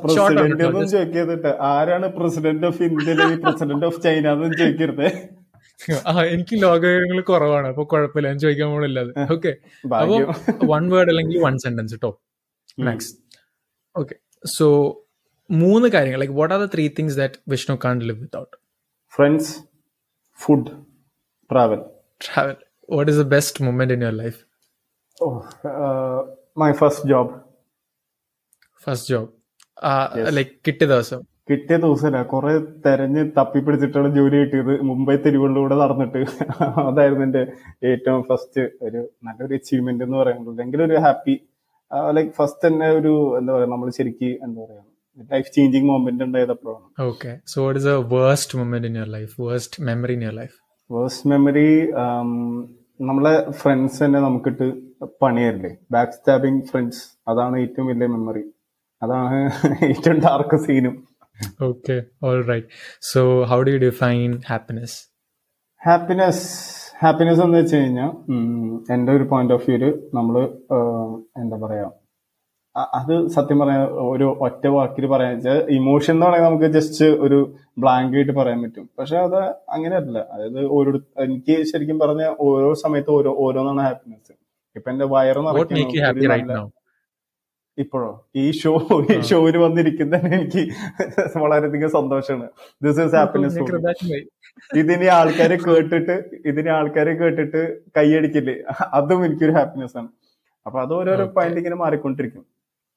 [0.02, 3.14] പ്രസിഡന്റ് ഒന്നും ചോദിക്കരുത് ആരാണ് president of India
[3.44, 5.06] president of China എന്നും ചോദിക്കരുത്.
[6.08, 8.28] ആ എനിക്ക് ലോകവിവരങ്ങൾ കുറവാണ് അപ്പൊ കുഴപ്പമില്ല.
[8.28, 9.50] ഞാൻ ചോദിക്കാൻ പോകുന്നില്ലാതെ ഓക്കെ
[9.96, 10.16] അപ്പൊ
[10.72, 12.10] വൺ വേർഡ് അല്ലെങ്കിൽ വൺ സെന്റൻസ് കേട്ടോ
[12.86, 13.10] മാക്സ്
[13.96, 14.16] ഓക്കെ
[14.56, 14.66] സോ
[15.50, 18.54] മൂന്ന് കാര്യങ്ങൾ like what are the three things that Vishnu can't live without
[19.12, 19.52] friends
[20.40, 20.72] food
[21.50, 21.80] travel
[22.20, 22.56] travel
[22.88, 24.40] what is the best moment in your life
[26.56, 27.32] my first job
[28.82, 29.30] first job.
[30.36, 31.20] Like കിട്ടിയ ദിവസം.
[31.48, 32.52] കിട്ടിയ ദിവസമല്ല കുറെ
[32.84, 34.72] തെരഞ്ഞ് തപ്പിപ്പിടിച്ചിട്ടാണ് ജോലി കിട്ടിയത്.
[34.88, 36.20] മുംബൈ തെരുവുകളിലൂടെ നടന്നിട്ട്.
[36.88, 37.42] അതായിരുന്നു എന്റെ
[37.90, 40.56] ഏറ്റവും ഫസ്റ്റ് ഒരു നല്ലൊരു അച്ചീവ്മെന്റ് എന്ന് പറയുന്നത്.
[40.56, 41.36] അല്ലെങ്കിൽ ഒരു ഹാപ്പി
[42.16, 44.82] ലൈക്ക് ഫസ്റ്റ് തന്നെ ഒരു എന്താ പറയാ നമ്മൾ ശരിക്ക് എന്താ പറയാ
[45.32, 50.14] life changing moment ഉണ്ടായതപ്പോഴാണ് okay so what is worst moment in your life worst memory
[50.18, 50.56] in your life
[50.90, 51.68] worst memory
[53.00, 54.66] നമ്മളെ ഫ്രണ്ട്സ് തന്നെ നമുക്കിട്ട്
[55.22, 55.70] പണിയല്ലേ.
[55.94, 58.44] ബാക്ക് സ്റ്റാബിങ് ഫ്രണ്ട്സ് അതാണ് ഏറ്റവും വലിയ മെമ്മറി
[59.02, 59.38] അതാണ്
[59.90, 60.94] ഏറ്റവും ഡാർക്ക് സീനും
[61.66, 62.66] okay all right.
[63.10, 64.92] So how do you define happiness?
[65.80, 66.40] Happiness
[67.00, 68.10] happiness എന്ന് വെച്ച് കഴിഞ്ഞാൽ
[68.94, 69.82] എന്റെ ഒരു പോയിന്റ് ഓഫ് വ്യൂൽ
[70.14, 70.36] നമ്മൾ
[71.40, 71.86] എന്താ പറയാ
[72.98, 73.82] അത് സത്യം പറയാൻ
[74.12, 77.38] ഒരു ഒറ്റ വാക്കിൽ പറയാൻ വെച്ചാൽ ഇമോഷൻ എന്ന് പറയുന്നത് നമുക്ക് ജസ്റ്റ് ഒരു
[77.82, 78.86] ബ്ലാങ്ക് ആയിട്ട് പറയാൻ പറ്റും.
[78.98, 79.38] പക്ഷെ അത്
[79.74, 80.92] അങ്ങനെയല്ല അതായത് ഓരോ
[81.24, 84.34] എനിക്ക് ശരിക്കും പറഞ്ഞ ഓരോ സമയത്ത് ഓരോ ഓരോന്നാണ് ഹാപ്പിനെസ്
[84.76, 86.58] ഇപ്പൊ എന്റെ വയറ് നിറയ്ക്കുന്ന
[87.78, 88.10] ഇപ്പോഴോ?
[88.36, 88.70] ഈ ഷോ
[89.14, 90.62] ഈ ഷോയിൽ വന്നിരിക്കുന്നതിന് എനിക്ക്
[91.38, 92.48] വളരെയധികം സന്തോഷമാണ്.
[92.82, 93.58] ദിസ് ഇസ് ഹാപ്പിനെസ്
[94.76, 96.14] ഇതിനെ ആൾക്കാരെ കേട്ടിട്ട്
[96.46, 97.62] ഇതിനെ ആൾക്കാരെ കേട്ടിട്ട്
[97.96, 98.54] കൈയടിക്കില്ലേ?
[98.94, 100.08] അതും എനിക്കൊരു ഹാപ്പിനെസ് ആണ്.
[100.66, 101.26] അപ്പൊ അത് ഓരോരോ.
[101.26, 102.44] പോയിന്റ് ഇങ്ങനെ മാറിക്കൊണ്ടിരിക്കും.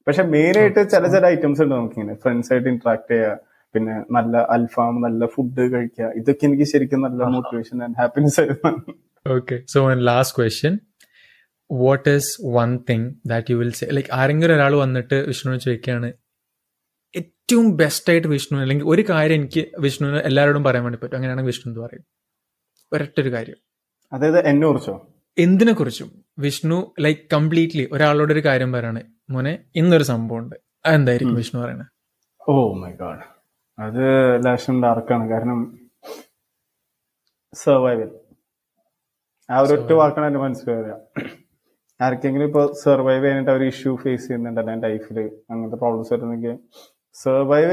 [0.07, 2.15] പക്ഷെ മെയിൻ ആയിട്ട് ചില ചില ഐറ്റംസ് ഉണ്ട് നമുക്കിങ്ങനെ.
[2.15, 3.39] ഫ്രണ്ട്സ് ആയിട്ട് ഇന്ററാക്ട് ചെയ്യുക
[3.75, 6.11] പിന്നെ നല്ല അൽഫാം നല്ല ഫുഡ് കഴിക്കുക.
[6.15, 8.93] ഇതൊക്കെ എനിക്ക് ശരിക്കും നല്ല മോട്ടിവേഷൻ ആൻഡ് ഹാപ്പിനെസ് ആയിരുന്നു.
[9.25, 10.79] Okay so last question
[11.71, 16.13] what is one thing that you will say like ആരെങ്കിലും ഒരാൾ വന്നിട്ട് വിഷ്ണുവിനെ ചോദിക്കുകയാണ്
[17.15, 21.15] ഏറ്റവും ബെസ്റ്റ് ആയിട്ട് വിഷ്ണു അല്ലെങ്കിൽ ഒരു കാര്യം എനിക്ക് വിഷ്ണുവിന് എല്ലാവരോടും പറയാൻ വേണ്ടി പറ്റും.
[21.15, 22.03] അങ്ങനെയാണെങ്കിൽ വിഷ്ണു എന്ന് പറയും
[22.93, 23.55] ഒരൊറ്റൊരു കാര്യം.
[24.13, 25.07] അതായത് എന്നെ കുറിച്ചോ?
[25.37, 30.55] എന്തിനെ കുറിച്ചും വിഷ്ണു ലൈക്ക് കംപ്ലീറ്റ്ലി ഒരാളോട് ഒരു കാര്യം പറയാണ് മോനെ ഇന്നൊരു സംഭവം ഉണ്ട്
[30.85, 31.35] അതെന്തായിരിക്കും.
[31.35, 31.87] വിഷ്ണു പറയണത്
[32.49, 33.19] ഓ മൈ ഗോഡ്.
[33.79, 35.89] അത് ലാഷം ഡാർക്കാണ് കാരണം
[37.53, 38.09] സർവൈവൽ
[39.49, 39.93] ആ ഒരു ഒറ്റ.
[39.93, 40.93] വാക്കാണ് എന്റെ മനസ്സിൽ വരിക.
[42.01, 45.19] ആർക്കെങ്കിലും ഇപ്പൊ സർവൈവ് ചെയ്യാനായിട്ട് അവർ ഇഷ്യൂ ഫേസ് ചെയ്യുന്നുണ്ട് ലൈഫിൽ
[45.51, 46.57] അങ്ങനത്തെ പ്രോബ്ലംസ് വരുന്നെങ്കിൽ
[47.13, 47.71] സർവൈവ്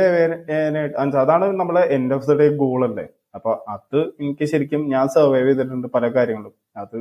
[0.48, 3.06] ചെയ്യാനായിട്ട് അതാണ് നമ്മളെ end of the day goal അല്ലേ?
[3.34, 6.54] അപ്പൊ അത് എനിക്ക് ശരിക്കും ഞാൻ സർവൈവ് ചെയ്തിട്ടുണ്ട് പല കാര്യങ്ങളും.
[6.76, 6.98] അത്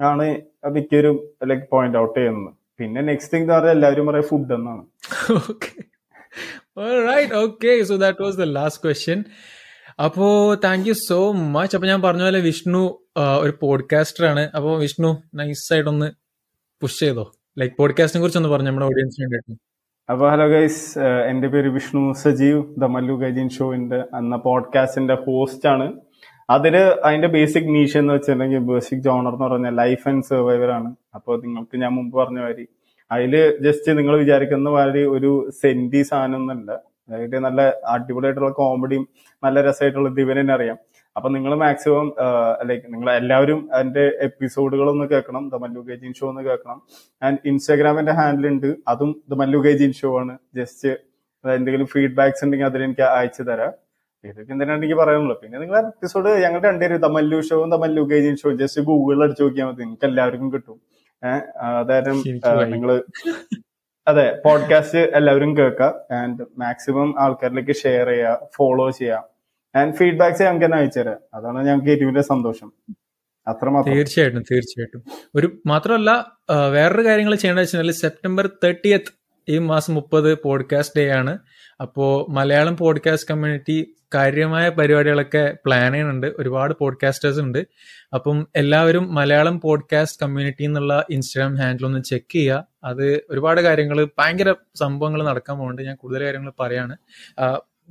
[0.00, 0.26] ആണ്
[0.70, 2.54] മിക്കൊരു ലൈക്ക് പോയിന്റ് ഔട്ട് ചെയ്യുന്നത്.
[2.78, 4.84] പിന്നെ നെക്സ്റ്റ് തിങ് എന്ന് പറഞ്ഞാൽ എല്ലാവരും പറയാം ഫുഡ് എന്നാണ്.
[7.08, 7.34] Right
[7.84, 8.82] so that was last
[10.04, 12.82] അപ്പോ താങ്ക് യു സോ മച്ച് അപ്പൊ ഞാൻ പറഞ്ഞ പോലെ വിഷ്ണു
[13.40, 14.50] ഒരു പോഡ്കാസ്റ്റർ ആണ്.
[14.56, 16.21] അപ്പോ വിഷ്ണു നൈസ് ആയിട്ടൊന്ന്
[16.82, 17.32] പുഷ് ചെയ്തോ?
[17.58, 19.54] ലൈക് പോഡ്കാസ്റ്റിനെ കുറിച്ച് ഒന്ന് പറഞ്ഞു നമ്മുടെ ഓഡിയൻസിന് വേണ്ടിയിട്ട്.
[20.10, 25.16] അപ്പോൾ ഹലോ ഗൈസ് എന്റെ പേര് വിഷ്ണു സജീവ് ദ മല്ലു ഗൈജിൻ ഷോയിന്റെ എന്ന പോഡ്കാസ്റ്റിന്റെ
[25.66, 25.86] ആണ്.
[26.50, 30.96] അതിൽ അതിന്റെ ബേസിക് നീഷ് എന്ന് വെച്ചിട്ടുണ്ടെങ്കിൽ ബേസിക് ജോണർ എന്ന് പറഞ്ഞാൽ ലൈഫ് ആൻഡ് സർവൈവർ ആണ്.
[31.14, 32.66] അപ്പോൾ നിങ്ങൾക്ക് ഞാൻ മുമ്പ് പറഞ്ഞ മാതിരി
[33.10, 36.72] അതിൽ ജസ്റ്റ് നിങ്ങൾ വിചാരിക്കുന്ന മാതിരി ഒരു സെന്റി സാധനം ഒന്നുമില്ല
[37.08, 39.08] അതായത് നല്ല അടിപൊളിയായിട്ടുള്ള കോമഡിയും
[39.44, 40.78] നല്ല രസമായിട്ടുള്ള ദിവനെ അറിയാം.
[41.16, 42.06] അപ്പൊ നിങ്ങൾ മാക്സിമം
[42.68, 45.48] ലൈക്ക് നിങ്ങൾ എല്ലാവരും അതിന്റെ എപ്പിസോഡുകൾ ഒന്ന് കേൾക്കണം.
[45.48, 46.78] ദ മല്ലു ഗേജിൻ ഷോ ഒന്ന് കേൾക്കണം.
[47.22, 48.68] ആൻഡ് ഇൻസ്റ്റാഗ്രാമിന്റെ ഹാൻഡിൽ ഉണ്ട്.
[48.88, 50.38] അതും ദ മല്ലു ഗേജിൻ ഷോ ആണ്.
[50.54, 50.92] ജസ്റ്റ്
[51.44, 53.72] എന്തെങ്കിലും ഫീഡ്ബാക്സ് ഉണ്ടെങ്കിൽ അതിൽ എനിക്ക് അയച്ചു തരാം.
[54.24, 55.38] ഇതൊക്കെ എന്തിനാണ് എനിക്ക് പറയാനുള്ളത്?
[55.42, 59.42] പിന്നെ നിങ്ങൾ എപ്പിസോഡ് ഞങ്ങൾ രണ്ടുപേരും the Mallu ഷോവും the Mallu gaijin show just ഗൂഗിളിൽ അടിച്ചു
[59.42, 59.82] നോക്കിയാൽ മതി.
[59.82, 60.78] നിങ്ങൾക്ക് എല്ലാവർക്കും കിട്ടും.
[61.80, 62.10] അതായത്
[62.74, 62.90] നിങ്ങൾ
[64.06, 65.88] അതെ പോഡ്കാസ്റ്റ് എല്ലാവരും കേൾക്കുക
[66.20, 69.31] ആൻഡ് മാക്സിമം ആൾക്കാരിലേക്ക് ഷെയർ ചെയ്യുക ഫോളോ ചെയ്യുക
[69.76, 71.16] ആൻഡ് ഫീഡ്ബാക്സ് ഞങ്ങൾക്ക് തന്നെ അയച്ചു തരാം.
[71.34, 72.72] അതാണ് ഞങ്ങൾക്ക് ഏറ്റവും വലിയ സന്തോഷം.
[73.86, 75.04] തീർച്ചയായിട്ടും തീർച്ചയായിട്ടും.
[75.34, 76.32] ഒരു മാത്രമല്ല
[76.70, 79.12] വേറൊരു കാര്യങ്ങൾ ചെയ്യേണ്ടത് വെച്ചാൽ സെപ്റ്റംബർ തേർട്ടിയത്ത്
[79.48, 81.38] ഈ മാസം മുപ്പത് പോഡ്കാസ്റ്റ് ഡേ ആണ്.
[81.80, 86.26] അപ്പോൾ മലയാളം പോഡ്കാസ്റ്റ് കമ്മ്യൂണിറ്റി കാര്യമായ പരിപാടികളൊക്കെ പ്ലാൻ ചെയ്യുന്നുണ്ട്.
[86.26, 87.66] ഒരുപാട് പോഡ്കാസ്റ്റേഴ്സ് ഉണ്ട്.
[88.14, 92.66] അപ്പം എല്ലാവരും മലയാളം പോഡ്കാസ്റ്റ് കമ്മ്യൂണിറ്റി എന്നുള്ള ഇൻസ്റ്റാഗ്രാം ഹാൻഡിൽ ഒന്ന് ചെക്ക് ചെയ്യുക.
[92.84, 95.82] അത് ഒരുപാട് കാര്യങ്ങൾ ഭയങ്കര സംഭവങ്ങൾ നടക്കാൻ പോകുന്നുണ്ട്.
[95.82, 96.96] ഞാൻ കൂടുതൽ കാര്യങ്ങൾ പറയാണ്.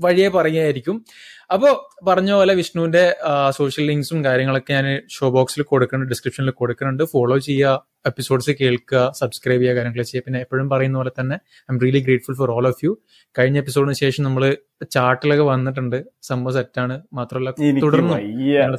[0.04, 1.06] വഴിയെ പറയുകയായിരിക്കും.
[1.54, 1.72] അപ്പോൾ
[2.08, 3.04] പറഞ്ഞ പോലെ വിഷ്ണുവിന്റെ
[3.50, 7.04] സോഷ്യൽ ലിങ്ക്സും കാര്യങ്ങളൊക്കെ ഞാൻ ഷോ ബോക്സിൽ കൊടുക്കുന്നുണ്ട് ഡിസ്ക്രിപ്ഷനിൽ കൊടുക്കുന്നുണ്ട്.
[7.04, 10.24] ഫോളോ ചെയ്യുക എപ്പിസോഡ്സ് കേൾക്കുക സബ്സ്ക്രൈബ് ചെയ്യുക കാര്യങ്ങൾ ചെയ്യുക.
[10.26, 11.36] പിന്നെ എപ്പോഴും പറയുന്ന പോലെ തന്നെ
[11.74, 12.92] I'm really grateful for all of you
[13.40, 14.44] കഴിഞ്ഞ എപ്പിസോഡിന് ശേഷം നമ്മൾ
[14.92, 16.04] ചാർട്ടിലൊക്കെ വന്നിട്ടുണ്ട്.
[16.22, 17.52] സംഭവം സെറ്റാണ് മാത്രമല്ല
[17.84, 18.14] തുടർന്നു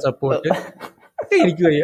[0.07, 0.49] സപ്പോർട്ട്
[1.43, 1.83] എനിക്ക് വയ്യ.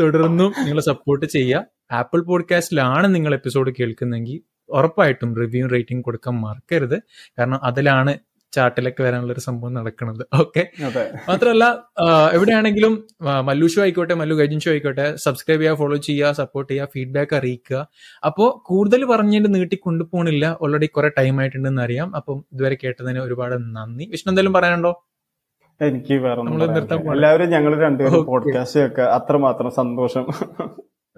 [0.00, 4.38] തുടർന്നും നിങ്ങൾ സപ്പോർട്ട് ചെയ്യുക ആപ്പിൾ പോഡ്കാസ്റ്റിലാണ് നിങ്ങൾ എപ്പിസോഡ് കേൾക്കുന്നെങ്കിൽ
[4.68, 6.98] ഉറപ്പായിട്ടും റിവ്യൂ റേറ്റിംഗ് കൊടുക്കാൻ മറക്കരുത്.
[7.38, 8.18] കാരണം അതിലാണ്
[8.52, 10.26] ചാർട്ടിലൊക്കെ വരാനുള്ള ഒരു സംഭവം നടക്കുന്നത്.
[10.40, 10.62] ഓക്കെ
[11.28, 11.64] മാത്രമല്ല
[12.32, 16.88] എവിടെയാണെങ്കിലും മല്ലൂഷു മല്ലു ഷോ ആയിക്കോട്ടെ മല്ലു ഗൈജിൻ ഷോ ആയിക്കോട്ടെ സബ്സ്ക്രൈബ് ചെയ്യുക ഫോളോ ചെയ്യുക സപ്പോർട്ട് ചെയ്യുക
[16.94, 17.88] ഫീഡ്ബാക്ക് അറിയിക്കുക.
[18.26, 22.16] അപ്പോൾ കൂടുതൽ പറഞ്ഞിട്ട് നീട്ടി കൊണ്ടുപോകണില്ല ഓൾറെഡി കുറെ ടൈം ആയിട്ടുണ്ടെന്ന് അറിയാം.
[22.16, 24.06] അപ്പം ഇതുവരെ കേട്ടതിന് ഒരുപാട് നന്ദി.
[24.10, 24.92] വിഷ്ണു എന്തെങ്കിലും പറയാനുണ്ടോ?
[25.80, 26.40] എനിക്ക് വേറെ.
[27.16, 30.26] എല്ലാവരും ഞങ്ങൾ രണ്ടുപേരും പോഡ്കാസ്റ്റ് അത്രമാത്രം സന്തോഷം.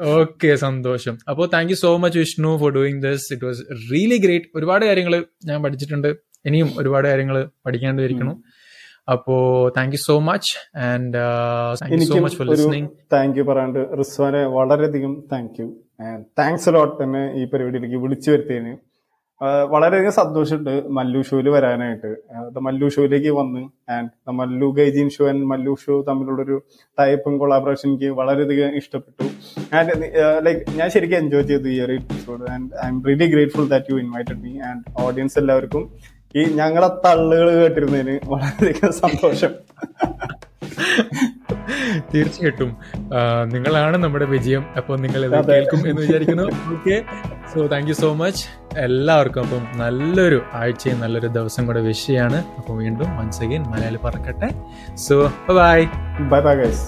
[0.00, 1.18] ഓക്കെ സന്തോഷം.
[1.30, 5.24] അപ്പോ thank you so much Vishnu for doing this it was really great ഒരുപാട് കാര്യങ്ങൾ
[5.44, 6.08] ഞാൻ പഠിച്ചിട്ടുണ്ട്.
[6.46, 8.36] ഇനിയും ഒരുപാട് കാര്യങ്ങൾ പഠിക്കേണ്ടി ഇരിക്കണം
[9.12, 9.34] അപ്പോ
[9.76, 11.18] thank you so much and
[11.82, 15.66] thank you so much for listening thank you പറയാണ്ട് റിസ്വാനെ വളരെയധികം താങ്ക് യു
[16.40, 18.74] താങ്ക്സ് ലോട്ട് തന്നെ ഈ പരിപാടിയിലേക്ക് വിളിച്ചു വരുത്തിയതിന്.
[19.72, 22.10] വളരെയധികം സന്തോഷമുണ്ട് മല്ലു ഷോയിൽ വരാനായിട്ട്.
[22.66, 23.62] മല്ലു ഷോയിലേക്ക് വന്ന്
[23.96, 26.56] and Mallu gaijin show and Mallu show തമ്മിലുള്ളൊരു
[26.98, 29.26] ടൈപ്പും കൊളാബറേഷൻ എനിക്ക് വളരെയധികം ഇഷ്ടപ്പെട്ടു.
[29.78, 29.94] ആൻഡ്
[30.46, 34.40] ലൈക്ക് ഞാൻ ശരിക്കും എൻജോയ് ചെയ്തു ഈ ഒരു episode and I'm really grateful that you invited
[34.44, 35.84] me and audience എല്ലാവർക്കും
[36.34, 39.54] ഈ ഞങ്ങളെ തള്ളുകൾ കേട്ടിരുന്നതിന് വളരെയധികം സന്തോഷം.
[42.14, 42.70] തീർച്ചയായിട്ടും.
[43.54, 44.64] നിങ്ങളാണ് നമ്മുടെ വിജയം.
[44.76, 46.46] അപ്പോൾ നിങ്ങൾ ഇത് കേൾക്കും എന്ന് വിചാരിക്കുന്നു.
[46.74, 46.96] Okay
[47.54, 48.44] so thank you so much
[48.86, 54.50] എല്ലാവർക്കും അപ്പം നല്ലൊരു ആഴ്ചയും നല്ലൊരു ദിവസം കൂടെ വിഷയാണ് അപ്പോൾ വീണ്ടും വൺസ് അഗൈൻ മലയാളി പറക്കട്ടെ.
[55.06, 55.16] So
[55.60, 55.78] bye
[56.32, 56.86] bye bye guys